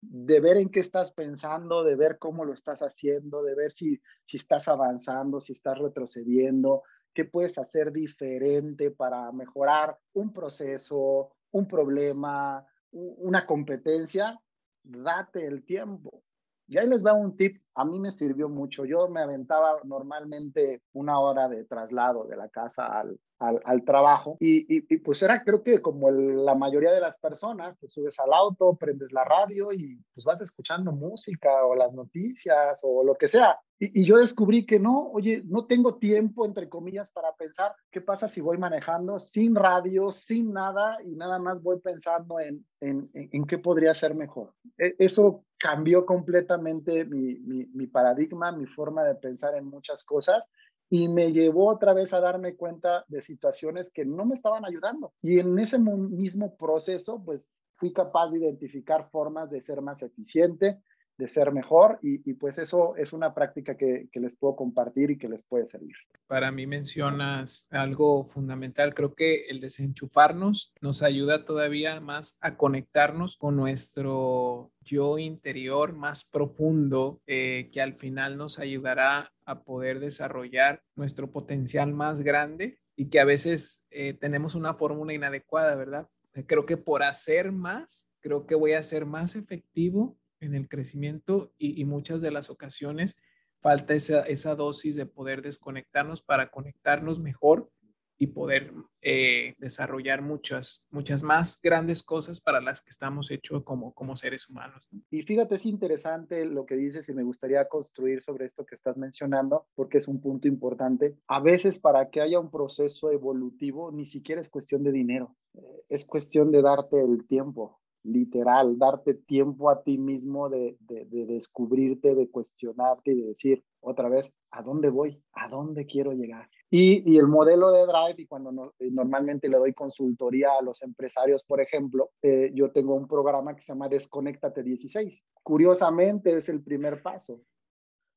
de 0.00 0.40
ver 0.40 0.56
en 0.58 0.70
qué 0.70 0.80
estás 0.80 1.12
pensando, 1.12 1.82
de 1.84 1.96
ver 1.96 2.18
cómo 2.18 2.44
lo 2.44 2.52
estás 2.52 2.80
haciendo, 2.80 3.42
de 3.42 3.54
ver 3.54 3.72
si, 3.72 4.00
si 4.24 4.36
estás 4.36 4.68
avanzando, 4.68 5.40
si 5.40 5.52
estás 5.52 5.78
retrocediendo, 5.78 6.82
qué 7.14 7.24
puedes 7.24 7.58
hacer 7.58 7.92
diferente 7.92 8.90
para 8.90 9.32
mejorar 9.32 9.98
un 10.12 10.32
proceso, 10.32 11.32
un 11.50 11.66
problema, 11.66 12.64
una 12.92 13.46
competencia, 13.46 14.38
date 14.84 15.46
el 15.46 15.64
tiempo. 15.64 16.22
Y 16.68 16.76
ahí 16.78 16.86
les 16.86 17.04
va 17.04 17.14
un 17.14 17.34
tip, 17.36 17.62
a 17.74 17.84
mí 17.84 17.98
me 17.98 18.12
sirvió 18.12 18.48
mucho. 18.48 18.84
Yo 18.84 19.08
me 19.08 19.22
aventaba 19.22 19.80
normalmente 19.84 20.82
una 20.92 21.18
hora 21.18 21.48
de 21.48 21.64
traslado 21.64 22.24
de 22.24 22.36
la 22.36 22.48
casa 22.50 22.86
al, 22.86 23.18
al, 23.38 23.84
trabajo 23.84 24.36
y, 24.40 24.66
y, 24.76 24.98
pues 24.98 25.22
era 25.22 25.42
creo 25.44 25.62
que 25.62 25.80
como 25.80 26.10
la 26.10 26.54
mayoría 26.54 26.92
de 26.92 27.00
las 27.00 27.16
personas, 27.18 27.78
te 27.78 27.88
subes 27.88 28.18
al 28.18 28.32
auto, 28.32 28.76
prendes 28.76 29.12
la 29.12 29.24
radio 29.24 29.72
y 29.72 30.02
pues 30.12 30.24
vas 30.24 30.40
escuchando 30.40 30.92
música 30.92 31.64
o 31.64 31.74
las 31.74 31.92
noticias 31.92 32.80
o 32.82 33.04
lo 33.04 33.14
que 33.14 33.28
sea. 33.28 33.58
Y, 33.78 34.04
yo 34.04 34.16
descubrí 34.16 34.66
que 34.66 34.80
no, 34.80 35.08
oye, 35.12 35.42
no 35.46 35.66
tengo 35.66 35.96
tiempo, 35.96 36.44
entre 36.44 36.68
comillas, 36.68 37.10
para 37.10 37.32
pensar 37.34 37.74
qué 37.90 38.00
pasa 38.00 38.28
si 38.28 38.40
voy 38.40 38.58
manejando 38.58 39.20
sin 39.20 39.54
radio, 39.54 40.10
sin 40.10 40.52
nada 40.52 40.98
y 41.04 41.14
nada 41.14 41.38
más 41.38 41.62
voy 41.62 41.78
pensando 41.78 42.40
en, 42.40 42.66
en, 42.80 43.08
en 43.14 43.46
qué 43.46 43.58
podría 43.58 43.94
ser 43.94 44.14
mejor. 44.16 44.52
E, 44.76 44.96
eso 44.98 45.44
cambió 45.58 46.06
completamente 46.06 47.04
mi, 47.04 47.34
mi, 47.36 47.86
paradigma, 47.86 48.52
mi 48.52 48.66
forma 48.66 49.04
de 49.04 49.16
pensar 49.16 49.56
en 49.56 49.66
muchas 49.66 50.04
cosas 50.04 50.50
y 50.88 51.08
me 51.08 51.32
llevó 51.32 51.68
otra 51.68 51.92
vez 51.92 52.14
a 52.14 52.20
darme 52.20 52.56
cuenta 52.56 53.04
de 53.08 53.20
situaciones 53.20 53.90
que 53.90 54.04
no 54.04 54.24
me 54.24 54.36
estaban 54.36 54.64
ayudando. 54.64 55.12
Y 55.20 55.38
en 55.40 55.58
ese 55.58 55.78
mismo 55.78 56.56
proceso, 56.56 57.22
pues 57.22 57.46
fui 57.72 57.92
capaz 57.92 58.30
de 58.30 58.38
identificar 58.38 59.10
formas 59.10 59.50
de 59.50 59.60
ser 59.60 59.82
más 59.82 60.02
eficiente, 60.02 60.80
de 61.18 61.28
ser 61.28 61.52
mejor 61.52 61.98
y, 62.00 62.32
pues 62.34 62.58
eso 62.58 62.94
es 62.96 63.12
una 63.12 63.34
práctica 63.34 63.76
que, 63.76 64.08
les 64.14 64.34
puedo 64.34 64.54
compartir 64.56 65.10
y 65.10 65.18
que 65.18 65.28
les 65.28 65.42
puede 65.42 65.66
servir. 65.66 65.96
Para 66.26 66.52
mí 66.52 66.66
mencionas 66.66 67.66
algo 67.70 68.24
fundamental, 68.24 68.94
creo 68.94 69.14
que 69.14 69.46
el 69.48 69.60
desenchufarnos 69.60 70.72
nos 70.80 71.02
ayuda 71.02 71.44
todavía 71.44 72.00
más 72.00 72.38
a 72.40 72.56
conectarnos 72.56 73.36
con 73.36 73.56
nuestro 73.56 74.70
yo 74.80 75.18
interior 75.18 75.92
más 75.92 76.24
profundo 76.24 77.20
eh, 77.26 77.68
que 77.72 77.82
al 77.82 77.94
final 77.94 78.36
nos 78.36 78.58
ayudará 78.58 79.32
a 79.44 79.64
poder 79.64 79.98
desarrollar 80.00 80.82
nuestro 80.94 81.30
potencial 81.30 81.92
más 81.92 82.20
grande 82.20 82.78
y 82.96 83.08
que 83.08 83.20
a 83.20 83.24
veces 83.24 83.84
eh, 83.90 84.14
tenemos 84.14 84.54
una 84.54 84.74
fórmula 84.74 85.12
inadecuada, 85.12 85.74
¿verdad? 85.74 86.08
Creo 86.46 86.66
que 86.66 86.76
por 86.76 87.02
hacer 87.02 87.50
más, 87.50 88.08
creo 88.20 88.46
que 88.46 88.54
voy 88.54 88.74
a 88.74 88.82
ser 88.82 89.06
más 89.06 89.34
efectivo 89.34 90.16
en 90.40 90.54
el 90.54 90.68
crecimiento 90.68 91.52
y, 91.58 91.84
muchas 91.84 92.20
de 92.20 92.30
las 92.30 92.50
ocasiones 92.50 93.16
falta 93.60 93.94
esa, 93.94 94.22
esa, 94.22 94.54
dosis 94.54 94.94
de 94.94 95.06
poder 95.06 95.42
desconectarnos 95.42 96.22
para 96.22 96.50
conectarnos 96.50 97.20
mejor 97.20 97.70
y 98.18 98.26
poder 98.26 98.72
eh, 99.00 99.54
desarrollar 99.58 100.22
muchas, 100.22 100.86
muchas 100.90 101.22
más 101.22 101.60
grandes 101.62 102.02
cosas 102.02 102.40
para 102.40 102.60
las 102.60 102.82
que 102.82 102.90
estamos 102.90 103.30
hechos 103.30 103.62
como, 103.62 103.94
como 103.94 104.16
seres 104.16 104.50
humanos. 104.50 104.88
Y 105.10 105.22
fíjate, 105.22 105.54
es 105.54 105.64
interesante 105.66 106.44
lo 106.44 106.66
que 106.66 106.74
dices 106.74 107.08
y 107.08 107.14
me 107.14 107.22
gustaría 107.22 107.68
construir 107.68 108.22
sobre 108.22 108.46
esto 108.46 108.66
que 108.66 108.74
estás 108.74 108.96
mencionando, 108.96 109.66
porque 109.76 109.98
es 109.98 110.08
un 110.08 110.20
punto 110.20 110.48
importante. 110.48 111.16
A 111.28 111.40
veces 111.40 111.78
para 111.78 112.10
que 112.10 112.20
haya 112.20 112.40
un 112.40 112.50
proceso 112.50 113.12
evolutivo, 113.12 113.92
ni 113.92 114.04
siquiera 114.04 114.40
es 114.40 114.48
cuestión 114.48 114.82
de 114.82 114.90
dinero, 114.90 115.36
eh, 115.54 115.84
es 115.88 116.04
cuestión 116.04 116.50
de 116.50 116.60
darte 116.60 117.00
el 117.00 117.24
tiempo, 117.24 117.80
literal, 118.08 118.78
darte 118.78 119.14
tiempo 119.14 119.70
a 119.70 119.82
ti 119.82 119.98
mismo 119.98 120.48
de, 120.48 120.76
de, 120.80 121.04
descubrirte, 121.26 122.14
de 122.14 122.28
cuestionarte 122.28 123.12
y 123.12 123.20
de 123.20 123.28
decir 123.28 123.64
otra 123.80 124.08
vez, 124.08 124.32
¿a 124.50 124.62
dónde 124.62 124.90
voy? 124.90 125.22
¿A 125.32 125.48
dónde 125.48 125.86
quiero 125.86 126.12
llegar? 126.12 126.48
Y, 126.70 127.10
y 127.10 127.18
el 127.18 127.26
modelo 127.26 127.70
de 127.70 127.86
Drive, 127.86 128.22
y 128.22 128.26
cuando 128.26 128.74
eh, 128.78 128.90
normalmente 128.90 129.48
le 129.48 129.58
doy 129.58 129.72
consultoría 129.72 130.50
a 130.58 130.62
los 130.62 130.82
empresarios, 130.82 131.44
por 131.44 131.60
ejemplo, 131.60 132.10
eh, 132.22 132.50
yo 132.54 132.70
tengo 132.72 132.94
un 132.94 133.06
programa 133.06 133.54
que 133.54 133.62
se 133.62 133.72
llama 133.72 133.88
Desconéctate 133.88 134.62
16. 134.62 135.22
Curiosamente 135.42 136.36
es 136.36 136.48
el 136.48 136.62
primer 136.62 137.02
paso. 137.02 137.40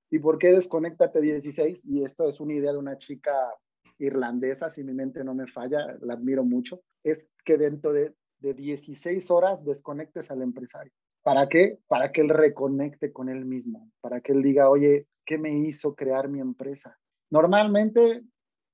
¿Y 0.10 0.20
por 0.20 0.38
qué 0.38 0.52
Desconéctate 0.52 1.22
16? 1.22 1.82
Y 1.86 2.04
esto 2.04 2.28
es 2.28 2.40
una 2.40 2.54
idea 2.54 2.74
de 2.74 2.80
una 2.80 2.98
chica 2.98 3.32
irlandesa, 4.00 4.70
si 4.70 4.84
mi 4.84 4.94
mente 4.94 5.24
no 5.24 5.34
me 5.34 5.48
falla, 5.48 5.98
la 6.02 6.16
admiro 6.16 6.44
mucho, 6.44 6.82
es 7.04 7.30
que 7.46 7.58
dentro 7.58 7.94
de 7.94 8.14
de 8.42 8.54
16 8.54 9.32
horas 9.32 9.64
desconectes 9.64 10.30
al 10.32 10.42
empresario. 10.42 10.92
¿Para 11.24 11.48
qué? 11.48 11.78
Para 11.88 12.12
que 12.12 12.22
él 12.22 12.30
reconecte 12.30 13.14
con 13.14 13.30
él 13.30 13.46
mismo, 13.46 13.90
para 14.02 14.22
que 14.22 14.32
él 14.32 14.42
diga, 14.42 14.70
oye, 14.70 15.08
¿qué 15.26 15.38
me 15.38 15.56
hizo 15.60 15.96
crear 15.96 16.28
mi 16.28 16.40
empresa? 16.40 16.98
Normalmente, 17.30 18.24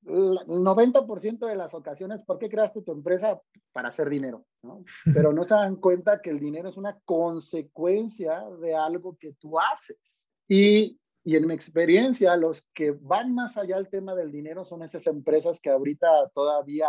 el 0.05 0.37
90% 0.47 1.45
de 1.45 1.55
las 1.55 1.73
ocasiones, 1.73 2.21
¿por 2.25 2.39
qué 2.39 2.49
creaste 2.49 2.81
tu 2.81 2.93
empresa? 2.93 3.41
Para 3.73 3.89
hacer 3.89 4.09
dinero, 4.09 4.45
¿no? 4.63 4.83
Pero 5.13 5.33
no 5.33 5.43
se 5.43 5.55
dan 5.55 5.75
cuenta 5.75 6.21
que 6.21 6.29
el 6.29 6.39
dinero 6.39 6.69
es 6.69 6.77
una 6.77 6.97
consecuencia 7.03 8.43
de 8.61 8.75
algo 8.75 9.17
que 9.19 9.33
tú 9.33 9.59
haces. 9.59 10.25
Y, 10.47 10.97
y 11.25 11.35
en 11.35 11.47
mi 11.47 11.53
experiencia, 11.53 12.37
los 12.37 12.63
que 12.73 12.91
van 12.91 13.35
más 13.35 13.57
allá 13.57 13.75
del 13.75 13.89
tema 13.89 14.15
del 14.15 14.31
dinero 14.31 14.63
son 14.63 14.83
esas 14.83 15.05
empresas 15.07 15.59
que 15.59 15.69
ahorita 15.69 16.29
todavía 16.33 16.87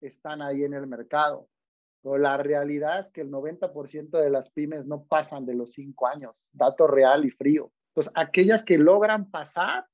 están 0.00 0.42
ahí 0.42 0.64
en 0.64 0.74
el 0.74 0.88
mercado. 0.88 1.48
Pero 2.08 2.22
la 2.22 2.38
realidad 2.38 3.00
es 3.00 3.10
que 3.10 3.20
el 3.20 3.30
90% 3.30 4.18
de 4.18 4.30
las 4.30 4.50
pymes 4.50 4.86
no 4.86 5.04
pasan 5.04 5.44
de 5.44 5.54
los 5.54 5.72
cinco 5.72 6.06
años, 6.06 6.34
dato 6.52 6.86
real 6.86 7.26
y 7.26 7.30
frío. 7.30 7.70
Entonces, 7.90 8.12
aquellas 8.16 8.64
que 8.64 8.78
logran 8.78 9.30
pasar, 9.30 9.84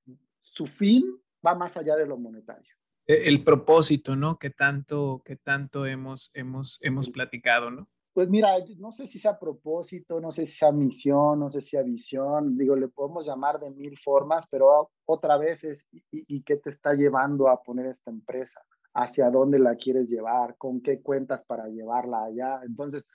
su 0.41 0.67
fin 0.67 1.03
va 1.45 1.57
más 1.57 1.77
allá 1.77 1.97
de 1.97 2.07
lo 2.07 2.17
monetario. 2.17 2.73
E, 3.05 3.29
el 3.29 3.43
propósito, 3.43 4.15
¿no? 4.15 4.39
Que 4.39 4.51
tanto, 4.51 5.23
que 5.25 5.35
tanto 5.35 5.87
hemos, 5.87 6.31
hemos, 6.35 6.79
hemos 6.85 7.11
platicado, 7.11 7.73
¿no? 7.73 7.89
Pues 8.13 8.29
mira, 8.29 8.51
no 8.79 8.93
sé 8.93 9.09
si 9.09 9.19
sea 9.19 9.37
propósito, 9.37 10.21
no 10.21 10.31
sé 10.31 10.47
si 10.47 10.59
sea 10.59 10.71
misión, 10.71 11.41
no 11.41 11.51
sé 11.51 11.63
si 11.63 11.71
sea 11.71 11.83
visión, 11.83 12.57
digo, 12.57 12.77
le 12.77 12.87
podemos 12.87 13.27
llamar 13.27 13.59
de 13.59 13.71
mil 13.71 13.99
formas, 13.99 14.47
pero 14.49 14.93
otra 15.05 15.37
vez 15.37 15.65
es, 15.65 15.85
¿y, 15.91 16.05
y 16.13 16.43
qué 16.43 16.59
te 16.59 16.71
está 16.71 16.95
llevando 16.95 17.49
a 17.49 17.61
poner 17.61 17.87
esta 17.87 18.13
empresa? 18.13 18.61
Hacia 18.95 19.31
dónde 19.31 19.59
la 19.59 19.77
quieres 19.77 20.09
llevar, 20.09 20.57
con 20.57 20.81
qué 20.81 21.03
cuentas 21.03 21.45
para 21.45 21.69
llevarla 21.69 22.25
allá. 22.25 22.61
Entonces, 22.65 23.07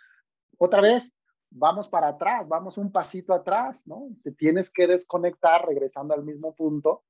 otra 0.57 0.82
vez, 0.82 1.13
vamos 1.49 1.88
para 1.88 2.09
atrás, 2.09 2.47
vamos 2.47 2.77
un 2.77 2.91
pasito 2.91 3.34
atrás, 3.34 3.88
¿no? 3.88 4.09
Te 4.23 4.32
tienes 4.32 4.69
que 4.69 4.88
desconectar 4.88 5.65
regresando 5.65 6.13
al 6.13 6.23
mismo 6.23 6.53
punto 6.53 7.03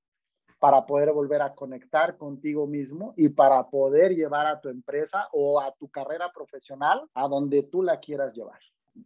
para 0.59 0.86
poder 0.86 1.11
volver 1.13 1.41
a 1.41 1.55
conectar 1.55 2.17
contigo 2.17 2.67
mismo 2.67 3.13
y 3.17 3.30
para 3.30 3.70
poder 3.70 4.13
llevar 4.13 4.45
a 4.45 4.59
tu 4.59 4.70
empresa 4.70 5.28
o 5.32 5.59
a 5.59 5.74
tu 5.74 5.89
carrera 5.89 6.32
profesional 6.34 7.09
a 7.13 7.28
donde 7.28 7.63
tú 7.72 7.82
la 7.82 7.99
quieras 7.99 8.36
llevar. 8.36 8.59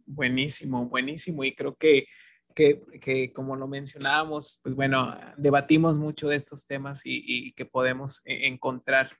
Buenísimo, 0.04 0.86
buenísimo. 0.86 1.44
Y 1.44 1.54
creo 1.54 1.76
que, 1.76 2.06
que, 2.54 2.82
que 3.00 3.32
como 3.32 3.54
lo 3.54 3.68
mencionábamos, 3.68 4.60
pues 4.62 4.74
bueno, 4.74 5.14
debatimos 5.36 5.96
mucho 5.96 6.28
de 6.28 6.36
estos 6.36 6.66
temas 6.66 7.06
y, 7.06 7.22
y 7.24 7.52
que 7.52 7.64
podemos 7.64 8.20
e-, 8.24 8.48
encontrar 8.48 9.10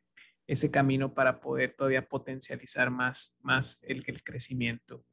ese 0.46 0.70
camino 0.70 1.14
para 1.14 1.40
poder 1.40 1.74
todavía 1.76 2.06
potencializar 2.06 2.90
más, 2.90 3.38
más 3.42 3.80
el, 3.82 4.04
el 4.06 4.22
crecimiento. 4.22 5.04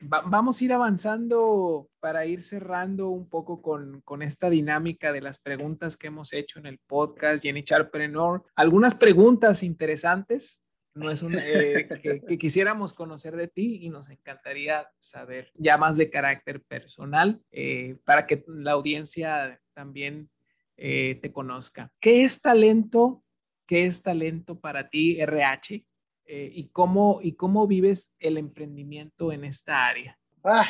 vamos 0.00 0.60
a 0.60 0.64
ir 0.64 0.72
avanzando 0.72 1.88
para 2.00 2.26
ir 2.26 2.42
cerrando 2.42 3.08
un 3.08 3.28
poco 3.28 3.62
con, 3.62 4.00
con, 4.02 4.22
esta 4.22 4.50
dinámica 4.50 5.12
de 5.12 5.20
las 5.20 5.38
preguntas 5.38 5.96
que 5.96 6.08
hemos 6.08 6.32
hecho 6.32 6.58
en 6.58 6.66
el 6.66 6.78
podcast 6.78 7.42
Jenny 7.42 7.64
Charpreneur. 7.64 8.44
Algunas 8.54 8.94
preguntas 8.94 9.62
interesantes. 9.62 10.62
No 10.94 11.10
es 11.10 11.22
un, 11.22 11.34
eh, 11.38 11.88
que, 12.28 12.38
quisiéramos 12.38 12.92
conocer 12.92 13.36
de 13.36 13.48
ti 13.48 13.78
y 13.82 13.88
nos 13.88 14.08
encantaría 14.10 14.88
saber 14.98 15.50
ya 15.54 15.78
más 15.78 15.96
de 15.96 16.10
carácter 16.10 16.62
personal 16.62 17.40
eh, 17.50 17.96
para 18.04 18.26
que 18.26 18.44
la 18.48 18.72
audiencia 18.72 19.60
también 19.74 20.28
eh, 20.76 21.18
te 21.22 21.32
conozca. 21.32 21.92
¿Qué 22.00 22.24
es 22.24 22.40
talento? 22.40 23.22
¿Qué 23.68 23.84
es 23.84 24.02
talento 24.02 24.58
para 24.58 24.88
ti, 24.88 25.20
RH? 25.20 25.84
Eh, 26.24 26.50
y, 26.54 26.68
cómo, 26.70 27.20
y 27.22 27.34
cómo 27.34 27.66
vives 27.66 28.14
el 28.18 28.38
emprendimiento 28.38 29.30
en 29.30 29.44
esta 29.44 29.86
área? 29.86 30.18
Ah, 30.42 30.64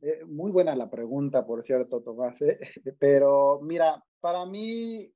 eh, 0.00 0.24
muy 0.24 0.52
buena 0.52 0.76
la 0.76 0.88
pregunta, 0.88 1.44
por 1.44 1.64
cierto, 1.64 2.02
Tomás. 2.02 2.40
¿eh? 2.42 2.60
Pero 3.00 3.60
mira, 3.62 4.00
para 4.20 4.46
mí 4.46 5.12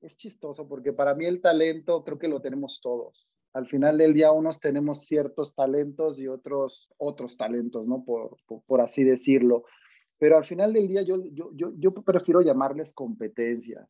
es 0.00 0.16
chistoso 0.16 0.66
porque 0.66 0.92
para 0.92 1.14
mí 1.14 1.24
el 1.24 1.40
talento 1.40 2.02
creo 2.02 2.18
que 2.18 2.26
lo 2.26 2.42
tenemos 2.42 2.80
todos. 2.82 3.28
Al 3.52 3.68
final 3.68 3.96
del 3.96 4.12
día 4.12 4.32
unos 4.32 4.58
tenemos 4.58 5.04
ciertos 5.04 5.54
talentos 5.54 6.18
y 6.18 6.26
otros 6.26 6.88
otros 6.96 7.36
talentos, 7.36 7.86
¿no? 7.86 8.04
Por, 8.04 8.36
por, 8.66 8.80
así 8.80 9.04
decirlo. 9.04 9.66
Pero 10.18 10.36
al 10.36 10.44
final 10.44 10.72
del 10.72 10.88
día 10.88 11.02
yo, 11.02 11.24
yo, 11.30 11.52
yo, 11.54 11.72
yo 11.76 11.94
prefiero 11.94 12.40
llamarles 12.40 12.92
competencias. 12.92 13.88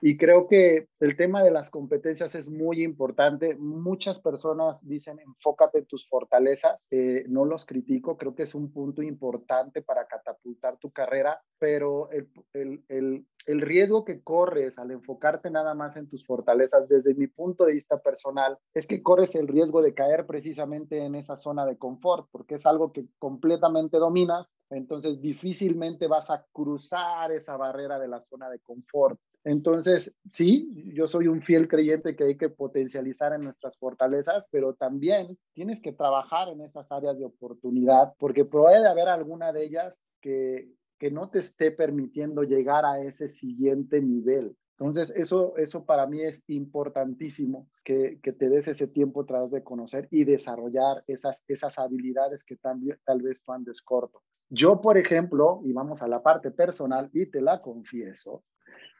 Y 0.00 0.16
creo 0.16 0.46
que 0.46 0.88
el 1.00 1.16
tema 1.16 1.42
de 1.42 1.50
las 1.50 1.70
competencias 1.70 2.34
es 2.34 2.48
muy 2.48 2.82
importante. 2.82 3.56
Muchas 3.56 4.18
personas 4.20 4.78
dicen 4.82 5.18
enfócate 5.20 5.78
en 5.78 5.86
tus 5.86 6.06
fortalezas. 6.08 6.86
Eh, 6.90 7.24
no 7.28 7.44
los 7.44 7.64
critico, 7.64 8.16
creo 8.16 8.34
que 8.34 8.44
es 8.44 8.54
un 8.54 8.72
punto 8.72 9.02
importante 9.02 9.82
para 9.82 10.06
catapultar 10.06 10.76
tu 10.78 10.90
carrera, 10.90 11.42
pero 11.58 12.10
el, 12.10 12.28
el, 12.52 12.84
el, 12.88 13.26
el 13.46 13.60
riesgo 13.60 14.04
que 14.04 14.22
corres 14.22 14.78
al 14.78 14.90
enfocarte 14.90 15.50
nada 15.50 15.74
más 15.74 15.96
en 15.96 16.08
tus 16.08 16.24
fortalezas, 16.24 16.88
desde 16.88 17.14
mi 17.14 17.26
punto 17.26 17.64
de 17.64 17.74
vista 17.74 18.00
personal, 18.00 18.58
es 18.74 18.86
que 18.86 19.02
corres 19.02 19.34
el 19.34 19.48
riesgo 19.48 19.82
de 19.82 19.94
caer 19.94 20.26
precisamente 20.26 21.04
en 21.04 21.14
esa 21.14 21.36
zona 21.36 21.66
de 21.66 21.76
confort, 21.76 22.28
porque 22.30 22.56
es 22.56 22.66
algo 22.66 22.92
que 22.92 23.06
completamente 23.18 23.98
dominas, 23.98 24.46
entonces 24.70 25.20
difícilmente 25.20 26.06
vas 26.06 26.30
a 26.30 26.44
cruzar 26.52 27.32
esa 27.32 27.56
barrera 27.56 27.98
de 27.98 28.08
la 28.08 28.20
zona 28.20 28.48
de 28.48 28.60
confort. 28.60 29.18
Entonces, 29.44 30.14
sí, 30.30 30.92
yo 30.94 31.08
soy 31.08 31.26
un 31.26 31.42
fiel 31.42 31.66
creyente 31.66 32.14
que 32.14 32.24
hay 32.24 32.36
que 32.36 32.48
potencializar 32.48 33.32
en 33.32 33.42
nuestras 33.42 33.76
fortalezas, 33.76 34.46
pero 34.50 34.74
también 34.74 35.36
tienes 35.52 35.80
que 35.80 35.92
trabajar 35.92 36.48
en 36.48 36.60
esas 36.60 36.92
áreas 36.92 37.18
de 37.18 37.24
oportunidad, 37.24 38.14
porque 38.18 38.44
puede 38.44 38.86
haber 38.86 39.08
alguna 39.08 39.52
de 39.52 39.64
ellas 39.64 39.94
que, 40.20 40.68
que 40.98 41.10
no 41.10 41.28
te 41.28 41.40
esté 41.40 41.72
permitiendo 41.72 42.44
llegar 42.44 42.84
a 42.84 43.00
ese 43.00 43.28
siguiente 43.28 44.00
nivel. 44.00 44.56
Entonces, 44.78 45.12
eso, 45.16 45.56
eso 45.56 45.84
para 45.84 46.06
mí 46.06 46.22
es 46.22 46.42
importantísimo, 46.48 47.68
que, 47.84 48.20
que 48.22 48.32
te 48.32 48.48
des 48.48 48.68
ese 48.68 48.86
tiempo 48.86 49.24
tras 49.26 49.50
de 49.50 49.62
conocer 49.62 50.08
y 50.10 50.24
desarrollar 50.24 51.02
esas, 51.06 51.42
esas 51.48 51.78
habilidades 51.78 52.44
que 52.44 52.56
también, 52.56 52.98
tal 53.04 53.22
vez 53.22 53.42
tú 53.42 53.52
andes 53.52 53.82
corto. 53.82 54.22
Yo, 54.48 54.80
por 54.80 54.98
ejemplo, 54.98 55.60
y 55.64 55.72
vamos 55.72 56.02
a 56.02 56.08
la 56.08 56.22
parte 56.22 56.50
personal, 56.50 57.10
y 57.12 57.26
te 57.26 57.40
la 57.40 57.58
confieso, 57.58 58.44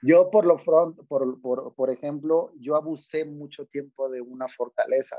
yo 0.02 0.30
por 0.30 0.46
lo 0.46 0.58
front, 0.58 0.98
por, 1.06 1.40
por, 1.40 1.74
por 1.74 1.90
ejemplo, 1.90 2.52
yo 2.58 2.76
abusé 2.76 3.24
mucho 3.24 3.66
tiempo 3.66 4.08
de 4.08 4.20
una 4.20 4.48
fortaleza. 4.48 5.16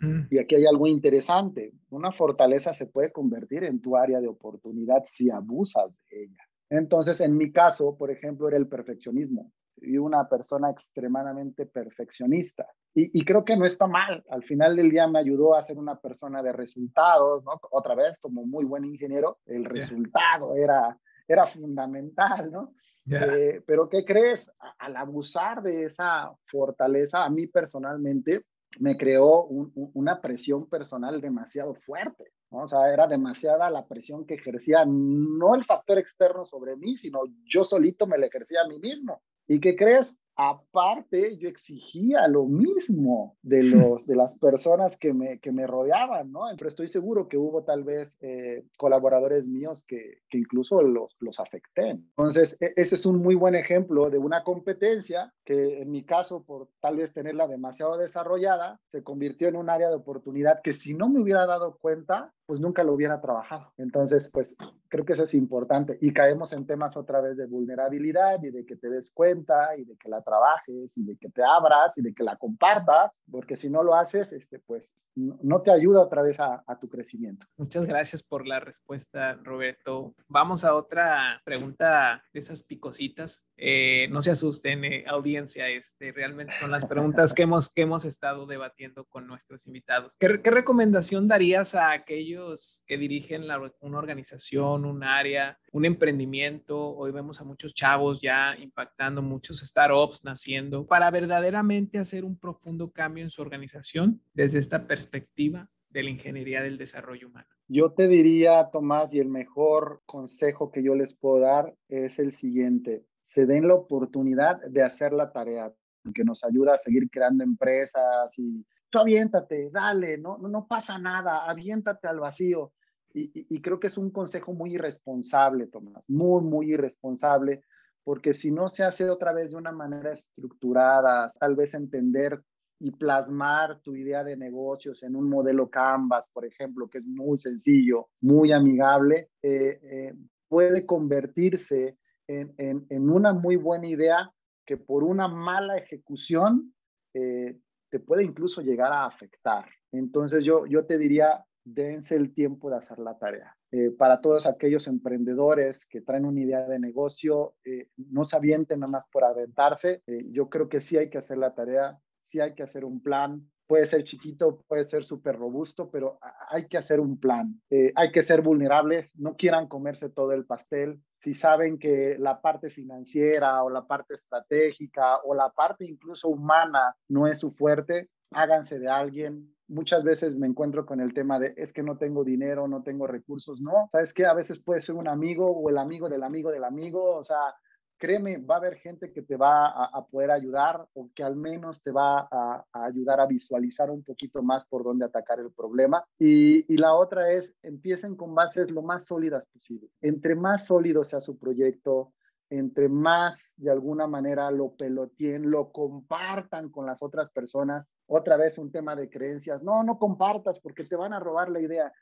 Mm. 0.00 0.26
Y 0.30 0.38
aquí 0.38 0.54
hay 0.54 0.66
algo 0.66 0.86
interesante. 0.86 1.72
Una 1.90 2.12
fortaleza 2.12 2.72
se 2.72 2.86
puede 2.86 3.12
convertir 3.12 3.64
en 3.64 3.80
tu 3.80 3.96
área 3.96 4.20
de 4.20 4.28
oportunidad 4.28 5.02
si 5.04 5.30
abusas 5.30 5.90
de 6.10 6.24
ella. 6.24 6.42
Entonces, 6.70 7.20
en 7.20 7.36
mi 7.36 7.50
caso, 7.50 7.96
por 7.96 8.10
ejemplo, 8.10 8.48
era 8.48 8.56
el 8.56 8.68
perfeccionismo. 8.68 9.52
Y 9.80 9.96
una 9.96 10.28
persona 10.28 10.70
extremadamente 10.70 11.64
perfeccionista. 11.66 12.66
Y, 12.94 13.18
y, 13.18 13.24
creo 13.24 13.44
que 13.44 13.56
no 13.56 13.64
está 13.64 13.86
mal. 13.86 14.24
Al 14.28 14.42
final 14.42 14.74
del 14.74 14.90
día 14.90 15.06
me 15.06 15.20
ayudó 15.20 15.54
a 15.54 15.62
ser 15.62 15.78
una 15.78 16.00
persona 16.00 16.42
de 16.42 16.52
resultados, 16.52 17.44
¿no? 17.44 17.52
Otra 17.70 17.94
vez, 17.94 18.18
como 18.18 18.44
muy 18.44 18.66
buen 18.66 18.84
ingeniero, 18.84 19.38
el 19.46 19.64
resultado 19.64 20.56
era, 20.56 20.98
era 21.28 21.46
fundamental, 21.46 22.50
¿no? 22.50 22.74
Eh, 23.10 23.62
pero 23.66 23.88
¿qué 23.88 24.04
crees? 24.04 24.50
Al 24.78 24.96
abusar 24.96 25.62
de 25.62 25.84
esa 25.84 26.30
fortaleza, 26.46 27.24
a 27.24 27.30
mí 27.30 27.46
personalmente 27.46 28.42
me 28.80 28.96
creó 28.96 29.44
una 29.44 30.20
presión 30.20 30.68
personal 30.68 31.20
demasiado 31.20 31.74
fuerte. 31.74 32.24
¿no? 32.50 32.64
O 32.64 32.68
sea, 32.68 32.92
era 32.92 33.06
demasiada 33.06 33.70
la 33.70 33.86
presión 33.86 34.26
que 34.26 34.34
ejercía, 34.34 34.84
no 34.86 35.54
el 35.54 35.64
factor 35.64 35.98
externo 35.98 36.44
sobre 36.44 36.76
mí, 36.76 36.96
sino 36.96 37.20
yo 37.46 37.64
solito 37.64 38.06
me 38.06 38.18
la 38.18 38.26
ejercía 38.26 38.62
a 38.62 38.68
mí 38.68 38.78
mismo. 38.78 39.22
¿Y 39.46 39.60
qué 39.60 39.74
crees? 39.74 40.16
Aparte, 40.40 41.36
yo 41.36 41.48
exigía 41.48 42.28
lo 42.28 42.46
mismo 42.46 43.36
de, 43.42 43.60
los, 43.96 44.06
de 44.06 44.14
las 44.14 44.38
personas 44.38 44.96
que 44.96 45.12
me, 45.12 45.40
que 45.40 45.50
me 45.50 45.66
rodeaban, 45.66 46.30
¿no? 46.30 46.42
Pero 46.56 46.68
estoy 46.68 46.86
seguro 46.86 47.28
que 47.28 47.36
hubo 47.36 47.64
tal 47.64 47.82
vez 47.82 48.16
eh, 48.20 48.64
colaboradores 48.76 49.44
míos 49.46 49.84
que, 49.86 50.22
que 50.30 50.38
incluso 50.38 50.80
los, 50.80 51.16
los 51.18 51.40
afecté. 51.40 51.90
Entonces, 51.90 52.56
e, 52.60 52.72
ese 52.76 52.94
es 52.94 53.04
un 53.04 53.18
muy 53.20 53.34
buen 53.34 53.56
ejemplo 53.56 54.10
de 54.10 54.18
una 54.18 54.44
competencia 54.44 55.34
que 55.44 55.82
en 55.82 55.90
mi 55.90 56.04
caso, 56.04 56.44
por 56.44 56.68
tal 56.80 56.98
vez 56.98 57.12
tenerla 57.12 57.48
demasiado 57.48 57.98
desarrollada, 57.98 58.80
se 58.92 59.02
convirtió 59.02 59.48
en 59.48 59.56
un 59.56 59.70
área 59.70 59.88
de 59.88 59.96
oportunidad 59.96 60.60
que 60.62 60.72
si 60.72 60.94
no 60.94 61.08
me 61.08 61.20
hubiera 61.20 61.46
dado 61.46 61.78
cuenta, 61.78 62.32
pues 62.46 62.60
nunca 62.60 62.82
lo 62.82 62.94
hubiera 62.94 63.20
trabajado. 63.20 63.72
Entonces, 63.76 64.30
pues 64.32 64.56
creo 64.88 65.04
que 65.04 65.12
eso 65.12 65.24
es 65.24 65.34
importante. 65.34 65.98
Y 66.00 66.12
caemos 66.12 66.54
en 66.54 66.66
temas 66.66 66.96
otra 66.96 67.20
vez 67.20 67.36
de 67.36 67.46
vulnerabilidad 67.46 68.42
y 68.42 68.50
de 68.50 68.64
que 68.64 68.76
te 68.76 68.88
des 68.88 69.10
cuenta 69.10 69.76
y 69.76 69.84
de 69.84 69.96
que 69.96 70.08
la 70.08 70.22
trabajes 70.28 70.96
y 70.96 71.04
de 71.04 71.16
que 71.16 71.30
te 71.30 71.42
abras 71.42 71.96
y 71.96 72.02
de 72.02 72.14
que 72.14 72.22
la 72.22 72.36
compartas, 72.36 73.18
porque 73.30 73.56
si 73.56 73.70
no 73.70 73.82
lo 73.82 73.94
haces, 73.94 74.32
este, 74.32 74.58
pues 74.58 74.92
no 75.18 75.62
te 75.62 75.70
ayuda 75.70 76.00
otra 76.00 76.22
vez 76.22 76.38
a, 76.40 76.62
tu 76.80 76.88
crecimiento. 76.88 77.46
Muchas 77.56 77.84
gracias 77.86 78.22
por 78.22 78.46
la 78.46 78.60
respuesta, 78.60 79.34
Roberto. 79.42 80.14
Vamos 80.28 80.64
a 80.64 80.74
otra 80.74 81.40
pregunta 81.44 82.22
de 82.32 82.40
esas 82.40 82.62
picositas. 82.62 83.48
Eh, 83.56 84.06
no 84.10 84.20
se 84.20 84.30
asusten, 84.30 84.84
eh, 84.84 85.04
audiencia, 85.08 85.68
este, 85.68 86.12
realmente 86.12 86.54
son 86.54 86.70
las 86.70 86.84
preguntas 86.84 87.34
que 87.34 87.42
hemos, 87.42 87.72
que 87.72 87.82
hemos 87.82 88.04
estado 88.04 88.46
debatiendo 88.46 89.06
con 89.06 89.26
nuestros 89.26 89.66
invitados. 89.66 90.16
¿Qué, 90.20 90.40
qué 90.40 90.50
recomendación 90.50 91.26
darías 91.26 91.74
a 91.74 91.90
aquellos 91.90 92.84
que 92.86 92.96
dirigen 92.96 93.44
una 93.80 93.98
organización, 93.98 94.84
un 94.84 95.02
área, 95.02 95.58
un 95.72 95.84
emprendimiento? 95.84 96.96
Hoy 96.96 97.10
vemos 97.10 97.40
a 97.40 97.44
muchos 97.44 97.74
chavos 97.74 98.20
ya 98.20 98.54
impactando, 98.56 99.20
muchos 99.20 99.58
startups 99.58 100.17
naciendo, 100.24 100.86
para 100.86 101.10
verdaderamente 101.10 101.98
hacer 101.98 102.24
un 102.24 102.38
profundo 102.38 102.90
cambio 102.90 103.24
en 103.24 103.30
su 103.30 103.42
organización 103.42 104.20
desde 104.34 104.58
esta 104.58 104.86
perspectiva 104.86 105.70
de 105.90 106.02
la 106.02 106.10
ingeniería 106.10 106.62
del 106.62 106.78
desarrollo 106.78 107.28
humano? 107.28 107.48
Yo 107.68 107.92
te 107.92 108.08
diría, 108.08 108.70
Tomás, 108.72 109.12
y 109.14 109.20
el 109.20 109.28
mejor 109.28 110.02
consejo 110.06 110.70
que 110.70 110.82
yo 110.82 110.94
les 110.94 111.14
puedo 111.14 111.40
dar 111.40 111.74
es 111.88 112.18
el 112.18 112.32
siguiente. 112.32 113.04
Se 113.24 113.44
den 113.44 113.68
la 113.68 113.74
oportunidad 113.74 114.60
de 114.62 114.82
hacer 114.82 115.12
la 115.12 115.32
tarea, 115.32 115.72
que 116.14 116.24
nos 116.24 116.44
ayuda 116.44 116.74
a 116.74 116.78
seguir 116.78 117.10
creando 117.10 117.44
empresas 117.44 118.32
y 118.38 118.64
tú 118.90 118.98
aviéntate, 118.98 119.70
dale, 119.70 120.16
no, 120.16 120.38
no, 120.38 120.66
pasa 120.66 120.98
nada, 120.98 121.48
aviéntate 121.48 122.08
al 122.08 122.20
vacío. 122.20 122.72
Y, 123.12 123.46
y, 123.54 123.60
creo 123.60 123.80
que 123.80 123.86
es 123.86 123.98
un 123.98 124.10
consejo 124.10 124.52
muy 124.52 124.74
irresponsable, 124.74 125.66
Tomás, 125.66 126.04
muy, 126.08 126.42
muy 126.42 126.72
irresponsable, 126.72 127.62
porque 128.08 128.32
si 128.32 128.50
no 128.50 128.70
se 128.70 128.84
hace 128.84 129.10
otra 129.10 129.34
vez 129.34 129.50
de 129.50 129.58
una 129.58 129.70
manera 129.70 130.14
estructurada, 130.14 131.30
tal 131.38 131.54
vez 131.54 131.74
entender 131.74 132.42
y 132.80 132.90
plasmar 132.90 133.82
tu 133.82 133.94
idea 133.94 134.24
de 134.24 134.34
negocios 134.34 135.02
en 135.02 135.14
un 135.14 135.28
modelo 135.28 135.68
Canvas, 135.68 136.26
por 136.32 136.46
ejemplo, 136.46 136.88
que 136.88 137.00
es 137.00 137.04
muy 137.04 137.36
sencillo, 137.36 138.08
muy 138.22 138.50
amigable, 138.50 139.28
eh, 139.42 139.78
eh, 139.82 140.14
puede 140.48 140.86
convertirse 140.86 141.98
en, 142.26 143.10
una 143.10 143.34
muy 143.34 143.56
buena 143.56 143.86
idea 143.86 144.32
que 144.64 144.78
por 144.78 145.04
una 145.04 145.28
mala 145.28 145.76
ejecución 145.76 146.72
eh, 147.12 147.58
te 147.90 148.00
puede 148.00 148.24
incluso 148.24 148.62
llegar 148.62 148.90
a 148.90 149.04
afectar. 149.04 149.66
Entonces 149.92 150.44
yo, 150.44 150.64
yo 150.64 150.86
te 150.86 150.96
diría, 150.96 151.44
dense 151.74 152.16
el 152.16 152.32
tiempo 152.34 152.70
de 152.70 152.76
hacer 152.76 152.98
la 152.98 153.18
tarea. 153.18 153.56
para 153.98 154.20
todos 154.20 154.46
aquellos 154.46 154.88
emprendedores 154.88 155.86
que 155.86 156.00
traen 156.00 156.24
una 156.24 156.40
idea 156.40 156.66
de 156.66 156.78
negocio, 156.78 157.54
no 157.96 158.24
se 158.24 158.36
avienten 158.36 158.80
nada 158.80 158.90
más 158.90 159.04
por 159.12 159.24
aventarse. 159.24 160.02
yo 160.30 160.48
creo 160.48 160.68
que 160.68 160.80
sí 160.80 160.96
hay 160.96 161.10
que 161.10 161.18
hacer 161.18 161.38
la 161.38 161.54
tarea 161.54 161.98
sí 162.28 162.40
hay 162.40 162.54
que 162.54 162.62
hacer 162.62 162.84
un 162.84 163.02
plan. 163.02 163.50
Puede 163.66 163.84
ser 163.84 164.04
chiquito, 164.04 164.64
puede 164.66 164.84
ser 164.84 165.04
súper 165.04 165.36
robusto, 165.36 165.90
pero 165.90 166.18
hay 166.48 166.68
que 166.68 166.78
hacer 166.78 167.00
un 167.00 167.18
plan. 167.18 167.60
Eh, 167.68 167.92
hay 167.96 168.12
que 168.12 168.22
ser 168.22 168.40
vulnerables, 168.40 169.14
no 169.18 169.36
quieran 169.36 169.66
comerse 169.66 170.08
todo 170.08 170.32
el 170.32 170.46
pastel. 170.46 171.02
Si 171.16 171.34
saben 171.34 171.78
que 171.78 172.16
la 172.18 172.40
parte 172.40 172.70
financiera 172.70 173.62
o 173.62 173.68
la 173.68 173.86
parte 173.86 174.14
estratégica 174.14 175.18
o 175.22 175.34
la 175.34 175.50
parte 175.50 175.84
incluso 175.84 176.28
humana 176.28 176.96
no 177.08 177.26
es 177.26 177.40
su 177.40 177.50
fuerte, 177.52 178.08
háganse 178.30 178.78
de 178.78 178.88
alguien. 178.88 179.54
Muchas 179.68 180.02
veces 180.02 180.34
me 180.36 180.46
encuentro 180.46 180.86
con 180.86 181.00
el 181.00 181.12
tema 181.12 181.38
de 181.38 181.54
es 181.56 181.72
que 181.72 181.82
no 181.82 181.98
tengo 181.98 182.24
dinero, 182.24 182.66
no 182.66 182.82
tengo 182.82 183.06
recursos. 183.06 183.60
No, 183.60 183.88
sabes 183.92 184.14
que 184.14 184.26
a 184.26 184.34
veces 184.34 184.58
puede 184.58 184.80
ser 184.80 184.94
un 184.94 185.08
amigo 185.08 185.50
o 185.50 185.68
el 185.68 185.78
amigo 185.78 186.08
del 186.08 186.22
amigo 186.22 186.50
del 186.50 186.64
amigo. 186.64 187.16
O 187.16 187.22
sea, 187.22 187.54
créeme, 187.98 188.38
va 188.38 188.54
a 188.54 188.58
haber 188.58 188.76
gente 188.76 189.12
que 189.12 189.22
te 189.22 189.36
va 189.36 189.68
a, 189.68 190.06
poder 190.06 190.30
ayudar 190.30 190.86
o 190.94 191.10
que 191.14 191.22
al 191.22 191.36
menos 191.36 191.82
te 191.82 191.90
va 191.90 192.28
a, 192.30 192.64
ayudar 192.72 193.20
a 193.20 193.26
visualizar 193.26 193.90
un 193.90 194.02
poquito 194.02 194.42
más 194.42 194.64
por 194.64 194.84
dónde 194.84 195.04
atacar 195.04 195.40
el 195.40 195.52
problema. 195.52 196.04
Y, 196.18 196.72
y, 196.72 196.76
la 196.78 196.94
otra 196.94 197.32
es, 197.32 197.54
empiecen 197.62 198.16
con 198.16 198.34
bases 198.34 198.70
lo 198.70 198.82
más 198.82 199.06
sólidas 199.06 199.44
posible. 199.52 199.90
Entre 200.00 200.34
más 200.34 200.66
sólido 200.66 201.04
sea 201.04 201.20
su 201.20 201.36
proyecto, 201.36 202.12
entre 202.50 202.88
más 202.88 203.54
de 203.56 203.70
alguna 203.70 204.06
manera 204.06 204.50
lo 204.50 204.74
pelotien, 204.74 205.50
lo 205.50 205.70
compartan 205.70 206.70
con 206.70 206.86
las 206.86 207.02
otras 207.02 207.30
personas. 207.30 207.88
Otra 208.06 208.36
vez 208.36 208.58
un 208.58 208.72
tema 208.72 208.96
de 208.96 209.10
creencias. 209.10 209.62
No, 209.62 209.82
no 209.82 209.98
compartas 209.98 210.58
porque 210.60 210.84
te 210.84 210.96
van 210.96 211.12
a 211.12 211.20
robar 211.20 211.50
la 211.50 211.60
idea. 211.60 211.92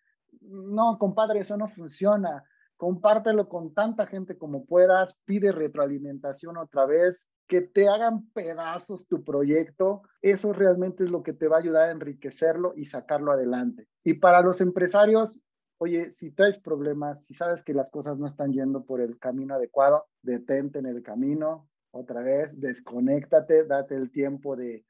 No, 0.41 0.99
compadre, 0.99 1.41
eso 1.41 1.57
no 1.57 1.69
funciona. 1.69 2.45
Compártelo 2.77 3.49
con 3.49 3.75
tanta 3.75 4.07
gente 4.07 4.39
como 4.39 4.67
puedas. 4.67 5.17
Pide 5.25 5.51
retroalimentación 5.51 6.57
otra 6.57 6.87
vez. 6.87 7.29
Que 7.49 7.61
te 7.61 7.89
hagan 7.89 8.29
pedazos 8.31 9.07
tu 9.07 9.25
proyecto. 9.25 10.03
Eso 10.23 10.53
realmente 10.53 11.05
es 11.05 11.11
lo 11.11 11.23
que 11.23 11.33
te 11.33 11.49
va 11.49 11.57
a 11.57 11.61
ayudar 11.61 11.89
a 11.89 11.93
enriquecerlo 11.93 12.73
y 12.77 12.87
sacarlo 12.87 13.33
adelante. 13.33 13.89
Y 14.05 14.15
para 14.15 14.43
los 14.43 14.61
empresarios, 14.61 15.41
oye, 15.79 16.13
si 16.13 16.31
traes 16.31 16.59
problemas, 16.59 17.25
si 17.25 17.35
sabes 17.35 17.63
que 17.63 17.75
las 17.75 17.91
cosas 17.91 18.19
no 18.19 18.27
están 18.27 18.53
yendo 18.53 18.85
por 18.85 19.01
el 19.01 19.19
camino 19.19 19.55
adecuado, 19.55 20.07
detente 20.23 20.79
en 20.79 20.87
el 20.87 21.03
camino, 21.03 21.69
otra 21.91 22.23
vez, 22.23 22.51
desconéctate, 22.61 23.65
date 23.65 23.95
el 23.95 24.11
tiempo 24.11 24.57
de, 24.57 24.85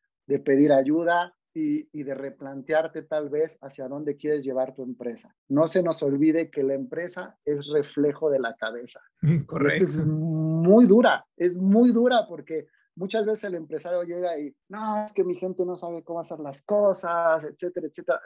pedir 0.45 0.73
ayuda 0.73 1.35
y, 1.55 2.03
de 2.03 2.15
replantearte 2.15 3.03
tal 3.03 3.31
vez 3.31 3.59
hacia 3.63 3.89
dónde 3.89 4.17
quieres 4.17 4.45
llevar 4.45 4.75
tu 4.75 4.83
empresa. 4.83 5.35
No 5.49 5.69
se 5.69 5.83
nos 5.83 6.03
olvide 6.03 6.51
que 6.51 6.63
la 6.63 6.75
empresa 6.75 7.39
es 7.45 7.69
reflejo 7.69 8.29
de 8.29 8.41
la 8.41 8.55
cabeza. 8.55 9.01
Correcto. 9.47 9.85
Es 9.85 10.05
muy 10.05 10.87
dura, 10.87 11.25
es 11.37 11.57
muy 11.57 11.93
dura 11.93 12.27
porque 12.29 12.67
muchas 12.97 13.25
veces 13.25 13.45
el 13.45 13.55
empresario 13.55 14.03
llega 14.03 14.39
y, 14.39 14.55
no, 14.69 15.05
es 15.05 15.13
que 15.13 15.25
mi 15.25 15.37
gente 15.37 15.65
no 15.65 15.77
sabe 15.77 16.03
cómo 16.03 16.21
hacer 16.21 16.41
las 16.41 16.63
cosas, 16.63 17.45
etcétera, 17.45 17.87
etcétera. 17.87 18.21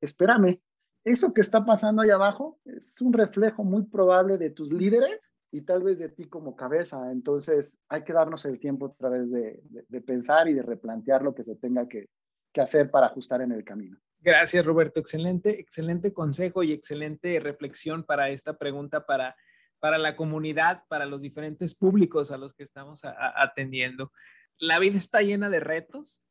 espérame, 0.00 0.60
eso 1.04 1.34
que 1.34 1.40
está 1.40 1.64
pasando 1.64 2.02
ahí 2.02 2.10
abajo 2.10 2.58
es 2.64 3.00
un 3.00 3.12
reflejo 3.12 3.62
muy 3.62 3.84
probable 3.84 4.38
de 4.38 4.50
tus 4.50 4.72
líderes 4.72 5.34
y 5.50 5.60
tal 5.60 5.82
vez 5.82 5.98
de 5.98 6.08
ti 6.08 6.24
como 6.24 6.56
cabeza. 6.56 7.12
Entonces 7.12 7.78
hay 7.88 8.04
que 8.04 8.12
darnos 8.12 8.44
el 8.46 8.58
tiempo 8.58 8.86
a 8.86 8.94
través 8.94 9.30
de, 9.30 9.62
pensar 10.06 10.48
y 10.48 10.54
de 10.54 10.62
replantear 10.62 11.22
lo 11.22 11.34
que 11.34 11.44
se 11.44 11.56
tenga 11.56 11.88
que, 11.88 12.08
hacer 12.56 12.88
para 12.90 13.08
ajustar 13.08 13.42
en 13.42 13.50
el 13.50 13.64
camino. 13.64 13.98
Gracias, 14.20 14.64
Roberto. 14.64 15.00
Excelente, 15.00 15.60
excelente 15.60 16.12
consejo 16.12 16.62
y 16.62 16.72
excelente 16.72 17.40
reflexión 17.40 18.04
para 18.04 18.30
esta 18.30 18.56
pregunta 18.56 19.04
para, 19.06 19.34
para 19.80 19.98
la 19.98 20.14
comunidad, 20.14 20.84
para 20.88 21.04
los 21.04 21.20
diferentes 21.20 21.74
públicos 21.74 22.30
a 22.30 22.38
los 22.38 22.54
que 22.54 22.62
estamos 22.62 23.02
atendiendo. 23.04 24.12
La 24.58 24.78
vida 24.78 24.96
está 24.96 25.20
llena 25.20 25.50
de 25.50 25.58
retos, 25.58 26.24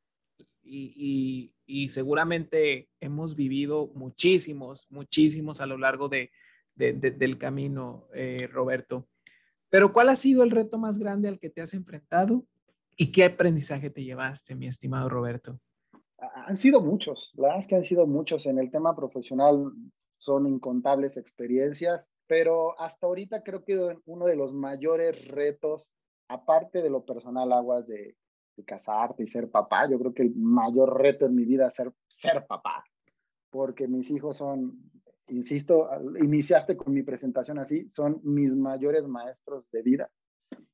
y, 0.64 1.53
seguramente 1.88 2.90
hemos 3.00 3.36
vivido 3.36 3.88
muchísimos, 3.96 4.88
muchísimos 4.90 5.62
a 5.62 5.66
lo 5.66 5.78
largo 5.78 6.10
de, 6.10 6.32
del 6.76 7.38
camino, 7.38 8.08
eh, 8.14 8.48
Roberto. 8.52 9.08
Pero 9.70 9.94
¿cuál 9.94 10.10
ha 10.10 10.16
sido 10.16 10.44
el 10.44 10.52
reto 10.52 10.78
más 10.78 11.00
grande 11.00 11.28
al 11.28 11.40
que 11.40 11.50
te 11.50 11.62
has 11.62 11.74
enfrentado 11.74 12.46
y 12.96 13.12
qué 13.12 13.26
aprendizaje 13.26 13.90
te 13.90 14.04
llevaste, 14.04 14.56
mi 14.56 14.68
estimado 14.68 15.10
Roberto? 15.10 15.60
Han 16.18 16.58
sido 16.58 16.82
muchos, 16.82 17.32
la 17.36 17.44
verdad 17.44 17.60
es 17.60 17.68
que 17.68 17.76
han 17.76 17.84
sido 17.84 18.06
muchos. 18.06 18.46
En 18.46 18.60
el 18.60 18.70
tema 18.70 18.96
profesional 18.96 19.72
son 20.18 20.48
incontables 20.48 21.18
experiencias, 21.18 22.10
pero 22.28 22.80
hasta 22.80 23.08
ahorita 23.08 23.44
creo 23.44 23.64
que 23.66 23.98
uno 24.06 24.26
de 24.26 24.36
los 24.36 24.54
mayores 24.54 25.28
retos, 25.28 25.90
aparte 26.28 26.82
de 26.82 26.90
lo 26.90 27.04
personal, 27.06 27.52
Aguas, 27.52 27.88
de, 27.88 28.16
de 28.56 28.64
casarte 28.64 29.24
y 29.24 29.28
ser 29.28 29.50
papá. 29.50 29.90
Yo 29.90 30.00
creo 30.00 30.14
que 30.14 30.24
el 30.24 30.36
mayor 30.36 31.00
reto 31.00 31.26
en 31.26 31.36
mi 31.36 31.46
vida 31.46 31.68
es 31.68 31.76
ser, 31.76 31.92
ser 32.08 32.46
papá, 32.46 32.84
porque 33.50 33.88
mis 33.88 34.10
hijos 34.12 34.38
son, 34.38 34.92
insisto, 35.28 35.90
iniciaste 36.20 36.78
con 36.78 36.94
mi 36.94 37.04
presentación 37.04 37.60
así, 37.60 37.88
son 37.90 38.20
mis 38.24 38.56
mayores 38.56 39.08
maestros 39.08 39.70
de 39.72 39.82
vida. 39.82 40.10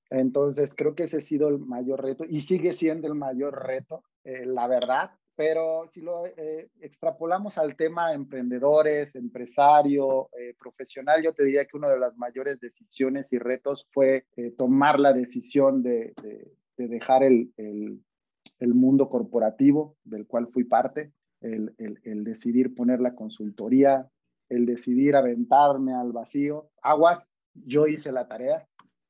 Entonces, 0.10 0.74
creo 0.74 0.96
que 0.96 1.04
ese 1.04 1.18
ha 1.18 1.22
sido 1.22 1.50
el 1.50 1.60
mayor 1.60 2.04
reto 2.04 2.26
y 2.28 2.42
sigue 2.42 2.74
siendo 2.74 3.08
el 3.08 3.16
mayor 3.16 3.66
reto, 3.66 4.04
eh, 4.24 4.46
la 4.46 4.68
verdad. 4.68 5.12
Pero 5.36 5.88
si 5.90 6.02
lo 6.02 6.26
eh, 6.26 6.70
extrapolamos 6.82 7.58
al 7.58 7.78
tema 7.78 8.14
emprendedores, 8.14 9.16
empresario, 9.16 10.30
eh, 10.38 10.54
profesional, 10.60 11.24
yo 11.24 11.34
te 11.34 11.46
diría 11.46 11.66
que 11.66 11.78
una 11.78 11.90
de 11.90 12.00
las 12.00 12.18
mayores 12.18 12.60
decisiones 12.60 13.32
y 13.32 13.40
retos 13.40 13.88
fue 13.92 14.26
tomar 14.58 15.00
la 15.00 15.14
decisión 15.14 15.82
de, 15.82 16.14
de 16.22 16.52
dejar 16.88 17.24
el, 17.24 17.52
el, 17.58 18.74
mundo 18.74 19.10
corporativo 19.10 19.98
del 20.04 20.28
cual 20.28 20.48
fui 20.48 20.64
parte, 20.64 21.12
el, 21.42 21.74
el, 21.78 22.24
decidir 22.24 22.76
poner 22.76 23.00
la 23.00 23.16
consultoría, 23.16 24.08
el 24.50 24.66
decidir 24.66 25.16
aventarme 25.16 25.94
al 25.94 26.12
vacío. 26.12 26.70
Aguas, 26.82 27.28
yo 27.54 27.88
hice 27.88 28.12
la 28.12 28.28
tarea, 28.28 28.68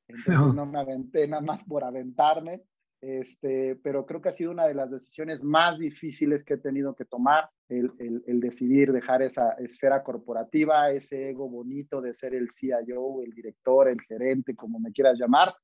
entonces 0.08 0.54
no, 0.54 0.66
me 0.66 0.80
aventé 0.80 1.26
nada 1.28 1.42
más 1.42 1.64
por 1.64 1.84
aventarme, 1.84 2.62
este, 3.00 3.76
pero 3.76 4.04
creo 4.04 4.20
que 4.20 4.28
ha 4.28 4.34
sido 4.34 4.50
una 4.50 4.66
de 4.66 4.74
las 4.74 4.90
decisiones 4.90 5.42
más 5.42 5.78
difíciles 5.78 6.44
que 6.44 6.54
he 6.54 6.58
tenido 6.58 6.94
que 6.94 7.06
tomar, 7.06 7.48
el, 7.68 7.92
el, 7.98 8.22
el, 8.26 8.40
decidir 8.40 8.92
dejar 8.92 9.22
esa 9.22 9.52
esfera 9.52 10.02
corporativa, 10.02 10.90
ese 10.90 11.30
ego 11.30 11.48
bonito 11.48 12.00
de 12.00 12.14
ser 12.14 12.34
el 12.34 12.50
CIO, 12.50 13.22
el 13.22 13.30
director, 13.32 13.88
el 13.88 14.00
gerente, 14.02 14.54
como 14.54 14.78
me 14.78 14.92
quieras 14.92 15.18
llamar, 15.18 15.54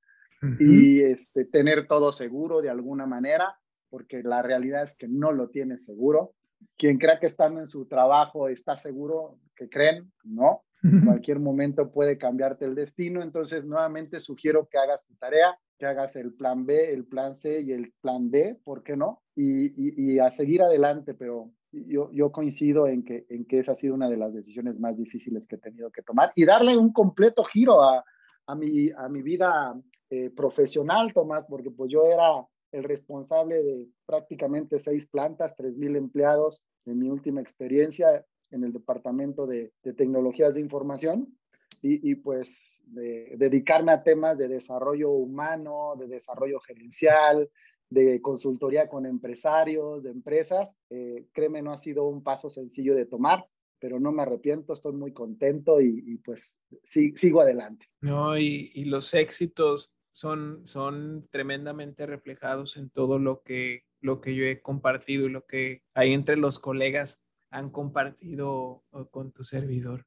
y 0.58 1.00
este, 1.00 1.44
tener 1.44 1.86
todo 1.86 2.12
seguro 2.12 2.60
de 2.60 2.70
alguna 2.70 3.06
manera, 3.06 3.58
porque 3.88 4.22
la 4.22 4.42
realidad 4.42 4.82
es 4.82 4.94
que 4.94 5.08
no 5.08 5.32
lo 5.32 5.48
tiene 5.48 5.78
seguro. 5.78 6.34
Quien 6.76 6.98
crea 6.98 7.18
que 7.18 7.26
estando 7.26 7.60
en 7.60 7.66
su 7.66 7.86
trabajo 7.86 8.48
está 8.48 8.76
seguro, 8.76 9.38
que 9.54 9.68
creen, 9.68 10.12
no. 10.24 10.62
En 10.82 11.04
cualquier 11.04 11.40
momento 11.40 11.90
puede 11.90 12.16
cambiarte 12.16 12.64
el 12.64 12.76
destino. 12.76 13.22
Entonces, 13.22 13.64
nuevamente 13.64 14.20
sugiero 14.20 14.68
que 14.70 14.78
hagas 14.78 15.04
tu 15.04 15.16
tarea, 15.16 15.58
que 15.78 15.86
hagas 15.86 16.16
el 16.16 16.34
plan 16.34 16.64
B, 16.64 16.92
el 16.92 17.06
plan 17.06 17.34
C 17.34 17.60
y 17.60 17.72
el 17.72 17.92
plan 18.00 18.30
D, 18.30 18.58
¿por 18.62 18.82
qué 18.82 18.96
no? 18.96 19.22
Y, 19.34 19.72
y, 19.76 20.18
a 20.18 20.30
seguir 20.30 20.62
adelante, 20.62 21.14
pero 21.14 21.50
yo, 21.72 22.10
yo 22.12 22.30
coincido 22.30 22.86
en 22.86 23.04
que, 23.04 23.26
en 23.28 23.46
que 23.46 23.58
esa 23.58 23.72
ha 23.72 23.76
sido 23.76 23.94
una 23.94 24.08
de 24.08 24.16
las 24.16 24.32
decisiones 24.32 24.78
más 24.78 24.96
difíciles 24.96 25.46
que 25.46 25.56
he 25.56 25.58
tenido 25.58 25.90
que 25.90 26.02
tomar 26.02 26.32
y 26.34 26.44
darle 26.44 26.76
un 26.76 26.92
completo 26.92 27.44
giro 27.44 27.82
a, 27.82 28.04
a, 28.46 28.54
mi, 28.54 28.90
a 28.90 29.08
mi 29.08 29.22
vida 29.22 29.74
eh, 30.10 30.30
profesional, 30.30 31.12
Tomás, 31.12 31.46
porque 31.46 31.70
pues 31.70 31.90
yo 31.90 32.06
era 32.06 32.46
el 32.72 32.84
responsable 32.84 33.62
de 33.62 33.88
prácticamente 34.06 34.78
seis 34.78 35.06
plantas, 35.06 35.54
tres 35.56 35.76
mil 35.76 35.96
empleados 35.96 36.62
en 36.84 36.98
mi 36.98 37.08
última 37.08 37.40
experiencia 37.40 38.24
en 38.50 38.64
el 38.64 38.72
departamento 38.72 39.46
de, 39.46 39.72
tecnologías 39.96 40.54
de 40.54 40.60
información 40.60 41.36
y, 41.82 42.16
pues 42.16 42.80
dedicarme 42.86 43.92
a 43.92 44.02
temas 44.02 44.36
de 44.38 44.48
desarrollo 44.48 45.10
humano, 45.10 45.94
de 45.96 46.08
desarrollo 46.08 46.58
gerencial, 46.58 47.48
de 47.90 48.20
consultoría 48.20 48.88
con 48.88 49.06
empresarios, 49.06 50.02
de 50.02 50.10
empresas. 50.10 50.74
Eh, 50.90 51.26
créeme, 51.32 51.62
no 51.62 51.72
ha 51.72 51.76
sido 51.76 52.08
un 52.08 52.24
paso 52.24 52.50
sencillo 52.50 52.96
de 52.96 53.06
tomar, 53.06 53.46
pero 53.78 54.00
no 54.00 54.10
me 54.10 54.22
arrepiento, 54.22 54.72
estoy 54.72 54.94
muy 54.94 55.12
contento 55.12 55.80
y, 55.80 56.16
pues 56.24 56.56
sigo 56.82 57.40
adelante. 57.40 57.86
No, 58.00 58.36
y, 58.36 58.72
y, 58.74 58.86
los 58.86 59.14
éxitos 59.14 59.95
son, 60.16 60.64
son 60.64 61.28
tremendamente 61.30 62.06
reflejados 62.06 62.78
en 62.78 62.88
todo 62.88 63.18
lo 63.18 63.42
que, 63.42 63.84
lo 64.00 64.22
que 64.22 64.34
yo 64.34 64.46
he 64.46 64.62
compartido 64.62 65.26
y 65.26 65.30
lo 65.30 65.44
que 65.44 65.82
hay 65.92 66.14
entre 66.14 66.38
los 66.38 66.58
colegas 66.58 67.26
han 67.50 67.68
compartido 67.68 68.82
con 69.10 69.30
tu 69.32 69.44
servidor. 69.44 70.06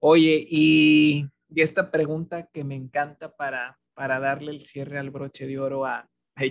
Oye, 0.00 0.44
y, 0.50 1.28
y 1.50 1.60
esta 1.60 1.92
pregunta 1.92 2.48
que 2.52 2.64
me 2.64 2.74
encanta 2.74 3.36
para, 3.36 3.78
para 3.94 4.18
darle 4.18 4.50
el 4.50 4.66
cierre 4.66 4.98
al 4.98 5.10
broche 5.12 5.46
de 5.46 5.60
oro 5.60 5.86
a, 5.86 6.10
a 6.34 6.44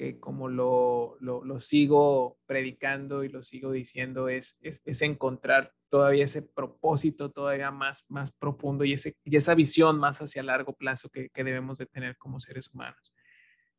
que 0.00 0.18
como 0.18 0.48
lo, 0.48 1.18
lo, 1.20 1.60
sigo 1.60 2.38
predicando 2.46 3.22
y 3.22 3.28
lo 3.28 3.42
sigo 3.42 3.70
diciendo, 3.70 4.30
es, 4.30 4.58
es, 4.62 5.02
encontrar 5.02 5.74
todavía 5.90 6.24
ese 6.24 6.40
propósito 6.40 7.30
todavía 7.30 7.70
más, 7.70 8.06
más 8.08 8.32
profundo 8.32 8.84
y, 8.84 8.94
ese, 8.94 9.18
y 9.24 9.36
esa 9.36 9.54
visión 9.54 9.98
más 9.98 10.22
hacia 10.22 10.42
largo 10.42 10.72
plazo 10.72 11.10
que, 11.10 11.28
que 11.28 11.44
debemos 11.44 11.76
de 11.76 11.84
tener 11.84 12.16
como 12.16 12.40
seres 12.40 12.72
humanos. 12.72 13.12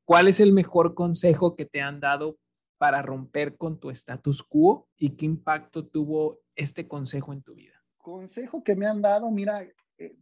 ¿Cuál 0.06 0.28
es 0.28 0.40
el 0.40 0.54
mejor 0.54 0.94
consejo 0.94 1.56
que 1.56 1.66
te 1.66 1.82
han 1.82 2.00
dado 2.00 2.38
para 2.78 3.02
romper 3.02 3.58
con 3.58 3.80
tu 3.80 3.90
status 3.90 4.44
quo 4.44 4.88
y 4.98 5.16
qué 5.16 5.26
impacto 5.26 5.88
tuvo 5.88 6.42
este 6.56 6.88
consejo 6.88 7.34
en 7.34 7.42
tu 7.42 7.56
vida? 7.56 7.82
Consejo 7.98 8.64
que 8.64 8.76
me 8.76 8.86
han 8.86 9.02
dado, 9.02 9.32
mira, 9.32 9.64
eh, 9.98 10.16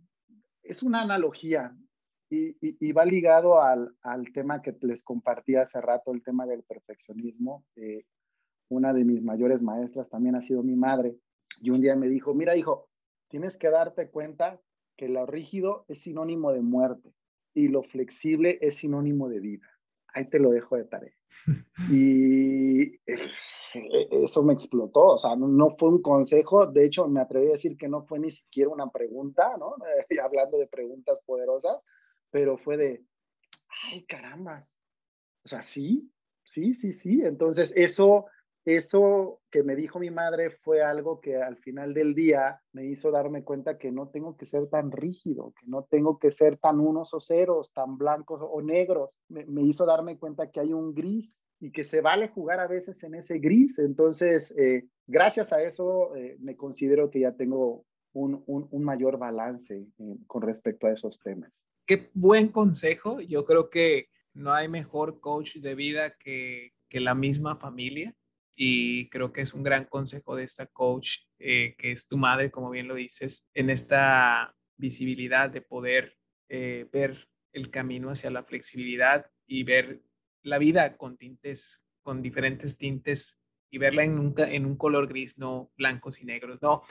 es 0.64 0.82
una 0.82 1.02
analogía. 1.02 1.76
Y, 2.30 2.92
va 2.92 3.06
ligado 3.06 3.62
al, 3.62 3.96
al, 4.02 4.32
tema 4.32 4.62
que 4.62 4.76
les 4.82 5.04
compartí 5.04 5.56
hace 5.56 5.82
rato, 5.82 6.14
el 6.14 6.24
tema 6.24 6.46
del 6.46 6.64
perfeccionismo. 6.64 7.66
Eh, 7.76 8.06
una 8.70 8.94
de 8.94 9.04
mis 9.04 9.24
mayores 9.24 9.62
maestras 9.62 10.10
también 10.10 10.36
ha 10.36 10.42
sido 10.42 10.62
mi 10.62 10.76
madre. 10.76 11.18
Y 11.62 11.72
un 11.72 11.82
día 11.82 11.96
me 11.96 12.08
dijo, 12.08 12.34
mira 12.34 12.56
hijo, 12.56 12.88
tienes 13.30 13.58
que 13.58 13.70
darte 13.70 14.10
cuenta 14.10 14.62
que 14.96 15.10
lo 15.10 15.26
rígido 15.26 15.86
es 15.88 16.02
sinónimo 16.02 16.52
de 16.52 16.62
muerte 16.62 17.14
y 17.54 17.68
lo 17.70 17.84
flexible 17.84 18.60
es 18.62 18.78
sinónimo 18.78 19.30
de 19.30 19.40
vida. 19.40 19.68
Ahí 20.14 20.26
te 20.30 20.40
lo 20.40 20.52
dejo 20.52 20.76
de 20.76 20.86
tarea. 20.86 21.14
Y 21.92 23.00
eso 23.06 24.44
me 24.44 24.54
explotó, 24.54 25.16
o 25.16 25.20
sea, 25.20 25.36
no, 25.36 25.76
fue 25.78 25.90
un 25.90 26.02
consejo, 26.02 26.68
de 26.68 26.86
hecho 26.86 27.08
me 27.08 27.22
atreví 27.22 27.48
a 27.48 27.54
decir 27.54 27.78
que 27.78 27.88
no 27.88 28.04
fue 28.04 28.20
ni 28.20 28.32
siquiera 28.32 28.70
una 28.70 28.90
pregunta, 28.90 29.56
¿no? 29.58 29.76
hablando 30.24 30.58
de 30.58 30.68
preguntas 30.68 31.20
poderosas, 31.26 31.78
pero 32.32 32.58
fue 32.58 32.78
de, 32.78 33.04
ay, 33.86 34.04
carambas, 34.06 34.76
o 35.46 35.48
sea, 35.48 35.62
sí, 35.62 36.12
sí, 36.44 36.74
sí, 36.74 36.92
sí, 36.92 37.22
entonces 37.24 37.74
eso 37.76 38.28
eso 38.66 39.42
que 39.50 39.64
me 39.64 39.76
dijo 39.76 40.00
mi 40.00 40.12
madre 40.12 40.52
fue 40.52 40.82
algo 40.84 41.22
que 41.22 41.38
al 41.38 41.58
final 41.58 41.94
del 41.94 42.14
día 42.14 42.62
me 42.74 42.86
hizo 42.86 43.10
darme 43.10 43.44
cuenta 43.44 43.78
que 43.78 43.92
no 43.92 44.10
tengo 44.10 44.36
que 44.38 44.46
ser 44.46 44.68
tan 44.68 44.92
rígido, 44.92 45.54
que 45.60 45.66
no 45.68 45.84
tengo 45.90 46.20
que 46.20 46.32
ser 46.32 46.58
tan 46.58 46.80
unos 46.80 47.14
o 47.14 47.22
ceros, 47.22 47.72
tan 47.74 47.98
blancos 47.98 48.42
o 48.44 48.62
negros. 48.62 49.18
Me, 49.30 49.62
hizo 49.64 49.86
darme 49.86 50.18
cuenta 50.18 50.52
que 50.52 50.60
hay 50.60 50.74
un 50.74 50.94
gris 50.94 51.38
y 51.60 51.72
que 51.72 51.84
se 51.84 52.02
vale 52.02 52.30
jugar 52.30 52.60
a 52.60 52.68
veces 52.68 53.02
en 53.04 53.16
ese 53.16 53.40
gris. 53.40 53.80
Entonces, 53.80 54.54
eh, 54.58 54.88
gracias 55.08 55.52
a 55.52 55.62
eso, 55.64 56.16
eh, 56.16 56.38
me 56.40 56.56
considero 56.56 57.10
que 57.10 57.22
ya 57.22 57.32
tengo 57.32 57.86
un, 58.14 58.44
mayor 58.84 59.18
balance 59.18 59.76
eh, 59.78 60.18
con 60.28 60.42
respecto 60.42 60.88
a 60.88 60.92
esos 60.92 61.20
temas. 61.20 61.52
Qué 61.90 62.12
buen 62.14 62.50
consejo. 62.50 63.20
Yo 63.20 63.46
creo 63.46 63.72
que 63.72 64.10
no 64.36 64.54
hay 64.54 64.68
mejor 64.68 65.20
coach 65.20 65.56
de 65.56 65.74
vida 65.74 66.16
que, 66.20 66.74
la 66.92 67.16
misma 67.16 67.56
familia 67.56 68.16
y 68.56 69.10
creo 69.10 69.34
que 69.34 69.42
es 69.42 69.56
un 69.56 69.64
gran 69.64 69.86
consejo 69.86 70.36
de 70.36 70.44
esta 70.44 70.68
coach, 70.68 71.22
eh, 71.40 71.74
que 71.80 71.92
es 71.92 72.08
tu 72.08 72.16
madre, 72.16 72.52
como 72.52 72.70
bien 72.70 72.88
lo 72.88 72.94
dices, 72.94 73.50
en 73.56 73.72
esta 73.72 74.56
visibilidad 74.78 75.50
de 75.50 75.62
poder 75.62 76.16
eh, 76.48 76.88
ver 76.94 77.28
el 77.54 77.72
camino 77.72 78.12
hacia 78.12 78.30
la 78.30 78.44
flexibilidad 78.44 79.26
y 79.48 79.64
ver 79.64 80.04
la 80.44 80.60
vida 80.60 80.96
con 80.96 81.18
tintes, 81.18 81.84
con 82.04 82.22
diferentes 82.22 82.78
tintes 82.78 83.42
y 83.72 83.80
verla 83.80 84.04
en 84.04 84.20
un, 84.20 84.36
en 84.38 84.68
un 84.68 84.78
color 84.78 85.08
gris, 85.08 85.40
no 85.40 85.72
blancos 85.76 86.22
y 86.22 86.26
negros. 86.26 86.62
No, 86.62 86.84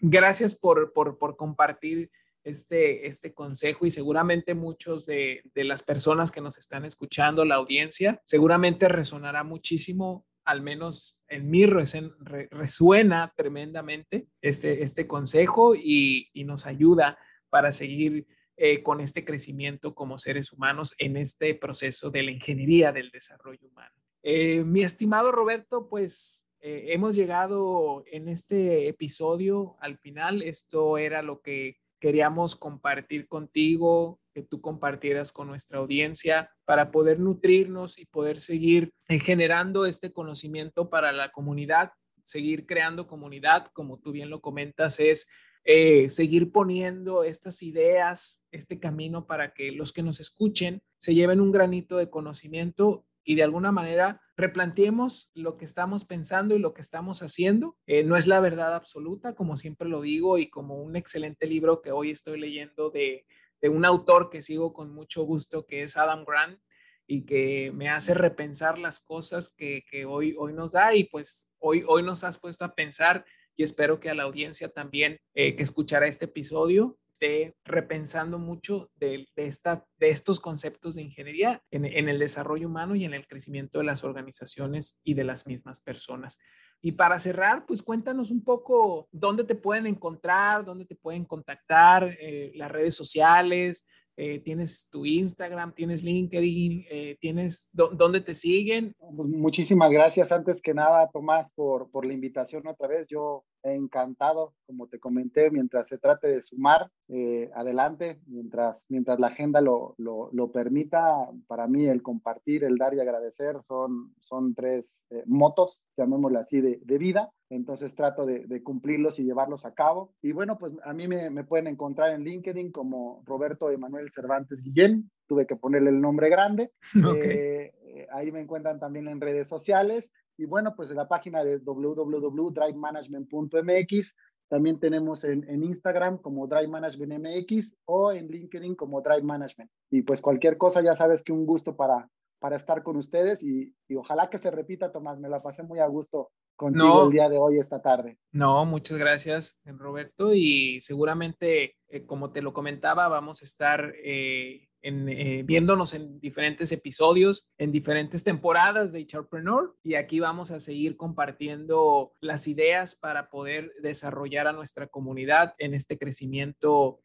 gracias 0.00 0.58
por 0.58 0.94
compartir 1.36 2.10
este, 2.44 3.06
este 3.06 3.34
consejo 3.34 3.86
y 3.86 3.90
seguramente 3.90 4.54
muchos 4.54 5.06
de, 5.06 5.42
de, 5.54 5.64
las 5.64 5.82
personas 5.82 6.30
que 6.30 6.40
nos 6.40 6.58
están 6.58 6.84
escuchando, 6.84 7.44
la 7.44 7.56
audiencia, 7.56 8.20
seguramente 8.24 8.88
resonará 8.88 9.44
muchísimo 9.44 10.26
al 10.48 10.62
menos 10.62 11.20
en 11.28 11.50
mí 11.50 11.66
resuena 11.66 13.34
tremendamente 13.36 14.28
este, 14.40 14.82
este 14.82 15.06
consejo 15.06 15.74
y, 15.74 16.30
nos 16.46 16.66
ayuda 16.66 17.18
para 17.50 17.70
seguir 17.70 18.26
eh, 18.56 18.82
con 18.82 19.02
este 19.02 19.26
crecimiento 19.26 19.94
como 19.94 20.16
seres 20.16 20.50
humanos 20.50 20.94
en 20.98 21.18
este 21.18 21.54
proceso 21.54 22.10
de 22.10 22.22
la 22.22 22.30
ingeniería 22.30 22.92
del 22.92 23.10
desarrollo 23.10 23.68
humano. 23.68 23.94
Eh, 24.22 24.64
mi 24.64 24.80
estimado 24.80 25.32
Roberto, 25.32 25.86
pues 25.90 26.48
eh, 26.60 26.94
hemos 26.94 27.14
llegado 27.14 28.04
en 28.10 28.28
este 28.28 28.88
episodio 28.88 29.76
al 29.80 29.98
final. 29.98 30.40
Esto 30.40 30.96
era 30.96 31.20
lo 31.20 31.42
que 31.42 31.76
queríamos 32.00 32.56
compartir 32.56 33.26
contigo, 33.28 34.20
que 34.34 34.42
tú 34.42 34.60
compartieras 34.60 35.32
con 35.32 35.48
nuestra 35.48 35.78
audiencia 35.78 36.50
para 36.64 36.90
poder 36.90 37.18
nutrirnos 37.18 37.98
y 37.98 38.06
poder 38.06 38.40
seguir 38.40 38.92
generando 39.08 39.86
este 39.86 40.12
conocimiento 40.12 40.90
para 40.90 41.12
la 41.12 41.30
comunidad, 41.30 41.92
seguir 42.24 42.66
creando 42.66 43.06
comunidad, 43.06 43.68
como 43.72 43.98
tú 43.98 44.12
bien 44.12 44.30
lo 44.30 44.40
comentas, 44.40 45.00
es 45.00 45.28
eh, 45.64 46.08
seguir 46.08 46.52
poniendo 46.52 47.24
estas 47.24 47.62
ideas, 47.62 48.46
este 48.52 48.78
camino 48.78 49.26
para 49.26 49.52
que 49.52 49.72
los 49.72 49.92
que 49.92 50.02
nos 50.02 50.20
escuchen 50.20 50.82
se 50.96 51.14
lleven 51.14 51.40
un 51.40 51.52
granito 51.52 51.96
de 51.96 52.10
conocimiento 52.10 53.06
y 53.24 53.34
de 53.34 53.42
alguna 53.42 53.72
manera 53.72 54.20
replanteemos 54.38 55.32
lo 55.34 55.58
que 55.58 55.64
estamos 55.64 56.04
pensando 56.04 56.54
y 56.54 56.60
lo 56.60 56.72
que 56.72 56.80
estamos 56.80 57.22
haciendo. 57.22 57.76
Eh, 57.86 58.04
no 58.04 58.16
es 58.16 58.28
la 58.28 58.38
verdad 58.38 58.72
absoluta, 58.72 59.34
como 59.34 59.56
siempre 59.56 59.88
lo 59.88 60.00
digo, 60.00 60.38
y 60.38 60.48
como 60.48 60.80
un 60.80 60.94
excelente 60.94 61.46
libro 61.46 61.82
que 61.82 61.90
hoy 61.90 62.12
estoy 62.12 62.38
leyendo 62.38 62.90
de, 62.90 63.26
un 63.62 63.84
autor 63.84 64.30
que 64.30 64.40
sigo 64.40 64.72
con 64.72 64.94
mucho 64.94 65.24
gusto, 65.24 65.66
que 65.66 65.82
es 65.82 65.96
Adam 65.96 66.24
Grant, 66.24 66.60
y 67.08 67.26
que 67.26 67.72
me 67.74 67.88
hace 67.88 68.14
repensar 68.14 68.78
las 68.78 69.00
cosas 69.00 69.52
que, 69.52 69.82
hoy, 70.06 70.36
nos 70.54 70.72
da 70.72 70.94
y 70.94 71.04
pues 71.04 71.50
hoy, 71.58 71.82
hoy 71.88 72.04
nos 72.04 72.22
has 72.22 72.38
puesto 72.38 72.64
a 72.64 72.76
pensar 72.76 73.24
y 73.56 73.64
espero 73.64 73.98
que 73.98 74.08
a 74.08 74.14
la 74.14 74.22
audiencia 74.22 74.68
también 74.68 75.18
eh, 75.34 75.56
que 75.56 75.64
escuchará 75.64 76.06
este 76.06 76.26
episodio 76.26 76.96
esté 77.18 77.54
repensando 77.64 78.38
mucho 78.38 78.90
de, 78.96 79.26
esta, 79.36 79.84
de 79.98 80.10
estos 80.10 80.38
conceptos 80.40 80.94
de 80.94 81.02
ingeniería 81.02 81.62
en, 81.70 81.84
el 81.84 82.18
desarrollo 82.18 82.68
humano 82.68 82.94
y 82.94 83.04
en 83.04 83.12
el 83.12 83.26
crecimiento 83.26 83.78
de 83.78 83.84
las 83.84 84.04
organizaciones 84.04 85.00
y 85.02 85.14
de 85.14 85.24
las 85.24 85.46
mismas 85.46 85.80
personas. 85.80 86.38
Y 86.80 86.92
para 86.92 87.18
cerrar, 87.18 87.66
pues 87.66 87.82
cuéntanos 87.82 88.30
un 88.30 88.44
poco 88.44 89.08
dónde 89.10 89.42
te 89.42 89.56
pueden 89.56 89.86
encontrar, 89.86 90.64
dónde 90.64 90.84
te 90.84 90.94
pueden 90.94 91.24
contactar, 91.24 92.16
eh, 92.20 92.52
las 92.54 92.70
redes 92.70 92.94
sociales, 92.94 93.84
eh, 94.16 94.40
tienes 94.40 94.88
tu 94.88 95.04
Instagram, 95.04 95.72
tienes 95.74 96.02
LinkedIn, 96.02 96.86
eh, 96.90 97.16
tienes 97.20 97.68
dónde 97.72 98.20
te 98.20 98.34
siguen. 98.34 98.94
Pues, 98.98 99.28
muchísimas 99.28 99.90
gracias 99.90 100.30
antes 100.30 100.62
que 100.62 100.74
nada, 100.74 101.08
Tomás, 101.12 101.52
por, 101.52 101.90
por 101.90 102.06
la 102.06 102.12
invitación 102.12 102.66
otra 102.66 102.88
vez. 102.88 103.06
Yo 103.08 103.44
encantado, 103.62 104.54
como 104.66 104.88
te 104.88 104.98
comenté, 104.98 105.50
mientras 105.50 105.88
se 105.88 105.98
trate 105.98 106.28
de 106.28 106.42
sumar, 106.42 106.90
eh, 107.08 107.50
adelante, 107.54 108.20
mientras, 108.26 108.86
mientras 108.88 109.18
la 109.18 109.28
agenda 109.28 109.60
lo, 109.60 109.94
lo, 109.98 110.30
lo, 110.32 110.52
permita, 110.52 111.28
para 111.46 111.66
mí 111.66 111.86
el 111.86 112.02
compartir, 112.02 112.64
el 112.64 112.76
dar 112.76 112.94
y 112.94 113.00
agradecer 113.00 113.56
son, 113.62 114.14
son 114.20 114.54
tres 114.54 115.02
motos, 115.26 115.80
llamémoslo 115.96 116.38
así, 116.38 116.60
de, 116.60 116.80
de 116.84 116.98
vida 116.98 117.30
entonces 117.50 117.94
trato 117.94 118.26
de, 118.26 118.62
cumplirlos 118.62 119.18
y 119.18 119.24
llevarlos 119.24 119.64
a 119.64 119.72
cabo. 119.72 120.14
Y 120.22 120.32
bueno, 120.32 120.58
pues 120.58 120.74
a 120.84 120.92
mí 120.92 121.08
me, 121.08 121.44
pueden 121.44 121.66
encontrar 121.66 122.10
en 122.10 122.24
LinkedIn 122.24 122.72
como 122.72 123.22
Roberto 123.24 123.70
Emanuel 123.70 124.10
Cervantes 124.12 124.62
Guillén, 124.62 125.10
tuve 125.26 125.46
que 125.46 125.56
ponerle 125.56 125.90
el 125.90 126.00
nombre 126.00 126.28
grande. 126.28 126.72
Eh, 127.18 127.72
eh, 127.82 128.06
ahí 128.12 128.30
me 128.30 128.40
encuentran 128.40 128.78
también 128.78 129.08
en 129.08 129.20
redes 129.20 129.48
sociales. 129.48 130.12
Y 130.38 130.46
bueno, 130.46 130.74
pues 130.74 130.90
en 130.90 130.96
la 130.96 131.08
página 131.08 131.44
de 131.44 131.58
www.drivemanagement.mx. 131.58 134.16
También 134.48 134.80
tenemos 134.80 135.24
en, 135.24 135.62
Instagram 135.62 136.16
como 136.18 136.46
Drive 136.46 136.68
Management 136.68 137.22
MX 137.22 137.76
o 137.84 138.12
en 138.12 138.28
LinkedIn 138.28 138.76
como 138.76 139.02
Drive 139.02 139.22
Management. 139.22 139.70
Y 139.90 140.00
pues 140.02 140.22
cualquier 140.22 140.56
cosa, 140.56 140.80
ya 140.80 140.96
sabes 140.96 141.22
que 141.22 141.32
un 141.32 141.44
gusto 141.44 141.76
para, 141.76 142.08
para 142.38 142.56
estar 142.56 142.82
con 142.82 142.96
ustedes 142.96 143.42
y, 143.42 143.74
y 143.88 143.96
ojalá 143.96 144.30
que 144.30 144.38
se 144.38 144.50
repita, 144.50 144.90
Tomás. 144.90 145.18
Me 145.18 145.28
la 145.28 145.42
pasé 145.42 145.64
muy 145.64 145.80
a 145.80 145.86
gusto 145.86 146.30
contigo 146.58 147.06
el 147.06 147.12
día 147.12 147.28
de 147.28 147.38
hoy, 147.38 147.58
esta 147.58 147.80
tarde. 147.80 148.18
No, 148.32 148.64
muchas 148.64 148.98
gracias, 148.98 149.58
Roberto. 149.64 150.34
Y 150.34 150.80
seguramente, 150.80 151.76
eh, 151.88 152.04
como 152.04 152.32
te 152.32 152.42
lo 152.42 152.52
comentaba, 152.52 153.08
vamos 153.08 153.42
a 153.42 153.44
estar 153.44 153.94
eh, 154.04 154.67
en, 154.82 155.08
eh, 155.08 155.42
viéndonos 155.44 155.94
en 155.94 156.20
diferentes 156.20 156.72
episodios, 156.72 157.50
en 157.58 157.72
diferentes 157.72 158.24
temporadas 158.24 158.92
de 158.92 159.06
Charpreneur. 159.06 159.74
Y 159.82 159.94
aquí 159.94 160.20
vamos 160.20 160.50
a 160.50 160.60
seguir 160.60 160.96
compartiendo 160.96 162.14
las 162.20 162.48
ideas 162.48 162.94
para 162.94 163.30
poder 163.30 163.72
desarrollar 163.80 164.46
a 164.46 164.52
nuestra 164.52 164.86
comunidad 164.86 165.54
en 165.58 165.74
este 165.74 165.98
crecimiento, 165.98 167.00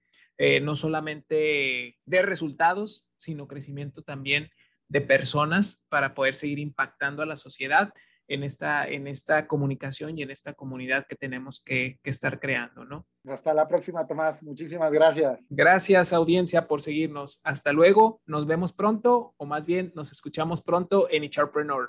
no 0.61 0.75
solamente 0.75 1.99
de 2.05 2.21
resultados, 2.21 3.07
sino 3.15 3.47
crecimiento 3.47 4.01
también 4.01 4.49
de 4.89 4.99
personas 5.01 5.85
para 5.89 6.13
poder 6.13 6.35
seguir 6.35 6.59
impactando 6.59 7.23
a 7.23 7.25
la 7.25 7.37
sociedad 7.37 7.93
en 8.27 8.43
esta, 8.43 8.87
en 8.87 9.07
esta 9.07 9.47
comunicación 9.47 10.17
y 10.17 10.23
en 10.23 10.31
esta 10.31 10.53
comunidad 10.53 11.05
que 11.07 11.15
tenemos 11.15 11.61
que, 11.63 11.99
estar 12.03 12.39
creando, 12.39 12.85
¿no? 12.85 13.05
Hasta 13.27 13.53
la 13.53 13.67
próxima, 13.67 14.05
Tomás. 14.05 14.43
Muchísimas 14.43 14.91
gracias. 14.91 15.47
Gracias, 15.49 16.13
audiencia, 16.13 16.67
por 16.67 16.81
seguirnos. 16.81 17.39
Hasta 17.43 17.71
luego. 17.71 18.21
Nos 18.25 18.45
vemos 18.45 18.73
pronto, 18.73 19.33
o 19.37 19.45
más 19.45 19.65
bien 19.65 19.91
nos 19.95 20.11
escuchamos 20.11 20.61
pronto 20.61 21.07
en 21.09 21.23
Echarpreneur. 21.23 21.85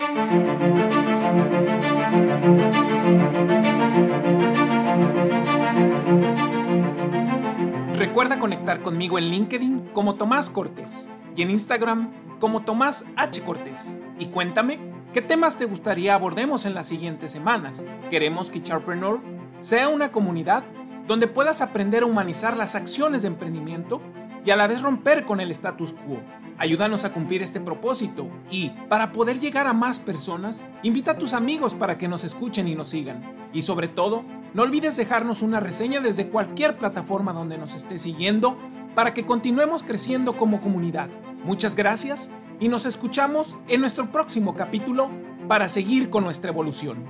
Recuerda 8.05 8.37
conectar 8.37 8.81
conmigo 8.81 9.17
en 9.17 9.29
LinkedIn 9.29 9.89
como 9.91 10.13
Tomás 10.13 10.51
Cortés 10.51 11.09
y 11.35 11.41
en 11.41 11.49
Instagram 11.49 12.11
como 12.39 12.63
Tomás 12.63 13.03
H. 13.15 13.41
Cortés. 13.41 13.97
Y 14.19 14.27
cuéntame 14.27 14.77
¿Qué 15.11 15.23
temas 15.23 15.57
te 15.57 15.65
gustaría 15.65 16.13
abordemos 16.13 16.65
en 16.65 16.75
las 16.75 16.87
siguientes 16.87 17.31
semanas? 17.31 17.83
Queremos 18.11 18.51
que 18.51 18.61
Charpreneur 18.61 19.21
sea 19.59 19.89
una 19.89 20.11
comunidad 20.11 20.63
donde 21.07 21.25
puedas 21.25 21.61
aprender 21.61 22.03
a 22.03 22.05
humanizar 22.05 22.55
las 22.55 22.75
acciones 22.75 23.23
de 23.23 23.29
emprendimiento 23.29 23.99
y 24.45 24.51
a 24.51 24.55
la 24.55 24.67
vez 24.67 24.83
romper 24.83 25.25
con 25.25 25.39
el 25.39 25.49
status 25.49 25.93
quo. 25.93 26.19
Ayúdanos 26.59 27.05
a 27.05 27.11
cumplir 27.11 27.41
este 27.41 27.59
propósito 27.59 28.27
y, 28.51 28.69
para 28.87 29.13
poder 29.13 29.39
llegar 29.39 29.65
a 29.65 29.73
más 29.73 29.99
personas, 29.99 30.63
invita 30.83 31.11
a 31.11 31.17
tus 31.17 31.33
amigos 31.33 31.73
para 31.73 31.97
que 31.97 32.07
nos 32.07 32.23
escuchen 32.23 32.67
y 32.67 32.75
nos 32.75 32.89
sigan. 32.89 33.23
Y 33.51 33.63
sobre 33.63 33.87
todo, 33.87 34.23
no 34.55 34.63
olvides 34.63 34.95
dejarnos 34.95 35.41
una 35.41 35.59
reseña 35.59 35.99
desde 35.99 36.29
cualquier 36.29 36.77
plataforma 36.77 37.33
donde 37.33 37.57
nos 37.57 37.73
estés 37.73 38.03
siguiendo 38.03 38.57
para 38.95 39.13
que 39.13 39.25
continuemos 39.25 39.83
creciendo 39.83 40.37
como 40.37 40.61
comunidad. 40.61 41.09
Muchas 41.43 41.75
gracias 41.75 42.31
y 42.61 42.69
nos 42.69 42.85
escuchamos 42.85 43.57
en 43.67 43.81
nuestro 43.81 44.13
próximo 44.13 44.55
capítulo 44.55 45.09
para 45.49 45.67
seguir 45.67 46.09
con 46.09 46.23
nuestra 46.23 46.51
evolución. 46.51 47.03